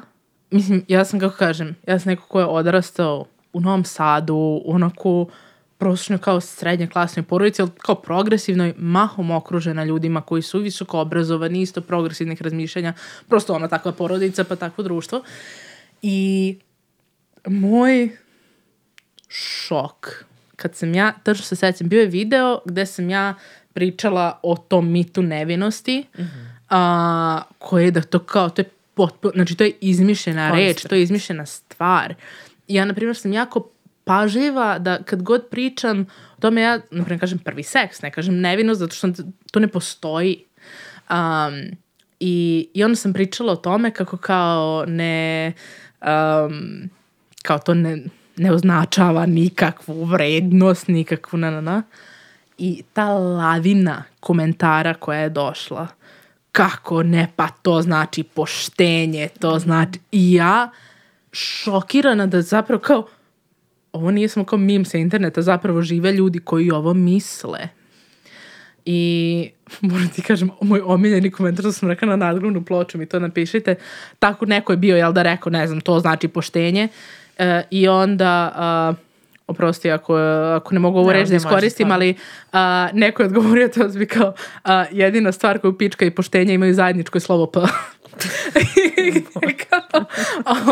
mislim, 0.52 0.86
ja 0.88 1.06
sam 1.06 1.20
kako 1.20 1.38
kažem, 1.38 1.76
ja 1.88 2.00
sam 2.00 2.10
neko 2.10 2.28
ko 2.28 2.40
je 2.40 2.46
odrastao 2.46 3.26
u 3.54 3.62
Novom 3.62 3.84
Sadu, 3.84 4.36
u 4.36 4.74
onako 4.74 5.28
prosječno 5.78 6.18
kao 6.18 6.42
srednje 6.42 6.88
klasnoj 6.88 7.24
porodici, 7.24 7.62
ali 7.62 7.72
kao 7.78 7.96
progresivnoj, 7.96 8.74
mahom 8.78 9.32
okružena 9.32 9.84
ljudima 9.84 10.22
koji 10.22 10.42
su 10.42 10.60
visoko 10.60 11.00
obrazovani, 11.00 11.62
isto 11.62 11.82
progresivnih 11.82 12.42
razmišljanja, 12.42 12.94
prosto 13.28 13.54
ona 13.54 13.68
takva 13.68 13.92
porodica, 13.92 14.44
pa 14.44 14.56
takvo 14.56 14.84
društvo. 14.84 15.24
I 16.02 16.58
moj 17.48 18.10
šok, 19.28 20.26
kad 20.56 20.76
sam 20.76 20.94
ja, 20.94 21.14
tačno 21.24 21.46
se 21.46 21.56
sećam, 21.56 21.90
bio 21.90 22.02
je 22.02 22.08
video 22.08 22.60
gde 22.66 22.86
sam 22.86 23.10
ja 23.10 23.36
pričala 23.74 24.40
o 24.44 24.56
tom 24.56 24.92
mitu 24.92 25.22
nevinosti, 25.22 26.06
mm 26.18 26.22
-hmm. 26.22 26.50
a, 26.70 27.42
koje 27.60 27.86
je 27.86 27.92
da 27.92 28.02
to 28.02 28.20
kao, 28.20 28.50
to 28.50 28.62
je 28.62 28.70
potpuno, 28.94 29.34
znači 29.36 29.56
to 29.56 29.64
je 29.64 29.72
izmišljena 29.82 30.50
Konstru. 30.50 30.68
reč, 30.68 30.82
to 30.90 30.96
je 30.96 31.04
izmišljena 31.04 31.46
stvar. 31.46 32.16
Ja, 32.68 32.86
na 32.86 32.94
primjer, 32.94 33.16
sam 33.16 33.34
jako 33.34 33.70
pažljiva 34.04 34.80
da 34.80 35.04
kad 35.04 35.22
god 35.22 35.48
pričam 35.52 36.06
o 36.38 36.42
tome 36.42 36.62
ja, 36.62 36.78
na 36.92 37.04
primjer, 37.04 37.20
kažem 37.20 37.40
prvi 37.40 37.64
seks, 37.64 38.02
ne 38.02 38.12
kažem 38.12 38.40
nevinost, 38.40 38.80
zato 38.80 38.96
što 38.96 39.08
to 39.52 39.60
ne 39.60 39.68
postoji. 39.68 40.44
Um, 41.10 41.78
i, 42.20 42.68
I 42.74 42.84
onda 42.84 42.96
sam 42.96 43.14
pričala 43.14 43.54
o 43.54 43.56
tome 43.56 43.92
kako 43.92 44.18
kao 44.18 44.86
ne, 44.88 45.54
um, 46.02 46.90
kao 47.42 47.60
to 47.60 47.74
ne, 47.74 47.98
ne 48.38 48.52
označava 48.52 49.26
nikakvu 49.26 50.06
vrednost, 50.06 50.88
nikakvu 50.88 51.38
na, 51.38 51.52
na, 51.52 51.62
na. 51.62 51.84
I 52.58 52.84
ta 52.94 53.06
lavina 53.14 54.04
komentara 54.20 54.94
koja 54.94 55.20
je 55.20 55.30
došla, 55.30 55.88
kako 56.52 57.04
ne, 57.04 57.32
pa 57.36 57.48
to 57.48 57.82
znači 57.82 58.24
poštenje, 58.24 59.30
to 59.40 59.60
znači... 59.60 60.00
I 60.12 60.34
ja 60.34 60.72
šokirana 61.32 62.28
da 62.28 62.42
zapravo 62.42 62.82
kao, 62.82 63.08
ovo 63.92 64.12
nije 64.12 64.28
samo 64.28 64.46
kao 64.46 64.60
mim 64.60 64.86
sa 64.86 64.98
interneta, 64.98 65.42
zapravo 65.42 65.82
žive 65.82 66.12
ljudi 66.12 66.40
koji 66.40 66.72
ovo 66.72 66.94
misle. 66.94 67.70
I 68.86 69.50
moram 69.82 70.10
ti 70.10 70.22
kažem, 70.22 70.50
moj 70.62 70.82
omiljeni 70.86 71.32
komentar 71.32 71.66
da 71.66 71.72
sam 71.72 71.90
rekla 71.90 72.08
na 72.08 72.16
nadgrunu 72.16 72.66
ploču 72.66 72.98
mi 72.98 73.06
to 73.06 73.20
napišite. 73.20 73.76
Tako 74.20 74.46
neko 74.46 74.74
je 74.74 74.78
bio, 74.78 74.98
jel 74.98 75.14
da 75.14 75.24
rekao, 75.24 75.50
ne 75.50 75.68
znam, 75.68 75.82
to 75.82 76.00
znači 76.00 76.28
poštenje. 76.28 76.88
E, 77.42 77.64
I 77.72 77.88
onda... 77.88 78.90
Uh, 78.92 78.98
oprosti 79.48 79.92
ako, 79.92 80.16
ako 80.56 80.74
ne 80.74 80.80
mogu 80.80 81.00
ovo 81.00 81.14
reći 81.14 81.30
da 81.30 81.36
iskoristim, 81.36 81.92
ali 81.92 82.16
a, 82.54 82.90
neko 82.94 83.22
je 83.22 83.28
odgovorio 83.28 83.68
to 83.68 83.88
bi 83.88 84.06
kao 84.06 84.34
a, 84.64 84.86
jedina 84.92 85.32
stvar 85.32 85.60
koju 85.60 85.78
pička 85.78 86.06
i 86.06 86.12
poštenja 86.12 86.54
imaju 86.54 86.74
zajedničko 86.74 87.18
je 87.18 87.22
slovo 87.22 87.46
P. 87.46 87.60
kao, 89.70 90.06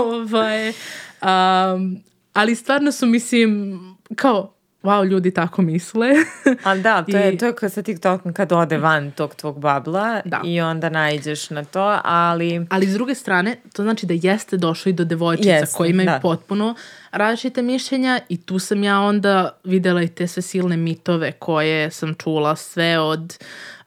ovaj, 0.04 0.70
um, 0.70 2.04
ali 2.34 2.56
stvarno 2.56 2.92
su, 2.92 3.06
mislim, 3.06 3.80
kao, 4.16 4.59
wow, 4.84 5.10
ljudi 5.10 5.32
tako 5.32 5.62
misle. 5.62 6.08
Ali 6.64 6.82
da, 6.82 7.04
to, 7.04 7.18
I... 7.18 7.22
je, 7.22 7.38
to 7.38 7.46
je 7.46 7.56
kao 7.56 7.70
sa 7.70 7.82
TikTokom 7.82 8.34
kad 8.34 8.52
ode 8.52 8.78
van 8.78 9.12
tog 9.12 9.36
tvog 9.36 9.60
babla 9.60 10.22
da. 10.26 10.42
i 10.44 10.62
onda 10.62 10.90
najđeš 10.90 11.50
na 11.50 11.66
to, 11.66 12.00
ali... 12.04 12.66
Ali 12.70 12.88
s 12.88 12.94
druge 12.94 13.16
strane, 13.16 13.56
to 13.74 13.84
znači 13.84 14.06
da 14.06 14.14
jeste 14.22 14.58
došlo 14.58 14.90
i 14.90 14.94
do 14.94 15.06
devojčica 15.06 15.50
jeste, 15.50 15.78
koje 15.78 15.90
imaju 15.90 16.06
da. 16.06 16.20
potpuno 16.22 16.76
različite 17.12 17.62
mišljenja 17.62 18.20
i 18.30 18.42
tu 18.42 18.60
sam 18.60 18.84
ja 18.84 19.00
onda 19.00 19.50
videla 19.64 20.02
i 20.02 20.08
te 20.08 20.28
sve 20.28 20.42
silne 20.42 20.78
mitove 20.78 21.32
koje 21.32 21.92
sam 21.92 22.14
čula 22.14 22.56
sve 22.56 23.00
od 23.00 23.38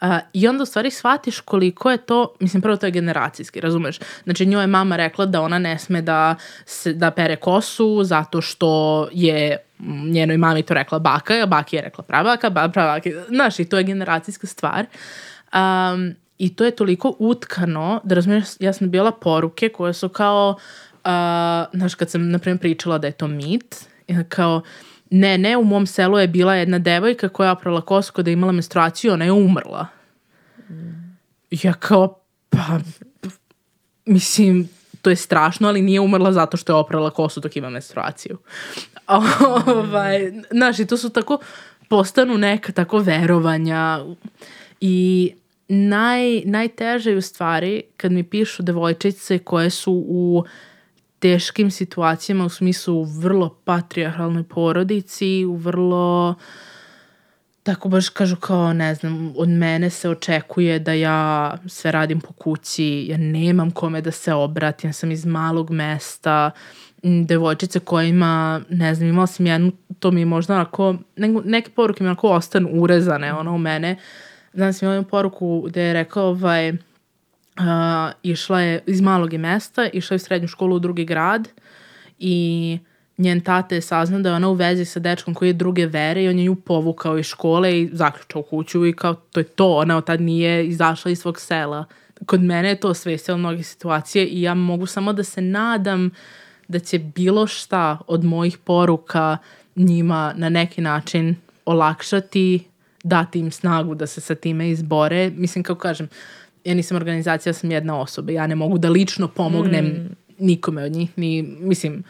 Uh, 0.02 0.08
I 0.32 0.48
onda 0.48 0.62
u 0.62 0.66
stvari 0.66 0.90
shvatiš 0.90 1.40
koliko 1.40 1.90
je 1.90 1.96
to, 1.96 2.34
mislim 2.40 2.62
prvo 2.62 2.76
to 2.76 2.86
je 2.86 2.92
generacijski, 2.92 3.60
razumeš? 3.60 3.98
Znači 4.24 4.46
njoj 4.46 4.62
je 4.62 4.66
mama 4.66 4.96
rekla 4.96 5.26
da 5.26 5.40
ona 5.40 5.58
ne 5.58 5.78
sme 5.78 6.02
da, 6.02 6.34
se, 6.66 6.92
da 6.92 7.10
pere 7.10 7.36
kosu 7.36 8.04
zato 8.04 8.40
što 8.40 9.08
je 9.12 9.56
njenoj 9.86 10.36
mami 10.36 10.62
to 10.62 10.74
rekla 10.74 10.98
baka, 10.98 11.34
a 11.42 11.46
baki 11.46 11.76
je 11.76 11.82
rekla 11.82 12.04
prabaka, 12.04 12.50
ba, 12.50 12.68
pravaka, 12.68 13.10
znaš 13.28 13.58
i 13.58 13.64
to 13.64 13.78
je 13.78 13.84
generacijska 13.84 14.46
stvar. 14.46 14.86
Um, 15.52 16.14
I 16.38 16.54
to 16.54 16.64
je 16.64 16.70
toliko 16.70 17.16
utkano 17.18 18.00
da 18.04 18.14
razumiješ, 18.14 18.44
ja 18.60 18.72
sam 18.72 18.90
bila 18.90 19.12
poruke 19.12 19.68
koje 19.68 19.92
su 19.92 20.08
kao, 20.08 20.56
uh, 21.04 21.10
znaš 21.72 21.94
kad 21.94 22.10
sam 22.10 22.30
na 22.30 22.38
primjer 22.38 22.60
pričala 22.60 22.98
da 22.98 23.06
je 23.06 23.12
to 23.12 23.28
mit, 23.28 23.86
kao 24.28 24.62
ne, 25.10 25.38
ne, 25.38 25.56
u 25.56 25.64
mom 25.64 25.86
selu 25.86 26.18
je 26.18 26.28
bila 26.28 26.54
jedna 26.54 26.78
devojka 26.78 27.28
koja 27.28 27.46
je 27.46 27.52
oprala 27.52 27.80
kosu 27.80 28.12
kada 28.12 28.30
je 28.30 28.32
imala 28.32 28.52
menstruaciju, 28.52 29.12
ona 29.12 29.24
je 29.24 29.32
umrla. 29.32 29.86
Ja 31.50 31.72
kao, 31.72 32.18
pa, 32.50 32.80
mislim, 34.06 34.68
to 35.02 35.10
je 35.10 35.16
strašno, 35.16 35.68
ali 35.68 35.82
nije 35.82 36.00
umrla 36.00 36.32
zato 36.32 36.56
što 36.56 36.72
je 36.72 36.76
oprala 36.76 37.10
kosu 37.10 37.40
dok 37.40 37.56
ima 37.56 37.70
menstruaciju. 37.70 38.38
ovaj, 39.66 40.32
znaš, 40.50 40.78
i 40.78 40.86
to 40.86 40.96
su 40.96 41.10
tako, 41.10 41.38
postanu 41.88 42.38
neka 42.38 42.72
tako 42.72 42.98
verovanja 42.98 44.00
i 44.80 45.32
naj, 45.68 46.40
najteže 46.44 47.10
je 47.10 47.16
u 47.16 47.22
stvari 47.22 47.82
kad 47.96 48.12
mi 48.12 48.22
pišu 48.22 48.62
devojčice 48.62 49.38
koje 49.38 49.70
su 49.70 50.04
u 50.08 50.44
teškim 51.18 51.70
situacijama 51.70 52.44
u 52.44 52.48
smislu 52.48 53.04
vrlo 53.04 53.56
patrijarhalnoj 53.64 54.42
porodici, 54.42 55.44
u 55.44 55.56
vrlo 55.56 56.34
tako 57.62 57.88
baš 57.88 58.08
kažu 58.08 58.36
kao, 58.36 58.72
ne 58.72 58.94
znam, 58.94 59.32
od 59.36 59.48
mene 59.48 59.90
se 59.90 60.08
očekuje 60.08 60.78
da 60.78 60.92
ja 60.92 61.52
sve 61.66 61.92
radim 61.92 62.20
po 62.20 62.32
kući, 62.32 63.06
ja 63.08 63.16
nemam 63.16 63.70
kome 63.70 64.00
da 64.00 64.10
se 64.10 64.34
obratim, 64.34 64.88
ja 64.88 64.92
sam 64.92 65.10
iz 65.10 65.26
malog 65.26 65.70
mesta, 65.70 66.50
devojčice 67.02 67.80
koja 67.80 68.04
ima, 68.04 68.60
ne 68.68 68.94
znam, 68.94 69.08
imala 69.08 69.26
sam 69.26 69.46
jednu, 69.46 69.72
to 69.98 70.10
mi 70.10 70.20
je 70.20 70.26
možda 70.26 70.54
onako, 70.54 70.96
neke 71.44 71.70
poruke 71.70 72.04
mi 72.04 72.08
onako 72.08 72.28
ostanu 72.28 72.68
urezane, 72.72 73.32
ono 73.34 73.54
u 73.54 73.58
mene. 73.58 73.96
Znam 74.54 74.72
sam 74.72 74.88
imala 74.88 75.02
poruku 75.02 75.60
gde 75.60 75.82
je 75.82 75.92
rekao, 75.92 76.26
ovaj, 76.26 76.70
uh, 76.70 76.76
išla 78.22 78.60
je 78.60 78.80
iz 78.86 79.00
malog 79.00 79.32
mesta, 79.32 79.88
išla 79.92 80.14
je 80.14 80.16
u 80.16 80.18
srednju 80.18 80.48
školu 80.48 80.76
u 80.76 80.78
drugi 80.78 81.04
grad 81.04 81.48
i 82.18 82.78
njen 83.18 83.40
tata 83.40 83.74
je 83.74 83.80
saznao 83.80 84.20
da 84.20 84.28
je 84.28 84.34
ona 84.34 84.48
u 84.48 84.54
vezi 84.54 84.84
sa 84.84 85.00
dečkom 85.00 85.34
koji 85.34 85.48
je 85.48 85.52
druge 85.52 85.86
vere 85.86 86.24
i 86.24 86.28
on 86.28 86.38
je 86.38 86.44
nju 86.44 86.54
povukao 86.54 87.18
iz 87.18 87.26
škole 87.26 87.80
i 87.80 87.90
zaključao 87.92 88.42
kuću 88.42 88.86
i 88.86 88.92
kao 88.92 89.14
to 89.14 89.40
je 89.40 89.44
to, 89.44 89.76
ona 89.76 89.96
od 89.96 90.06
tad 90.06 90.20
nije 90.20 90.66
izašla 90.66 91.10
iz 91.10 91.18
svog 91.18 91.40
sela. 91.40 91.84
Kod 92.26 92.42
mene 92.42 92.68
je 92.68 92.80
to 92.80 92.94
svestilo 92.94 93.38
mnoge 93.38 93.62
situacije 93.62 94.26
i 94.26 94.42
ja 94.42 94.54
mogu 94.54 94.86
samo 94.86 95.12
da 95.12 95.24
se 95.24 95.40
nadam 95.40 96.06
uh, 96.06 96.12
da 96.72 96.78
će 96.78 96.98
bilo 96.98 97.46
šta 97.46 97.98
od 98.06 98.24
mojih 98.24 98.58
poruka 98.58 99.38
njima 99.76 100.34
na 100.36 100.48
neki 100.48 100.80
način 100.80 101.36
olakšati, 101.64 102.64
dati 103.04 103.38
im 103.38 103.50
snagu 103.50 103.94
da 103.94 104.06
se 104.06 104.20
sa 104.20 104.34
time 104.34 104.70
izbore. 104.70 105.30
Mislim, 105.36 105.64
kao 105.64 105.76
kažem, 105.76 106.08
ja 106.64 106.74
nisam 106.74 106.96
organizacija, 106.96 107.50
ja 107.50 107.54
sam 107.54 107.70
jedna 107.70 108.00
osoba. 108.00 108.32
Ja 108.32 108.46
ne 108.46 108.54
mogu 108.54 108.78
da 108.78 108.90
lično 108.90 109.28
pomognem 109.28 109.84
mm. 109.84 110.16
nikome 110.38 110.84
od 110.84 110.92
njih. 110.92 111.18
Ni, 111.18 111.42
mislim, 111.42 112.02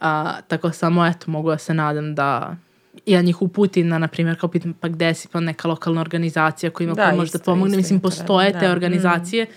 a, 0.00 0.40
tako 0.48 0.70
samo, 0.70 1.06
eto, 1.06 1.30
mogu 1.30 1.50
da 1.50 1.58
se 1.58 1.74
nadam 1.74 2.14
da 2.14 2.56
ja 3.06 3.22
njih 3.22 3.42
uputim 3.42 3.88
na, 3.88 3.98
na 3.98 4.08
primjer, 4.08 4.40
kao 4.40 4.48
pitam, 4.48 4.72
pa 4.72 4.88
gde 4.88 5.14
si 5.14 5.28
pa 5.28 5.40
neka 5.40 5.68
lokalna 5.68 6.00
organizacija 6.00 6.70
koja 6.70 6.84
ima 6.84 6.94
da, 6.94 7.10
pomoć 7.10 7.32
da 7.32 7.38
pomogne. 7.38 7.76
Mislim, 7.76 8.00
postoje 8.00 8.52
da. 8.52 8.60
te 8.60 8.70
organizacije, 8.70 9.44
mm. 9.44 9.48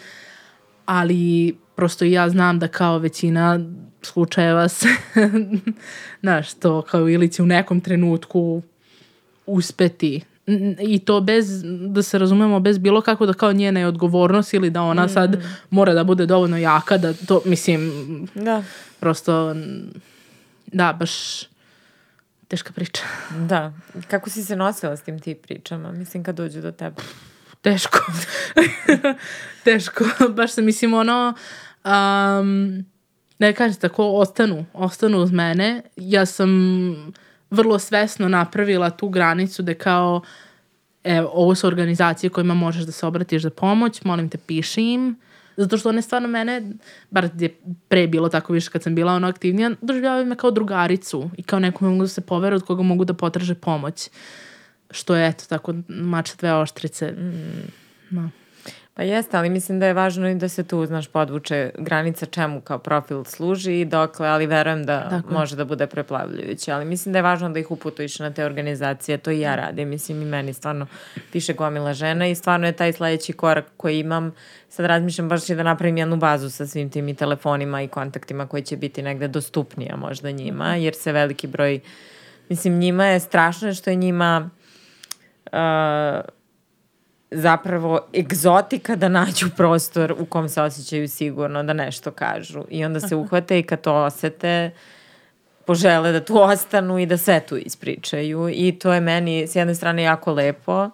ali 0.85 1.55
prosto 1.75 2.05
ja 2.05 2.29
znam 2.29 2.59
da 2.59 2.67
kao 2.67 2.97
većina 2.97 3.59
slučajeva 4.01 4.67
se, 4.67 4.87
znaš, 6.21 6.53
to 6.53 6.81
kao 6.81 7.09
ili 7.09 7.31
će 7.31 7.43
u 7.43 7.45
nekom 7.45 7.81
trenutku 7.81 8.61
uspeti 9.45 10.21
i 10.79 10.99
to 10.99 11.21
bez, 11.21 11.63
da 11.63 12.03
se 12.03 12.19
razumemo, 12.19 12.59
bez 12.59 12.77
bilo 12.77 13.01
kako 13.01 13.25
da 13.25 13.33
kao 13.33 13.53
njena 13.53 13.79
je 13.79 13.87
odgovornost 13.87 14.53
ili 14.53 14.69
da 14.69 14.81
ona 14.81 15.07
sad 15.07 15.31
mm. 15.31 15.43
mora 15.69 15.93
da 15.93 16.03
bude 16.03 16.25
dovoljno 16.25 16.57
jaka 16.57 16.97
da 16.97 17.13
to, 17.13 17.41
mislim, 17.45 17.91
da. 18.35 18.63
prosto, 18.99 19.55
da, 20.73 20.93
baš 20.93 21.43
teška 22.47 22.73
priča. 22.73 23.03
Da. 23.47 23.73
Kako 24.07 24.29
si 24.29 24.43
se 24.43 24.55
nosila 24.55 24.97
s 24.97 25.01
tim 25.01 25.19
ti 25.19 25.35
pričama? 25.35 25.91
Mislim, 25.91 26.23
kad 26.23 26.35
dođu 26.35 26.61
do 26.61 26.71
tebe. 26.71 27.01
Teško. 27.61 27.99
Teško. 29.65 30.05
Baš 30.29 30.51
se 30.51 30.61
mislim 30.61 30.93
ono... 30.93 31.33
Um, 31.85 32.85
ne 33.39 33.53
kažem 33.53 33.79
tako, 33.81 34.05
ostanu, 34.05 34.65
ostanu 34.73 35.17
uz 35.17 35.31
mene. 35.31 35.81
Ja 35.95 36.25
sam 36.25 36.49
vrlo 37.49 37.79
svesno 37.79 38.29
napravila 38.29 38.89
tu 38.89 39.09
granicu 39.09 39.61
da 39.61 39.73
kao 39.73 40.21
evo, 41.03 41.29
ovo 41.33 41.55
su 41.55 41.67
organizacije 41.67 42.29
kojima 42.29 42.53
možeš 42.53 42.83
da 42.83 42.91
se 42.91 43.05
obratiš 43.05 43.41
za 43.41 43.49
pomoć, 43.49 44.03
molim 44.03 44.29
te 44.29 44.37
piši 44.37 44.81
im. 44.81 45.15
Zato 45.59 45.77
što 45.77 45.89
one 45.89 46.01
stvarno 46.01 46.27
mene, 46.27 46.61
bar 47.11 47.29
je 47.39 47.59
pre 47.87 48.07
bilo 48.07 48.29
tako 48.29 48.53
više 48.53 48.69
kad 48.71 48.83
sam 48.83 48.95
bila 48.95 49.13
ono 49.13 49.27
aktivnija, 49.27 49.71
doživljavaju 49.81 50.25
me 50.25 50.35
kao 50.35 50.51
drugaricu 50.51 51.29
i 51.37 51.43
kao 51.43 51.59
nekome 51.59 51.91
mogu 51.91 52.03
da 52.03 52.07
se 52.07 52.21
povere 52.21 52.55
od 52.55 52.63
koga 52.63 52.83
mogu 52.83 53.05
da 53.05 53.13
potraže 53.13 53.55
pomoć. 53.55 54.09
Što 54.91 55.15
je, 55.15 55.27
eto, 55.27 55.43
tako 55.49 55.73
mača 55.87 56.33
dve 56.39 56.53
oštrice. 56.53 57.11
Mm. 57.11 57.71
No. 58.09 58.29
Pa 58.99 59.03
jeste, 59.03 59.37
ali 59.37 59.49
mislim 59.49 59.79
da 59.79 59.87
je 59.87 59.93
važno 59.93 60.29
i 60.29 60.35
da 60.35 60.49
se 60.49 60.63
tu, 60.63 60.85
znaš, 60.85 61.07
podvuče 61.07 61.71
granica 61.77 62.25
čemu 62.25 62.61
kao 62.61 62.79
profil 62.79 63.23
služi 63.23 63.79
i 63.79 63.85
dokle, 63.85 64.27
ali 64.27 64.47
verujem 64.47 64.85
da 64.85 65.09
Tako. 65.09 65.33
može 65.33 65.55
da 65.55 65.65
bude 65.65 65.87
preplavljujuće. 65.87 66.71
Ali 66.71 66.85
mislim 66.85 67.13
da 67.13 67.19
je 67.19 67.23
važno 67.23 67.49
da 67.49 67.59
ih 67.59 67.71
uputuješ 67.71 68.19
na 68.19 68.33
te 68.33 68.45
organizacije, 68.45 69.17
to 69.17 69.31
i 69.31 69.39
ja 69.39 69.55
radim. 69.55 69.89
Mislim 69.89 70.21
i 70.21 70.25
meni 70.25 70.53
stvarno 70.53 70.87
piše 71.31 71.53
gomila 71.53 71.93
žena 71.93 72.27
i 72.27 72.35
stvarno 72.35 72.67
je 72.67 72.73
taj 72.73 72.93
sledeći 72.93 73.33
korak 73.33 73.65
koji 73.77 73.99
imam. 73.99 74.33
Sad 74.69 74.85
razmišljam 74.85 75.29
baš 75.29 75.49
i 75.49 75.55
da 75.55 75.63
napravim 75.63 75.97
jednu 75.97 76.17
bazu 76.17 76.49
sa 76.49 76.67
svim 76.67 76.89
tim 76.89 77.07
i 77.07 77.15
telefonima 77.15 77.81
i 77.81 77.87
kontaktima 77.87 78.47
koji 78.47 78.63
će 78.63 78.77
biti 78.77 79.01
negde 79.01 79.27
dostupnija 79.27 79.95
možda 79.95 80.31
njima, 80.31 80.75
jer 80.75 80.95
se 80.95 81.11
veliki 81.11 81.47
broj, 81.47 81.79
mislim 82.49 82.79
njima 82.79 83.05
je 83.05 83.19
strašno 83.19 83.73
što 83.73 83.89
je 83.89 83.95
njima 83.95 84.49
uh, 85.45 86.38
zapravo 87.31 87.99
egzotika 88.13 88.95
da 88.95 89.09
nađu 89.09 89.49
prostor 89.57 90.15
u 90.19 90.25
kom 90.25 90.49
se 90.49 90.61
osjećaju 90.61 91.07
sigurno 91.07 91.63
da 91.63 91.73
nešto 91.73 92.11
kažu. 92.11 92.63
I 92.69 92.85
onda 92.85 92.99
se 92.99 93.15
uhvate 93.15 93.59
i 93.59 93.63
kad 93.63 93.81
to 93.81 93.93
osete, 93.95 94.71
požele 95.65 96.11
da 96.11 96.25
tu 96.25 96.41
ostanu 96.41 96.99
i 96.99 97.05
da 97.05 97.17
sve 97.17 97.39
tu 97.39 97.57
ispričaju. 97.57 98.49
I 98.53 98.79
to 98.79 98.93
je 98.93 99.01
meni 99.01 99.47
s 99.47 99.55
jedne 99.55 99.75
strane 99.75 100.03
jako 100.03 100.33
lepo 100.33 100.89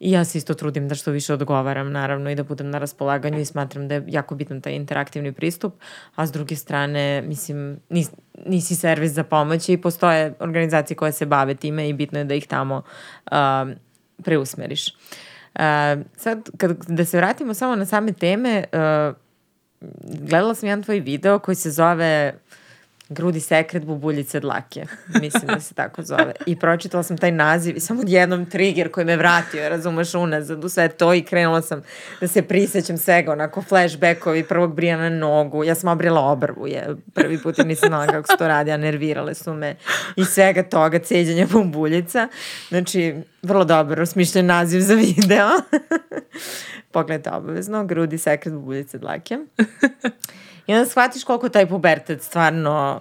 i 0.00 0.10
ja 0.10 0.24
se 0.24 0.38
isto 0.38 0.54
trudim 0.54 0.88
da 0.88 0.94
što 0.94 1.10
više 1.10 1.34
odgovaram 1.34 1.92
naravno 1.92 2.30
i 2.30 2.34
da 2.34 2.42
budem 2.42 2.70
na 2.70 2.78
raspolaganju 2.78 3.40
i 3.40 3.44
smatram 3.44 3.88
da 3.88 3.94
je 3.94 4.04
jako 4.08 4.34
bitan 4.34 4.60
taj 4.60 4.72
interaktivni 4.72 5.32
pristup, 5.32 5.74
a 6.14 6.26
s 6.26 6.32
druge 6.32 6.56
strane, 6.56 7.22
mislim, 7.22 7.80
nis, 7.88 8.10
nisi 8.46 8.74
servis 8.76 9.12
za 9.12 9.24
pomoć 9.24 9.68
i 9.68 9.76
postoje 9.76 10.34
organizacije 10.40 10.96
koje 10.96 11.12
se 11.12 11.26
bave 11.26 11.54
time 11.54 11.88
i 11.88 11.92
bitno 11.92 12.18
je 12.18 12.24
da 12.24 12.34
ih 12.34 12.46
tamo 12.46 12.82
uh, 13.30 13.36
preusmeriš. 14.24 14.88
Uh, 14.88 14.94
Uh, 14.94 15.29
sad, 16.16 16.48
kad, 16.56 16.84
da 16.88 17.04
se 17.04 17.16
vratimo 17.16 17.54
samo 17.54 17.76
na 17.76 17.86
same 17.86 18.12
teme, 18.12 18.64
uh, 18.72 19.16
gledala 20.28 20.54
sam 20.54 20.68
jedan 20.68 20.82
tvoj 20.82 21.00
video 21.00 21.38
koji 21.38 21.54
se 21.54 21.70
zove 21.70 22.34
Grudi 23.12 23.40
sekret 23.40 23.84
bubuljice 23.84 24.40
dlake. 24.40 24.84
Mislim 25.20 25.46
da 25.46 25.60
se 25.60 25.74
tako 25.74 26.02
zove. 26.02 26.32
I 26.46 26.56
pročitala 26.56 27.02
sam 27.02 27.18
taj 27.18 27.32
naziv 27.32 27.76
i 27.76 27.80
samo 27.80 28.02
jednom 28.06 28.46
trigger 28.46 28.90
koji 28.90 29.06
me 29.06 29.16
vratio, 29.16 29.68
razumeš, 29.68 30.14
unazad 30.14 30.64
u 30.64 30.68
sve 30.68 30.88
to 30.88 31.14
i 31.14 31.22
krenula 31.22 31.62
sam 31.62 31.82
da 32.20 32.28
se 32.28 32.42
prisećam 32.42 32.98
svega, 32.98 33.32
onako 33.32 33.62
flashbackovi 33.62 34.44
prvog 34.44 34.74
brija 34.74 34.96
na 34.96 35.08
nogu. 35.08 35.64
Ja 35.64 35.74
sam 35.74 35.88
obrila 35.88 36.20
obrvu, 36.20 36.66
je, 36.66 36.96
prvi 37.14 37.42
put 37.42 37.58
i 37.58 37.64
nisam 37.64 37.88
znala 37.88 38.06
kako 38.06 38.26
se 38.26 38.36
to 38.38 38.48
radi, 38.48 38.70
a 38.70 38.76
nervirale 38.76 39.34
su 39.34 39.54
me 39.54 39.76
i 40.16 40.24
svega 40.24 40.62
toga, 40.62 40.98
ceđenja 40.98 41.46
bubuljica. 41.52 42.28
Znači, 42.68 43.14
vrlo 43.42 43.64
dobro 43.64 44.06
smišljen 44.06 44.46
naziv 44.46 44.80
za 44.80 44.94
video. 44.94 45.50
Pogledajte 46.92 47.30
obavezno, 47.30 47.84
Grudi 47.84 48.18
sekret 48.18 48.54
bubuljice 48.54 48.98
dlake. 48.98 49.38
I 50.70 50.74
onda 50.74 50.90
shvatiš 50.90 51.24
koliko 51.24 51.48
taj 51.48 51.66
pubertet 51.66 52.22
stvarno 52.22 53.00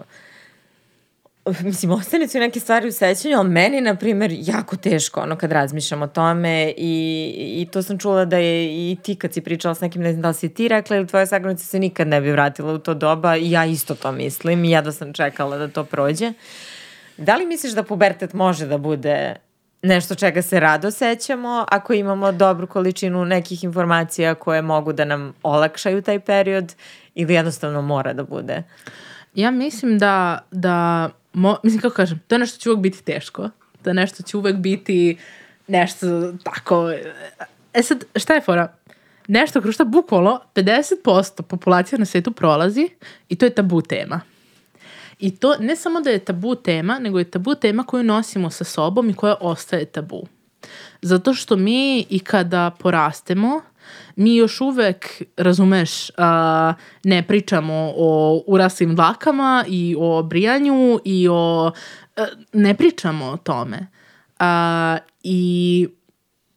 mislim, 1.63 1.91
ostane 1.91 2.27
su 2.27 2.39
neke 2.39 2.59
stvari 2.59 2.87
u 2.87 2.91
sećanju, 2.91 3.37
ali 3.37 3.49
meni, 3.49 3.81
na 3.81 3.95
primjer, 3.95 4.31
jako 4.37 4.75
teško 4.75 5.21
ono 5.21 5.35
kad 5.35 5.51
razmišljam 5.51 6.01
o 6.01 6.07
tome 6.07 6.73
i, 6.77 7.33
i 7.61 7.67
to 7.71 7.83
sam 7.83 7.99
čula 7.99 8.25
da 8.25 8.37
je 8.37 8.65
i 8.91 8.97
ti 9.03 9.15
kad 9.15 9.33
si 9.33 9.41
pričala 9.41 9.75
s 9.75 9.81
nekim, 9.81 10.01
ne 10.01 10.11
znam 10.11 10.21
da 10.21 10.27
li 10.27 10.33
si 10.33 10.53
ti 10.53 10.67
rekla 10.67 10.95
ili 10.95 11.07
tvoja 11.07 11.25
sagranica 11.25 11.65
se 11.65 11.79
nikad 11.79 12.07
ne 12.07 12.21
bi 12.21 12.31
vratila 12.31 12.73
u 12.73 12.77
to 12.79 12.93
doba 12.93 13.37
i 13.37 13.51
ja 13.51 13.65
isto 13.65 13.95
to 13.95 14.11
mislim 14.11 14.65
i 14.65 14.71
ja 14.71 14.81
da 14.81 14.91
sam 14.91 15.13
čekala 15.13 15.57
da 15.57 15.67
to 15.67 15.83
prođe. 15.83 16.33
Da 17.17 17.35
li 17.35 17.45
misliš 17.45 17.73
da 17.73 17.83
pubertet 17.83 18.33
može 18.33 18.65
da 18.65 18.77
bude 18.77 19.35
nešto 19.81 20.15
čega 20.15 20.41
se 20.41 20.59
rado 20.59 20.91
sećamo 20.91 21.65
ako 21.71 21.93
imamo 21.93 22.31
dobru 22.31 22.67
količinu 22.67 23.25
nekih 23.25 23.63
informacija 23.63 24.35
koje 24.35 24.61
mogu 24.61 24.93
da 24.93 25.05
nam 25.05 25.33
olakšaju 25.43 26.01
taj 26.01 26.19
period 26.19 26.75
ili 27.19 27.33
jednostavno 27.33 27.81
mora 27.81 28.13
da 28.13 28.23
bude? 28.23 28.63
Ja 29.35 29.51
mislim 29.51 29.99
da, 29.99 30.39
da 30.51 31.09
mo, 31.33 31.57
mislim 31.63 31.81
kako 31.81 31.95
kažem, 31.95 32.21
to 32.27 32.35
je 32.35 32.39
nešto 32.39 32.57
će 32.57 32.69
uvek 32.69 32.81
biti 32.81 33.03
teško, 33.03 33.49
je 33.85 33.93
nešto 33.93 34.23
će 34.23 34.37
uvek 34.37 34.55
biti 34.55 35.17
nešto 35.67 36.33
tako, 36.43 36.91
e 37.73 37.83
sad 37.83 38.03
šta 38.15 38.33
je 38.33 38.41
fora? 38.41 38.73
Nešto 39.27 39.61
kroz 39.61 39.75
šta 39.75 39.83
bukvalo 39.83 40.39
50% 40.55 41.41
populacije 41.41 41.99
na 41.99 42.05
svetu 42.05 42.31
prolazi 42.31 42.89
i 43.29 43.35
to 43.35 43.45
je 43.45 43.55
tabu 43.55 43.81
tema. 43.81 44.21
I 45.19 45.35
to 45.35 45.55
ne 45.59 45.75
samo 45.75 46.01
da 46.01 46.09
je 46.09 46.19
tabu 46.19 46.55
tema, 46.55 46.99
nego 46.99 47.19
je 47.19 47.31
tabu 47.31 47.55
tema 47.55 47.83
koju 47.83 48.03
nosimo 48.03 48.49
sa 48.49 48.63
sobom 48.63 49.09
i 49.09 49.13
koja 49.13 49.35
ostaje 49.39 49.85
tabu. 49.85 50.27
Zato 51.01 51.33
što 51.33 51.55
mi 51.55 52.05
i 52.09 52.19
kada 52.19 52.71
porastemo, 52.79 53.61
mi 54.15 54.35
još 54.35 54.61
uvek, 54.61 55.21
razumeš, 55.37 56.11
a, 56.17 56.73
ne 57.03 57.23
pričamo 57.23 57.93
o 57.95 58.43
uraslim 58.47 58.95
dlakama 58.95 59.65
i 59.67 59.95
o 59.99 60.23
brijanju 60.23 60.99
i 61.05 61.27
o... 61.31 61.71
A, 62.17 62.25
ne 62.53 62.73
pričamo 62.73 63.25
o 63.25 63.37
tome. 63.37 63.87
A, 64.39 64.97
I 65.23 65.87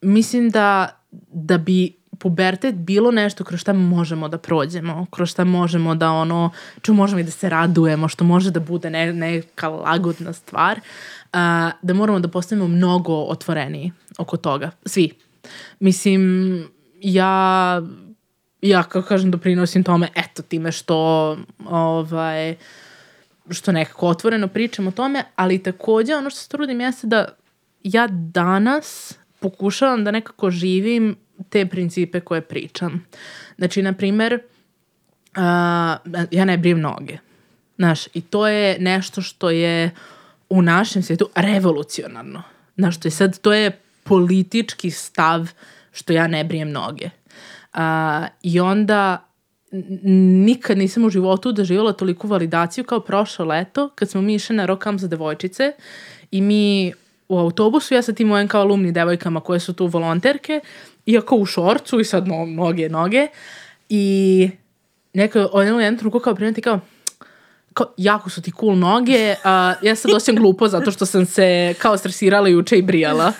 mislim 0.02 0.50
da, 0.50 0.88
da 1.32 1.58
bi 1.58 2.02
pubertet 2.22 2.74
bilo 2.74 3.10
nešto 3.10 3.44
kroz 3.44 3.60
šta 3.60 3.72
možemo 3.72 4.28
da 4.28 4.38
prođemo, 4.38 5.06
kroz 5.10 5.30
šta 5.30 5.44
možemo 5.44 5.94
da 5.94 6.10
ono, 6.10 6.50
čo 6.82 6.92
možemo 6.92 7.20
i 7.20 7.24
da 7.24 7.30
se 7.30 7.48
radujemo, 7.48 8.08
što 8.08 8.24
može 8.24 8.50
da 8.50 8.60
bude 8.60 8.90
ne, 8.90 9.12
neka 9.12 9.68
lagodna 9.68 10.32
stvar, 10.32 10.78
uh, 10.78 11.38
da 11.82 11.94
moramo 11.94 12.20
da 12.20 12.28
postavimo 12.28 12.68
mnogo 12.68 13.14
otvoreniji 13.14 13.92
oko 14.18 14.36
toga. 14.36 14.70
Svi. 14.86 15.10
Mislim, 15.80 16.22
ja 17.03 17.82
ja 18.62 18.82
kako 18.82 19.09
kažem 19.09 19.30
doprinosim 19.30 19.84
tome 19.84 20.09
eto 20.14 20.42
time 20.42 20.72
što 20.72 21.38
ovaj 21.66 22.55
što 23.50 23.72
nekako 23.72 24.07
otvoreno 24.09 24.48
pričam 24.48 24.86
o 24.86 24.90
tome, 24.90 25.24
ali 25.36 25.62
takođe 25.62 26.14
ono 26.14 26.30
što 26.30 26.40
se 26.40 26.48
trudim 26.48 26.80
jeste 26.80 27.07
da 27.07 27.24
ja 27.82 28.09
danas 28.11 29.18
pokušavam 29.40 30.05
da 30.05 30.11
nekako 30.11 30.50
živim 30.50 31.16
te 31.48 31.66
principe 31.66 32.20
koje 32.20 32.40
pričam. 32.40 33.07
Znači, 33.59 33.82
na 33.82 33.92
primer, 33.92 34.34
uh, 34.34 35.42
ja 36.30 36.44
ne 36.44 36.59
brijem 36.59 36.80
noge. 36.80 37.18
Znaš, 37.76 38.07
i 38.14 38.20
to 38.20 38.48
je 38.48 38.78
nešto 38.78 39.22
što 39.22 39.50
je 39.50 39.90
u 40.48 40.62
našem 40.62 41.03
svijetu 41.03 41.28
revolucionarno. 41.34 42.42
Znaš, 42.76 43.00
to 43.00 43.09
je 43.09 43.12
sad, 43.12 43.38
to 43.38 43.53
je 43.53 43.80
politički 44.05 44.90
stav 44.90 45.48
što 45.93 46.12
ja 46.12 46.26
ne 46.26 46.45
brijem 46.45 46.70
noge. 46.70 47.11
Uh, 47.74 47.80
I 48.43 48.61
onda 48.61 49.28
nikad 50.45 50.78
nisam 50.78 51.05
u 51.05 51.11
životu 51.11 51.53
doživjela 51.53 51.93
toliku 51.93 52.28
validaciju 52.28 52.84
kao 52.84 53.01
prošlo 53.01 53.45
leto 53.45 53.88
kad 53.95 54.11
smo 54.11 54.22
mi 54.22 54.34
išli 54.34 54.57
na 54.57 54.66
rock 54.66 54.82
camp 54.82 55.01
za 55.01 55.09
devojčice 55.09 55.72
i 56.30 56.40
mi 56.40 56.93
u 57.28 57.38
autobusu, 57.38 57.95
ja 57.95 58.03
sa 58.03 58.12
tim 58.12 58.28
mojim 58.28 58.49
kao 58.49 58.61
alumni 58.61 58.93
devojkama 58.93 59.40
koje 59.40 59.61
su 59.61 59.72
tu 59.72 59.86
volonterke, 59.86 60.61
iako 61.07 61.36
u 61.36 61.47
šorcu 61.47 62.01
i 62.01 62.05
sad 62.05 62.28
no, 62.28 62.47
noge, 62.47 62.88
noge. 62.88 63.26
I 63.88 64.51
neka, 65.14 65.49
on 65.53 65.66
je 65.66 65.74
u 65.74 65.80
jednom 65.80 65.99
trenutku 65.99 66.20
kao 66.20 66.34
primati 66.34 66.61
kao, 66.61 66.80
kao, 67.74 67.94
jako 67.96 68.30
su 68.30 68.42
ti 68.42 68.52
cool 68.60 68.78
noge, 68.78 69.34
a 69.44 69.74
ja 69.82 69.96
sad 69.96 70.10
osjećam 70.14 70.36
glupo 70.36 70.68
zato 70.68 70.90
što 70.90 71.06
sam 71.06 71.26
se 71.26 71.74
kao 71.78 71.96
stresirala 71.96 72.48
juče 72.48 72.76
i 72.78 72.82
brijala. 72.82 73.32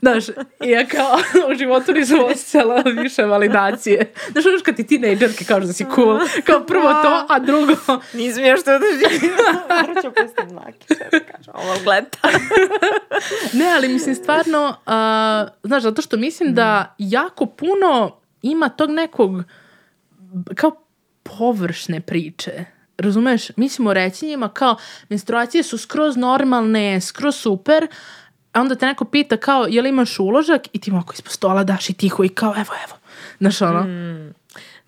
Znaš, 0.00 0.28
i 0.64 0.70
ja 0.70 0.86
kao 0.86 1.18
u 1.50 1.54
životu 1.54 1.92
nisam 1.92 2.18
osjećala 2.24 2.82
više 3.02 3.22
validacije. 3.22 4.12
Znaš, 4.32 4.46
ono 4.46 4.58
kad 4.64 4.76
ti 4.76 4.86
tinejdžerke 4.86 5.44
kažu 5.44 5.66
da 5.66 5.72
si 5.72 5.86
cool, 5.94 6.18
kao 6.44 6.66
prvo 6.66 6.88
to, 7.02 7.26
a 7.28 7.38
drugo... 7.38 7.74
Nisam 8.12 8.44
još 8.44 8.62
to 8.64 8.70
da 8.70 8.86
živim. 8.92 9.36
Morat 9.68 10.04
ću 10.04 10.10
pustim 10.10 10.56
da 11.10 11.20
kažem, 11.20 11.54
ovo 11.54 11.74
gleda. 11.84 12.08
ne, 13.52 13.72
ali 13.76 13.88
mislim 13.88 14.14
stvarno, 14.14 14.68
uh, 14.68 15.50
znaš, 15.62 15.82
zato 15.82 16.02
što 16.02 16.16
mislim 16.16 16.54
da 16.54 16.94
jako 16.98 17.46
puno 17.46 18.20
ima 18.42 18.68
tog 18.68 18.90
nekog 18.90 19.42
kao 20.54 20.84
površne 21.22 22.00
priče 22.00 22.77
razumeš, 22.98 23.50
mi 23.56 23.68
ćemo 23.68 23.92
reći 23.92 24.26
njima 24.26 24.48
kao 24.48 24.76
menstruacije 25.08 25.62
su 25.62 25.78
skroz 25.78 26.16
normalne, 26.16 27.00
skroz 27.00 27.36
super, 27.36 27.86
a 28.52 28.60
onda 28.60 28.74
te 28.74 28.86
neko 28.86 29.04
pita 29.04 29.36
kao 29.36 29.66
je 29.68 29.82
li 29.82 29.88
imaš 29.88 30.18
uložak 30.18 30.62
i 30.72 30.80
ti 30.80 30.90
mako 30.90 31.12
ispod 31.12 31.32
stola 31.32 31.64
daš 31.64 31.90
i 31.90 31.92
tiho 31.92 32.24
i 32.24 32.28
kao 32.28 32.54
evo, 32.56 32.74
evo. 32.86 32.98
Znaš 33.40 33.62
ono? 33.62 33.82
Mm. 33.82 34.34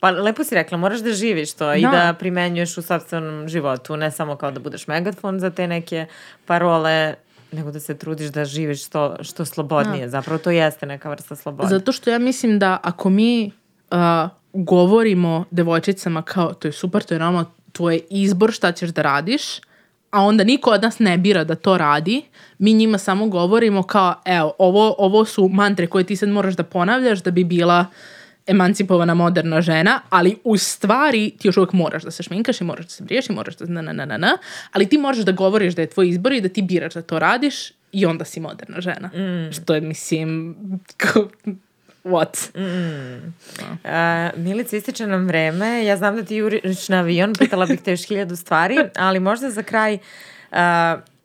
Pa 0.01 0.11
lepo 0.11 0.45
si 0.45 0.55
rekla, 0.55 0.79
moraš 0.79 1.01
da 1.01 1.13
živiš 1.13 1.53
to 1.53 1.67
da. 1.67 1.75
i 1.75 1.83
da 1.83 2.15
primenjuješ 2.19 2.79
u 2.79 2.83
sobstvenom 2.83 3.49
životu, 3.49 3.97
ne 3.97 4.11
samo 4.11 4.37
kao 4.37 4.51
da 4.51 4.61
budeš 4.61 4.87
megafon 4.87 5.41
za 5.41 5.51
te 5.51 5.67
neke 5.67 6.07
parole, 6.47 7.15
nego 7.53 7.71
da 7.71 7.81
se 7.81 7.99
trudiš 7.99 8.29
da 8.29 8.45
živiš 8.45 8.87
što, 8.87 9.17
što 9.21 9.45
slobodnije. 9.45 10.05
Da. 10.05 10.11
Zapravo 10.11 10.39
to 10.39 10.51
jeste 10.51 10.87
neka 10.87 11.11
vrsta 11.11 11.37
slobode. 11.37 11.69
Zato 11.69 11.93
što 11.93 12.11
ja 12.11 12.19
mislim 12.19 12.59
da 12.59 12.79
ako 12.83 13.11
mi 13.11 13.51
uh, 13.91 13.99
govorimo 14.53 15.45
devojčicama 15.51 16.23
kao 16.23 16.55
to 16.55 16.69
je 16.69 16.73
super, 16.73 17.03
to 17.03 17.15
je 17.15 17.21
normalno, 17.21 17.51
tvoj 17.73 18.01
izbor 18.11 18.53
šta 18.53 18.73
ćeš 18.73 18.91
da 18.91 19.03
radiš, 19.03 19.43
a 20.11 20.23
onda 20.23 20.45
niko 20.45 20.71
od 20.71 20.83
nas 20.83 20.99
ne 20.99 21.19
bira 21.19 21.45
da 21.45 21.55
to 21.55 21.79
radi, 21.79 22.23
mi 22.59 22.73
njima 22.73 22.99
samo 22.99 23.27
govorimo 23.27 23.83
kao, 23.83 24.15
evo, 24.25 24.53
ovo, 24.59 24.95
ovo 24.99 25.25
su 25.25 25.49
mantre 25.49 25.87
koje 25.87 26.05
ti 26.05 26.17
sad 26.17 26.29
moraš 26.29 26.55
da 26.55 26.63
ponavljaš 26.63 27.23
da 27.23 27.31
bi 27.31 27.45
bila 27.45 27.87
emancipovana 28.47 29.15
moderna 29.15 29.61
žena, 29.61 30.01
ali 30.09 30.37
u 30.45 30.57
stvari 30.57 31.31
ti 31.39 31.49
još 31.49 31.57
uvijek 31.57 31.73
moraš 31.73 32.03
da 32.03 32.11
se 32.11 32.23
šminkaš 32.23 32.61
i 32.61 32.65
moraš 32.65 32.85
da 32.85 32.91
se 32.91 33.05
briješ 33.05 33.31
i 33.31 33.33
moraš 33.33 33.57
da 33.57 33.67
na, 33.67 33.83
na, 33.83 33.93
na, 33.93 34.05
na, 34.05 34.17
na, 34.17 34.37
ali 34.73 34.89
ti 34.89 34.99
možeš 34.99 35.25
da 35.25 35.33
govoriš 35.33 35.75
da 35.75 35.83
je 35.83 35.91
tvoj 35.91 36.09
izbor 36.09 36.33
i 36.33 36.41
da 36.41 36.49
ti 36.49 36.63
biraš 36.63 36.95
da 36.95 37.03
to 37.03 37.19
radiš 37.19 37.73
i 37.93 38.07
onda 38.07 38.25
si 38.25 38.41
moderna 38.41 38.81
žena. 38.81 39.09
Mm. 39.09 39.53
Što 39.53 39.75
je, 39.75 39.81
mislim, 39.81 40.57
What? 42.05 42.57
Mm. 42.57 43.35
Uh, 43.85 44.45
Milica, 44.45 44.77
ističe 44.77 45.07
nam 45.07 45.27
vreme. 45.27 45.85
Ja 45.85 45.97
znam 45.97 46.17
da 46.17 46.23
ti 46.23 46.37
juriš 46.37 46.89
na 46.89 46.99
avion, 46.99 47.33
pitala 47.39 47.67
bih 47.67 47.81
te 47.81 47.91
još 47.91 48.07
hiljadu 48.07 48.37
stvari, 48.37 48.77
ali 48.97 49.21
možda 49.21 49.51
za 49.51 49.63
kraj 49.63 49.95
uh, 49.95 50.59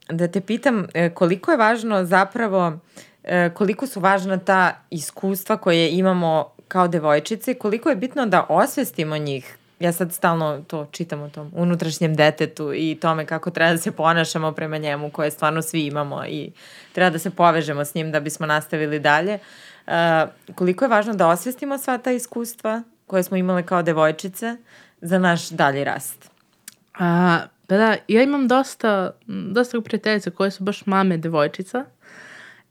da 0.10 0.28
te 0.28 0.42
pitam 0.42 0.88
e, 0.94 1.10
koliko 1.10 1.52
je 1.52 1.58
važno 1.58 2.06
zapravo, 2.06 2.68
uh, 2.68 3.54
koliko 3.54 3.88
su 3.88 4.00
važna 4.00 4.38
ta 4.38 4.82
iskustva 4.90 5.58
koje 5.58 5.92
imamo 5.92 6.50
kao 6.68 6.88
devojčice, 6.88 7.54
koliko 7.54 7.90
je 7.90 7.96
bitno 7.96 8.26
da 8.26 8.46
osvestimo 8.50 9.18
njih 9.18 9.58
ja 9.80 9.92
sad 9.92 10.14
stalno 10.14 10.64
to 10.68 10.88
čitam 10.92 11.22
o 11.22 11.30
tom 11.30 11.52
unutrašnjem 11.56 12.16
detetu 12.16 12.74
i 12.74 12.98
tome 13.02 13.26
kako 13.26 13.52
treba 13.52 13.72
da 13.72 13.78
se 13.78 13.92
ponašamo 13.92 14.52
prema 14.52 14.78
njemu 14.78 15.10
koje 15.10 15.32
stvarno 15.32 15.62
svi 15.62 15.86
imamo 15.86 16.26
i 16.26 16.52
treba 16.94 17.10
da 17.10 17.20
se 17.20 17.30
povežemo 17.30 17.86
s 17.86 17.94
njim 17.94 18.12
da 18.12 18.20
bismo 18.20 18.46
nastavili 18.46 19.00
dalje. 19.00 19.34
Uh, 19.34 19.42
koliko 20.56 20.86
je 20.86 20.90
važno 20.90 21.14
da 21.14 21.28
osvestimo 21.28 21.78
sva 21.78 21.98
ta 21.98 22.12
iskustva 22.12 22.84
koje 23.08 23.24
smo 23.24 23.38
imale 23.38 23.66
kao 23.66 23.82
devojčice 23.84 24.58
za 25.02 25.20
naš 25.20 25.50
dalji 25.50 25.84
rast? 25.84 26.32
A, 27.00 27.40
pa 27.68 27.78
da, 27.78 27.96
ja 28.08 28.24
imam 28.24 28.48
dosta, 28.48 29.12
dosta 29.28 29.82
prijateljica 29.82 30.32
koje 30.32 30.52
su 30.52 30.64
baš 30.64 30.86
mame 30.86 31.18
devojčica 31.18 31.86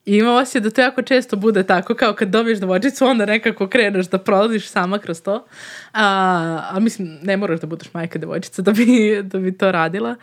I 0.07 0.17
ima 0.17 0.33
osjećaj 0.33 0.61
da 0.61 0.71
to 0.71 0.81
jako 0.81 1.03
često 1.03 1.37
bude 1.37 1.63
tako, 1.67 1.95
kao 1.95 2.13
kad 2.13 2.29
dobiješ 2.29 2.59
devojčicu, 2.59 3.07
onda 3.07 3.27
nekako 3.27 3.69
kreneš 3.69 4.07
da 4.07 4.19
prolaziš 4.19 4.69
sama 4.69 4.99
kroz 4.99 5.23
to. 5.23 5.47
A, 5.93 6.69
a 6.71 6.81
mislim, 6.81 7.19
ne 7.23 7.37
moraš 7.37 7.61
da 7.61 7.67
budeš 7.67 7.95
majka 7.95 8.19
devojčica 8.19 8.63
da 8.63 8.73
bi, 8.73 9.21
da 9.23 9.39
bi 9.39 9.59
to 9.59 9.73
radila. 9.73 10.17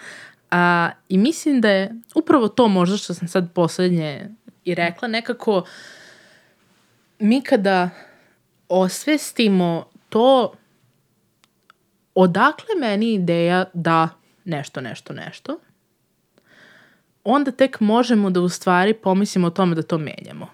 A, 0.52 0.90
I 1.10 1.18
mislim 1.18 1.62
da 1.62 1.70
je 1.70 1.92
upravo 2.16 2.48
to 2.48 2.68
možda 2.68 2.98
što 2.98 3.14
sam 3.14 3.28
sad 3.28 3.54
poslednje 3.54 4.30
i 4.66 4.76
rekla, 4.76 5.08
nekako 5.08 5.64
mi 7.22 7.42
kada 7.42 7.90
osvestimo 8.70 9.86
to 10.10 10.54
odakle 12.16 12.76
meni 12.80 13.14
ideja 13.14 13.66
da 13.74 14.10
nešto, 14.46 14.82
nešto, 14.82 15.14
nešto, 15.14 15.60
onda 17.24 17.52
tek 17.52 17.80
možemo 17.80 18.30
da 18.30 18.42
u 18.42 18.50
stvari 18.50 18.94
pomislimo 18.94 19.48
o 19.48 19.50
tome 19.50 19.76
da 19.76 19.82
to 19.82 19.98
menjamo. 19.98 20.48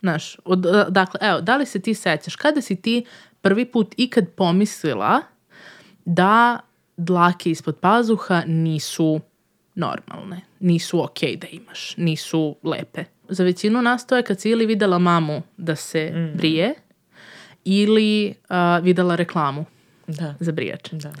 Znaš, 0.00 0.36
od, 0.44 0.66
dakle, 0.88 1.20
evo, 1.22 1.40
da 1.40 1.56
li 1.56 1.66
se 1.66 1.80
ti 1.80 1.94
sećaš, 1.94 2.36
kada 2.36 2.60
si 2.60 2.82
ti 2.82 3.04
prvi 3.40 3.64
put 3.64 3.94
ikad 3.96 4.28
pomislila 4.36 5.22
da 6.04 6.60
dlake 6.96 7.50
ispod 7.50 7.76
pazuha 7.80 8.42
nisu 8.46 9.20
normalne, 9.74 10.40
nisu 10.60 11.04
okej 11.04 11.30
okay 11.30 11.40
da 11.40 11.46
imaš, 11.46 11.96
nisu 11.96 12.56
lepe. 12.62 13.04
Za 13.28 13.44
većinu 13.44 13.82
nas 13.82 14.06
to 14.06 14.16
je 14.16 14.22
kad 14.22 14.40
si 14.40 14.50
ili 14.50 14.66
videla 14.66 14.98
mamu 14.98 15.42
da 15.56 15.76
se 15.76 16.12
mm. 16.14 16.36
brije 16.36 16.74
ili 17.64 18.34
uh, 18.50 18.84
videla 18.84 19.16
reklamu 19.16 19.64
da. 20.06 20.34
za 20.40 20.52
brijač. 20.52 20.88
Da. 20.92 21.12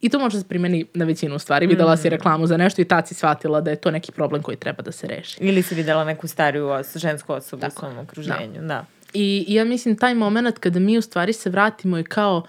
I 0.00 0.08
to 0.08 0.18
može 0.18 0.36
da 0.36 0.42
se 0.42 0.48
primeni 0.48 0.84
na 0.94 1.04
većinu 1.04 1.38
stvari. 1.38 1.66
Videla 1.66 1.94
mm. 1.94 1.96
si 1.96 2.08
reklamu 2.08 2.46
za 2.46 2.56
nešto 2.56 2.82
i 2.82 2.84
tad 2.84 3.08
si 3.08 3.14
shvatila 3.14 3.60
da 3.60 3.70
je 3.70 3.76
to 3.76 3.90
neki 3.90 4.12
problem 4.12 4.42
koji 4.42 4.56
treba 4.56 4.82
da 4.82 4.92
se 4.92 5.06
reši. 5.06 5.36
Ili 5.40 5.62
si 5.62 5.74
videla 5.74 6.04
neku 6.04 6.28
stariju 6.28 6.68
os 6.68 6.96
žensku 6.96 7.32
osobu 7.32 7.60
Tako. 7.60 7.74
u 7.76 7.80
svom 7.80 7.98
okruženju. 7.98 8.60
Da. 8.60 8.66
da. 8.66 8.84
I, 9.14 9.44
I 9.48 9.54
ja 9.54 9.64
mislim 9.64 9.96
taj 9.96 10.14
moment 10.14 10.58
kada 10.58 10.80
mi 10.80 10.98
u 10.98 11.02
stvari 11.02 11.32
se 11.32 11.50
vratimo 11.50 11.98
i 11.98 12.04
kao 12.04 12.42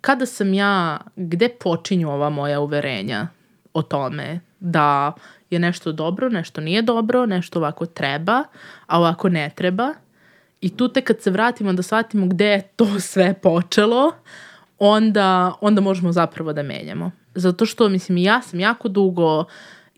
kada 0.00 0.26
sam 0.26 0.54
ja, 0.54 0.98
gde 1.16 1.48
počinju 1.48 2.10
ova 2.10 2.30
moja 2.30 2.60
uverenja 2.60 3.28
o 3.74 3.82
tome 3.82 4.40
da 4.60 5.12
je 5.50 5.58
nešto 5.58 5.92
dobro, 5.92 6.28
nešto 6.28 6.60
nije 6.60 6.82
dobro, 6.82 7.26
nešto 7.26 7.58
ovako 7.58 7.86
treba, 7.86 8.44
a 8.86 8.98
ovako 8.98 9.28
ne 9.28 9.50
treba. 9.54 9.94
I 10.60 10.76
tu 10.76 10.88
te 10.88 11.00
kad 11.00 11.20
se 11.20 11.30
vratimo 11.30 11.72
da 11.72 11.82
shvatimo 11.82 12.26
gde 12.26 12.46
je 12.46 12.62
to 12.62 13.00
sve 13.10 13.34
počelo, 13.34 14.12
onda, 14.78 15.52
onda 15.60 15.80
možemo 15.80 16.12
zapravo 16.12 16.52
da 16.52 16.62
menjamo. 16.62 17.10
Zato 17.34 17.66
što, 17.66 17.88
mislim, 17.88 18.18
ja 18.18 18.42
sam 18.42 18.60
jako 18.60 18.88
dugo 18.88 19.44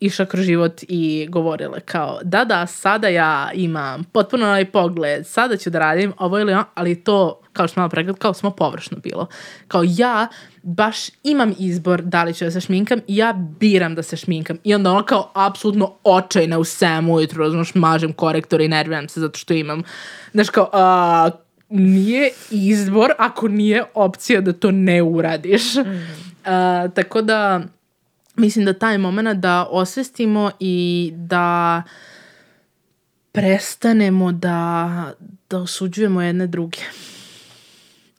išla 0.01 0.27
kroz 0.27 0.45
život 0.45 0.83
i 0.89 1.27
govorila 1.31 1.81
kao, 1.81 2.19
da, 2.23 2.45
da, 2.45 2.67
sada 2.67 3.09
ja 3.09 3.51
imam 3.55 4.05
potpuno 4.05 4.47
novi 4.47 4.65
pogled, 4.65 5.27
sada 5.27 5.57
ću 5.57 5.71
da 5.71 5.79
radim 5.79 6.13
ovo 6.19 6.39
ili 6.39 6.53
ono, 6.53 6.65
ali 6.75 7.05
to, 7.05 7.41
kao 7.53 7.69
što 7.69 7.81
malo 7.81 7.91
pregled, 7.91 8.19
kao 8.19 8.35
smo 8.35 8.51
površno 8.51 8.99
bilo. 8.99 9.27
Kao 9.69 9.83
ja 9.87 10.29
baš 10.63 10.97
imam 11.23 11.55
izbor 11.59 12.03
da 12.03 12.25
li 12.25 12.35
ću 12.35 12.45
da 12.45 12.51
se 12.51 12.61
šminkam 12.61 13.01
i 13.07 13.17
ja 13.17 13.33
biram 13.61 13.95
da 13.95 14.03
se 14.03 14.17
šminkam. 14.17 14.59
I 14.65 14.75
onda 14.75 14.91
ono 14.91 15.03
kao 15.03 15.31
apsolutno 15.35 15.95
očajna 16.05 16.59
u 16.59 16.65
svemu 16.65 17.15
ujutru, 17.15 17.43
razumiješ, 17.43 17.75
mažem 17.75 18.13
korektor 18.13 18.61
i 18.61 18.69
nerviram 18.69 19.09
se 19.09 19.21
zato 19.21 19.39
što 19.39 19.55
imam, 19.55 19.83
znaš 20.33 20.51
kao, 20.51 20.71
uh, 20.73 21.41
nije 21.69 22.31
izbor 22.51 23.11
ako 23.19 23.49
nije 23.49 23.85
opcija 23.95 24.41
da 24.41 24.53
to 24.53 24.71
ne 24.71 25.03
uradiš. 25.03 25.75
Mm. 25.75 25.81
Uh, 25.81 26.93
tako 26.95 27.23
da 27.23 27.61
mislim 28.41 28.65
da 28.65 28.73
taj 28.73 28.99
moment 28.99 29.41
da 29.41 29.67
osvestimo 29.71 30.51
i 30.61 31.11
da 31.15 31.83
prestanemo 33.33 34.33
da, 34.33 35.13
da 35.51 35.59
osuđujemo 35.59 36.23
jedne 36.23 36.47
druge. 36.47 36.79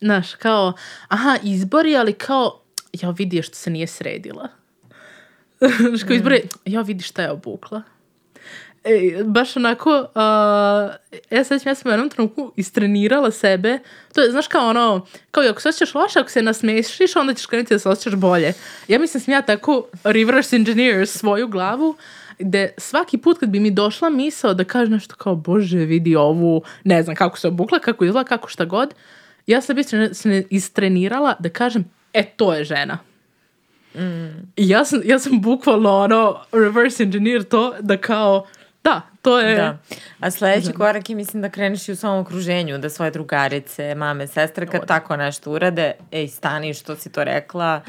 Znaš, 0.02 0.36
kao, 0.36 0.74
aha, 1.08 1.38
izbori, 1.44 1.98
ali 1.98 2.14
kao, 2.14 2.62
ja 2.94 3.10
vidi 3.10 3.42
što 3.42 3.56
se 3.56 3.70
nije 3.70 3.88
sredila. 3.88 4.48
Znaš, 5.90 6.04
kao 6.04 6.16
izbori, 6.16 6.42
ja 6.66 6.82
vidi 6.82 7.04
šta 7.04 7.22
je 7.22 7.32
obukla. 7.32 7.82
E, 8.84 9.24
baš 9.24 9.58
onako, 9.58 10.00
uh, 10.00 10.06
ja 11.32 11.44
sad 11.44 11.66
ja 11.66 11.76
sam 11.76 11.90
u 11.90 11.94
jednom 11.94 12.10
trenutku 12.10 12.54
istrenirala 12.56 13.32
sebe. 13.32 13.80
To 14.14 14.22
je, 14.22 14.32
znaš 14.32 14.48
kao 14.48 14.70
ono, 14.70 15.06
kao 15.32 15.44
i 15.44 15.48
ako 15.48 15.62
se 15.62 15.70
osjećaš 15.70 15.96
loše, 15.96 16.20
ako 16.20 16.30
se 16.30 16.42
nasmešiš, 16.42 17.16
onda 17.16 17.34
ćeš 17.34 17.46
krenuti 17.46 17.74
da 17.74 17.80
se 17.80 17.90
osjećaš 17.90 18.16
bolje. 18.16 18.54
Ja 18.88 19.00
mislim 19.00 19.20
da 19.20 19.26
sam 19.26 19.34
ja 19.34 19.42
tako 19.42 19.88
reverse 20.04 20.56
engineer 20.56 21.08
svoju 21.08 21.48
glavu, 21.48 21.96
gde 22.40 22.74
svaki 22.78 23.18
put 23.18 23.40
kad 23.40 23.50
bi 23.50 23.60
mi 23.60 23.72
došla 23.72 24.10
misao 24.10 24.54
da 24.54 24.64
kaže 24.64 24.92
nešto 24.92 25.16
kao, 25.16 25.36
bože, 25.36 25.78
vidi 25.78 26.16
ovu, 26.16 26.64
ne 26.84 27.04
znam 27.04 27.16
kako 27.16 27.40
se 27.40 27.48
obukla, 27.48 27.80
kako 27.80 28.06
izgleda, 28.06 28.28
kako 28.28 28.50
šta 28.50 28.66
god, 28.66 28.94
ja 29.48 29.62
sam 29.62 29.76
bi 29.76 29.84
se 29.84 30.46
istrenirala 30.50 31.36
da 31.40 31.50
kažem, 31.50 31.86
e, 32.14 32.26
to 32.26 32.54
je 32.54 32.64
žena. 32.64 33.00
Mm. 33.96 34.52
I 34.56 34.70
ja 34.70 34.86
sam, 34.86 35.02
ja 35.06 35.20
sam 35.20 35.42
bukvalno 35.42 35.98
ono, 35.98 36.40
reverse 36.52 37.04
engineer 37.04 37.44
to 37.44 37.74
da 37.80 37.98
kao, 37.98 38.48
to 39.22 39.40
je... 39.40 39.56
Da. 39.56 39.78
A 40.20 40.32
sledeći 40.32 40.74
korak 40.74 41.10
je 41.10 41.16
mislim 41.16 41.42
da 41.42 41.50
kreneš 41.50 41.90
i 41.90 41.92
u 41.92 41.96
svom 41.96 42.20
okruženju, 42.20 42.78
da 42.78 42.90
svoje 42.90 43.12
drugarice, 43.12 43.96
mame, 43.96 44.28
sestre, 44.28 44.66
kad 44.66 44.88
tako 44.88 45.18
nešto 45.18 45.52
urade, 45.52 45.94
ej, 46.12 46.28
stani 46.28 46.74
što 46.74 46.96
si 46.96 47.12
to 47.12 47.24
rekla, 47.24 47.82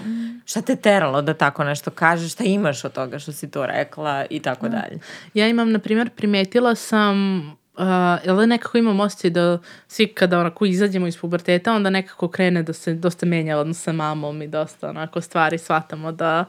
šta 0.44 0.62
te 0.62 0.76
teralo 0.76 1.22
da 1.22 1.34
tako 1.34 1.64
nešto 1.64 1.90
kažeš, 1.90 2.32
šta 2.32 2.44
imaš 2.44 2.84
od 2.84 2.92
toga 2.92 3.18
što 3.18 3.32
si 3.32 3.50
to 3.50 3.66
rekla 3.66 4.24
i 4.30 4.40
tako 4.40 4.68
da. 4.68 4.76
dalje. 4.76 5.00
Ja 5.34 5.48
imam, 5.48 5.72
na 5.72 5.78
primjer, 5.78 6.10
primetila 6.10 6.74
sam 6.74 7.42
Uh, 7.76 7.86
jel 8.24 8.36
da 8.36 8.46
nekako 8.46 8.78
imam 8.78 9.00
osjećaj 9.00 9.30
da 9.30 9.58
svi 9.88 10.06
kada 10.06 10.38
onako 10.38 10.66
izađemo 10.66 11.06
iz 11.06 11.18
puberteta, 11.18 11.74
onda 11.74 11.90
nekako 11.90 12.28
krene 12.28 12.62
da 12.62 12.72
se 12.72 12.94
dosta 12.94 13.26
menja 13.26 13.58
odnos 13.58 13.82
sa 13.82 13.92
mamom 13.92 14.42
i 14.42 14.48
dosta 14.48 14.88
onako 14.88 15.20
stvari 15.20 15.58
shvatamo 15.58 16.12
da 16.12 16.44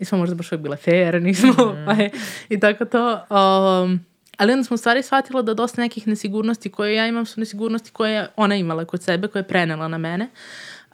nismo 0.00 0.18
možda 0.18 0.34
baš 0.34 0.52
uvijek 0.52 0.62
bile 0.62 0.76
fair, 0.76 1.22
nismo 1.22 1.52
mm. 1.72 2.10
i 2.48 2.60
tako 2.60 2.84
to. 2.84 3.20
Um, 3.30 4.07
ali 4.38 4.52
onda 4.52 4.64
smo 4.64 4.76
stvari 4.76 5.02
shvatila 5.02 5.42
da 5.42 5.54
dosta 5.54 5.82
nekih 5.82 6.08
nesigurnosti 6.08 6.70
koje 6.70 6.94
ja 6.94 7.06
imam 7.06 7.26
su 7.26 7.40
nesigurnosti 7.40 7.90
koje 7.90 8.28
ona 8.36 8.56
imala 8.56 8.84
kod 8.84 9.02
sebe, 9.02 9.28
koje 9.28 9.40
je 9.40 9.48
prenela 9.48 9.88
na 9.88 9.98
mene. 9.98 10.28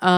Uh, 0.03 0.09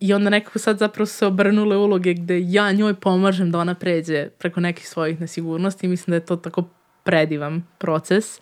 I 0.00 0.12
onda 0.12 0.30
nekako 0.30 0.58
sad 0.58 0.78
zapravo 0.78 1.06
se 1.06 1.26
obrnule 1.26 1.76
uloge 1.76 2.14
gde 2.14 2.40
ja 2.40 2.72
njoj 2.72 2.94
pomažem 2.94 3.50
da 3.50 3.58
ona 3.58 3.74
pređe 3.74 4.28
preko 4.28 4.60
nekih 4.60 4.88
svojih 4.88 5.20
nesigurnosti 5.20 5.88
mislim 5.88 6.10
da 6.10 6.16
je 6.16 6.26
to 6.26 6.36
tako 6.36 6.64
predivan 7.02 7.62
proces. 7.78 8.40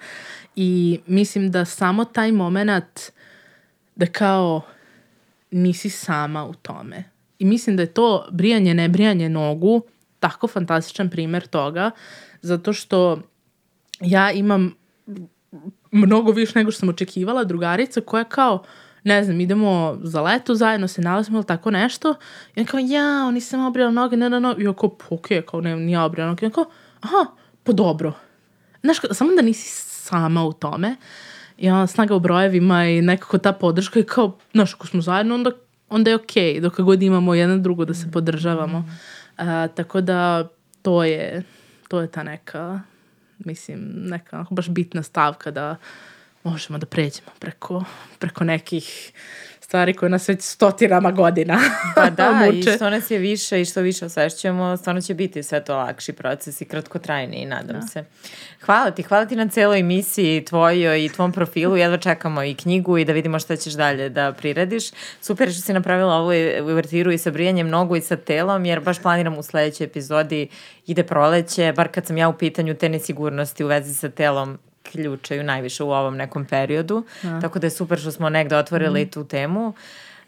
I 0.57 1.01
mislim 1.07 1.51
da 1.51 1.64
samo 1.64 2.05
taj 2.05 2.32
moment 2.32 3.01
da 3.97 4.07
kao 4.07 4.62
nisi 5.51 5.91
sama 5.91 6.45
u 6.45 6.55
tome. 6.55 7.05
I 7.38 7.45
mislim 7.45 7.76
da 7.76 7.82
je 7.82 7.95
to 7.95 8.28
brijanje, 8.30 8.74
ne 8.74 8.88
brijanje 8.88 9.28
nogu 9.28 9.82
tako 10.20 10.49
fantastičan 10.49 11.11
primer 11.11 11.47
toga, 11.47 11.91
zato 12.43 12.72
što 12.72 13.22
ja 14.01 14.32
imam 14.32 14.74
mnogo 15.90 16.32
više 16.32 16.53
nego 16.59 16.70
što 16.70 16.78
sam 16.78 16.88
očekivala 16.88 17.44
drugarica 17.44 18.01
koja 18.01 18.24
kao 18.24 18.64
ne 19.05 19.24
znam, 19.24 19.40
idemo 19.40 19.98
za 20.03 20.22
leto 20.22 20.55
zajedno, 20.55 20.88
se 20.88 21.03
nalazimo 21.03 21.38
ili 21.38 21.46
tako 21.46 21.70
nešto. 21.70 22.14
I 22.57 22.61
on 22.61 22.66
kao, 22.66 22.80
ja, 22.80 23.30
nisam 23.30 23.66
obrijala 23.66 23.92
noge, 23.92 24.16
ne, 24.16 24.30
ne, 24.30 24.40
ne. 24.40 24.55
I 24.59 24.66
on 24.66 24.74
kao, 24.74 24.96
ok, 25.11 25.26
kao, 25.46 25.61
ne, 25.61 25.76
nije 25.76 26.01
obrijala 26.01 26.30
noge. 26.30 26.44
I 26.44 26.46
on 26.46 26.53
kao, 26.53 26.64
aha, 27.01 27.26
pa 27.64 27.72
dobro. 27.72 28.12
Znaš, 28.82 28.96
samo 29.12 29.30
da 29.36 29.42
nisi 29.42 29.68
sama 29.84 30.44
u 30.44 30.53
tome. 30.53 30.96
I 31.59 31.70
ona 31.70 31.86
snaga 31.86 32.14
u 32.14 32.20
brojevima 32.20 32.84
i 32.84 33.03
nekako 33.03 33.38
ta 33.38 33.53
podrška 33.53 34.01
i 34.01 34.05
kao, 34.05 34.38
znaš, 34.53 34.74
ako 34.74 34.86
smo 34.86 35.01
zajedno, 35.01 35.34
onda, 35.34 35.51
onda 35.88 36.11
je 36.11 36.16
okej, 36.16 36.55
okay, 36.55 36.61
dok 36.61 36.80
god 36.80 37.03
imamo 37.03 37.34
jedan 37.34 37.62
drugo 37.62 37.84
da 37.84 37.94
se 37.94 38.11
podržavamo. 38.12 38.78
Mm. 38.78 38.88
Uh, 39.38 39.74
tako 39.74 40.01
da 40.01 40.48
to 40.82 41.05
je, 41.05 41.42
to 41.88 42.01
je 42.01 42.07
ta 42.07 42.22
neka, 42.22 42.80
mislim, 43.45 43.80
neka 43.95 44.47
baš 44.51 44.68
bitna 44.68 45.03
stavka 45.03 45.51
da 45.51 45.76
možemo 46.45 46.78
da 46.78 46.86
pređemo 46.86 47.30
preko, 47.38 47.84
preko 48.18 48.45
nekih 48.45 49.12
stvari 49.70 49.94
koje 49.94 50.10
nas 50.10 50.28
već 50.28 50.42
stotinama 50.42 51.10
godina 51.10 51.58
Pa 51.94 52.10
da, 52.10 52.48
i 52.52 52.62
što 52.62 52.90
nas 52.90 53.10
je 53.10 53.18
više 53.18 53.60
i 53.60 53.64
što 53.64 53.80
više 53.80 54.04
osvešćujemo, 54.04 54.76
stvarno 54.76 55.00
će 55.00 55.14
biti 55.14 55.42
sve 55.42 55.64
to 55.64 55.76
lakši 55.76 56.12
proces 56.12 56.60
i 56.60 56.64
kratkotrajni, 56.64 57.46
nadam 57.46 57.80
da. 57.80 57.86
se. 57.86 58.04
Hvala 58.60 58.90
ti, 58.90 59.02
hvala 59.02 59.26
ti 59.26 59.36
na 59.36 59.48
celoj 59.48 59.80
emisiji 59.80 60.44
tvojoj 60.44 61.04
i 61.04 61.08
tvom 61.08 61.32
profilu, 61.32 61.76
jedva 61.76 61.98
čekamo 61.98 62.42
i 62.42 62.54
knjigu 62.54 62.98
i 62.98 63.04
da 63.04 63.12
vidimo 63.12 63.38
šta 63.38 63.56
ćeš 63.56 63.72
dalje 63.72 64.08
da 64.08 64.32
prirediš. 64.32 64.84
Super 65.20 65.52
što 65.52 65.62
si 65.62 65.72
napravila 65.72 66.14
ovu 66.14 66.32
uvertiru 66.62 67.12
i 67.12 67.18
sa 67.18 67.30
brijanjem 67.30 67.68
nogu 67.68 67.96
i 67.96 68.00
sa 68.00 68.16
telom, 68.16 68.64
jer 68.64 68.80
baš 68.80 69.02
planiram 69.02 69.38
u 69.38 69.42
sledećoj 69.42 69.84
epizodi 69.84 70.48
ide 70.86 71.02
proleće, 71.02 71.72
bar 71.76 71.88
kad 71.88 72.06
sam 72.06 72.16
ja 72.16 72.28
u 72.28 72.38
pitanju 72.38 72.74
te 72.74 72.88
nesigurnosti 72.88 73.64
u 73.64 73.66
vezi 73.66 73.94
sa 73.94 74.08
telom, 74.08 74.58
ključaju 74.83 75.43
najviše 75.43 75.85
u 75.85 75.91
ovom 75.91 76.16
nekom 76.16 76.45
periodu. 76.45 77.05
Da. 77.22 77.41
Tako 77.41 77.59
da 77.59 77.66
je 77.66 77.70
super 77.70 77.99
što 77.99 78.12
smo 78.12 78.28
negde 78.28 78.57
otvorili 78.57 79.05
mm. 79.05 79.11
tu 79.11 79.24
temu. 79.24 79.72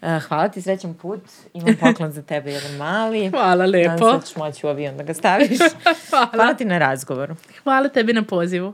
Uh, 0.01 0.23
hvala 0.23 0.47
ti, 0.49 0.61
srećan 0.61 0.93
put. 0.93 1.21
Imam 1.53 1.75
poklon 1.79 2.11
za 2.11 2.21
tebe, 2.21 2.51
jedan 2.51 2.77
mali. 2.77 3.29
Hvala 3.33 3.65
lepo. 3.65 3.89
Nadam 3.89 4.11
se 4.11 4.17
da 4.17 4.25
ćeš 4.25 4.35
moći 4.35 4.65
u 4.65 4.69
avion 4.69 4.97
da 4.97 5.03
ga 5.03 5.13
staviš. 5.13 5.57
hvala. 6.09 6.29
hvala 6.33 6.53
ti 6.53 6.65
na 6.65 6.77
razgovoru. 6.77 7.35
Hvala 7.63 7.89
tebi 7.89 8.13
na 8.13 8.23
pozivu. 8.23 8.73